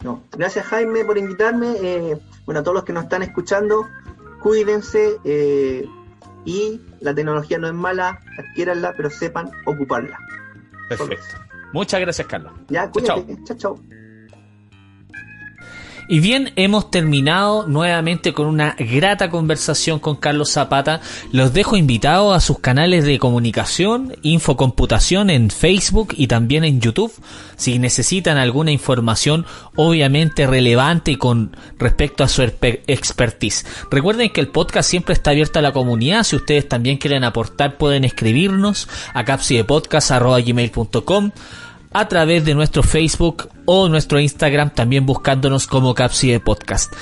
No, 0.04 0.24
gracias 0.32 0.66
Jaime 0.66 1.06
por 1.06 1.18
invitarme. 1.18 1.76
Eh, 1.82 2.18
bueno, 2.45 2.60
a 2.60 2.64
todos 2.64 2.76
los 2.76 2.84
que 2.84 2.93
nos 2.93 3.04
están 3.04 3.24
escuchando, 3.24 3.88
cuídense 4.41 5.18
eh, 5.24 5.88
y 6.45 6.82
la 6.99 7.16
tecnología 7.16 7.58
no 7.58 7.68
es 7.68 7.74
mala, 7.74 8.20
adquiéranla, 8.38 8.93
pero 8.95 9.10
sepan 9.10 9.51
ocuparla. 9.66 10.20
Perfecto. 10.89 11.38
Muchas 11.72 12.01
gracias 12.01 12.28
Carlos. 12.28 12.54
Ya, 12.68 12.91
Chao, 12.91 12.91
cuídate. 12.91 13.43
Chao, 13.45 13.58
chao. 13.58 14.03
Y 16.08 16.20
bien, 16.20 16.51
hemos 16.56 16.91
terminado 16.91 17.68
nuevamente 17.68 18.34
con 18.34 18.47
una 18.47 18.76
grata 18.78 19.30
conversación 19.30 19.99
con 19.99 20.18
Carlos 20.18 20.51
Zapata. 20.51 20.99
Los 21.32 21.54
dejo 21.54 21.78
invitados 21.78 22.36
a 22.36 22.41
sus 22.41 22.60
canales 22.60 23.06
de 23.06 23.20
comunicación, 23.20 24.16
Infocomputación 24.22 25.30
en 25.30 25.49
Facebook 25.49 26.14
y 26.18 26.28
también 26.28 26.66
en 26.66 26.82
YouTube. 26.82 27.14
Si 27.56 27.80
necesitan 27.80 28.38
alguna 28.38 28.72
información 28.72 29.45
obviamente 29.76 30.45
relevante 30.45 31.18
con 31.18 31.56
respecto 31.80 32.24
a 32.24 32.28
su 32.28 32.41
expertise. 32.41 33.66
Recuerden 33.89 34.30
que 34.30 34.41
el 34.41 34.49
podcast 34.49 34.89
siempre 34.89 35.14
está 35.14 35.32
abierto 35.32 35.60
a 35.60 35.62
la 35.62 35.72
comunidad. 35.72 36.24
Si 36.24 36.36
ustedes 36.36 36.68
también 36.68 36.97
quieren 36.97 37.24
aportar, 37.24 37.78
pueden 37.78 38.04
escribirnos 38.04 38.89
a 39.14 39.24
capsidepodcast.gmail.com 39.24 41.32
a 41.94 42.08
través 42.08 42.46
de 42.46 42.56
nuestro 42.56 42.84
Facebook 42.84 43.50
o 43.66 43.89
nuestro 43.89 44.20
Instagram, 44.20 44.72
también 44.72 45.06
buscándonos 45.06 45.68
como 45.68 45.94
Capside 45.94 46.39
Podcast. 46.39 46.94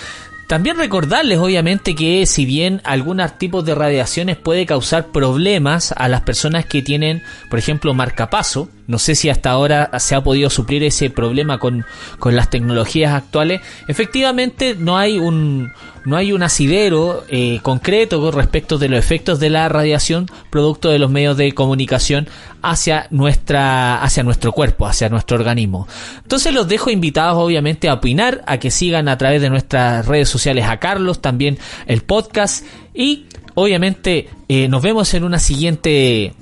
También 0.52 0.78
recordarles, 0.78 1.40
obviamente, 1.40 1.96
que 1.96 2.26
si 2.26 2.44
bien 2.46 2.82
algunos 2.84 3.38
tipos 3.38 3.64
de 3.64 3.74
radiaciones 3.74 4.36
puede 4.36 4.66
causar 4.66 5.08
problemas 5.08 5.94
a 5.96 6.10
las 6.10 6.24
personas 6.24 6.66
que 6.66 6.82
tienen, 6.82 7.24
por 7.50 7.58
ejemplo, 7.58 7.94
marcapaso, 7.94 8.68
no 8.92 9.00
sé 9.00 9.16
si 9.16 9.30
hasta 9.30 9.50
ahora 9.50 9.90
se 10.00 10.14
ha 10.14 10.22
podido 10.22 10.50
suplir 10.50 10.84
ese 10.84 11.10
problema 11.10 11.58
con, 11.58 11.86
con 12.20 12.36
las 12.36 12.50
tecnologías 12.50 13.14
actuales, 13.14 13.62
efectivamente 13.88 14.76
no 14.78 14.98
hay 14.98 15.18
un, 15.18 15.72
no 16.06 16.18
hay 16.18 16.34
un 16.34 16.44
asidero 16.44 17.24
eh, 17.30 17.60
concreto 17.62 18.20
con 18.20 18.34
respecto 18.34 18.78
de 18.78 18.90
los 18.90 19.00
efectos 19.00 19.40
de 19.40 19.50
la 19.50 19.70
radiación 19.70 20.28
producto 20.50 20.90
de 20.90 21.00
los 21.00 21.10
medios 21.10 21.38
de 21.38 21.54
comunicación 21.54 22.28
hacia 22.62 23.08
nuestra 23.12 24.04
hacia 24.04 24.24
nuestro 24.24 24.52
cuerpo, 24.52 24.86
hacia 24.86 25.10
nuestro 25.10 25.38
organismo. 25.38 25.88
Entonces 26.22 26.54
los 26.54 26.68
dejo 26.68 26.90
invitados 26.90 27.38
obviamente 27.38 27.88
a 27.88 27.94
opinar, 27.94 28.44
a 28.46 28.58
que 28.58 28.72
sigan 28.72 29.08
a 29.08 29.18
través 29.18 29.42
de 29.42 29.50
nuestras 29.50 30.06
redes 30.06 30.30
sociales 30.30 30.66
a 30.66 30.78
Carlos, 30.78 31.22
también 31.22 31.58
el 31.88 32.02
podcast 32.02 32.66
y 32.94 33.26
obviamente 33.56 34.30
eh, 34.50 34.68
nos 34.68 34.82
vemos 34.82 35.14
en 35.14 35.24
una 35.24 35.40
siguiente 35.40 36.34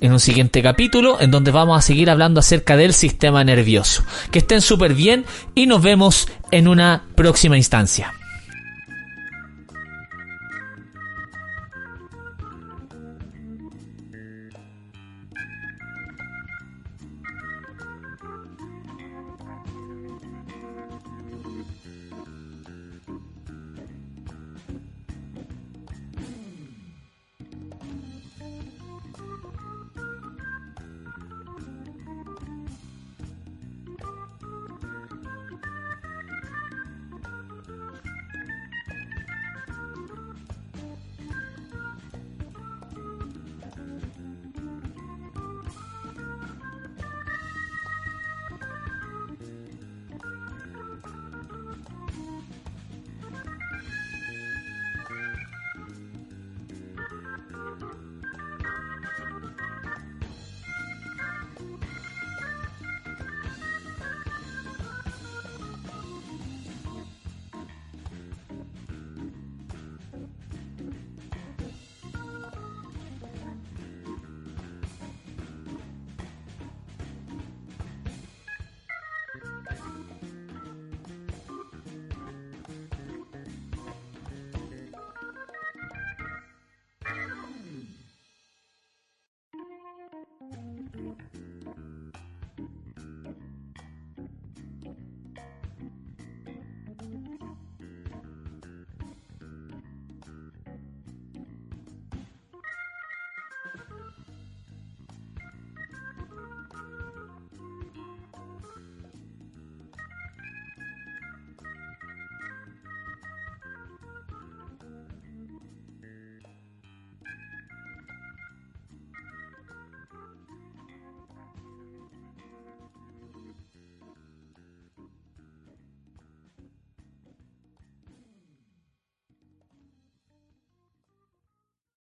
en 0.00 0.12
un 0.12 0.20
siguiente 0.20 0.62
capítulo 0.62 1.20
en 1.20 1.30
donde 1.30 1.50
vamos 1.50 1.78
a 1.78 1.82
seguir 1.82 2.10
hablando 2.10 2.40
acerca 2.40 2.76
del 2.76 2.92
sistema 2.92 3.44
nervioso. 3.44 4.04
Que 4.30 4.40
estén 4.40 4.60
súper 4.60 4.94
bien 4.94 5.24
y 5.54 5.66
nos 5.66 5.82
vemos 5.82 6.28
en 6.50 6.68
una 6.68 7.04
próxima 7.14 7.56
instancia. 7.56 8.14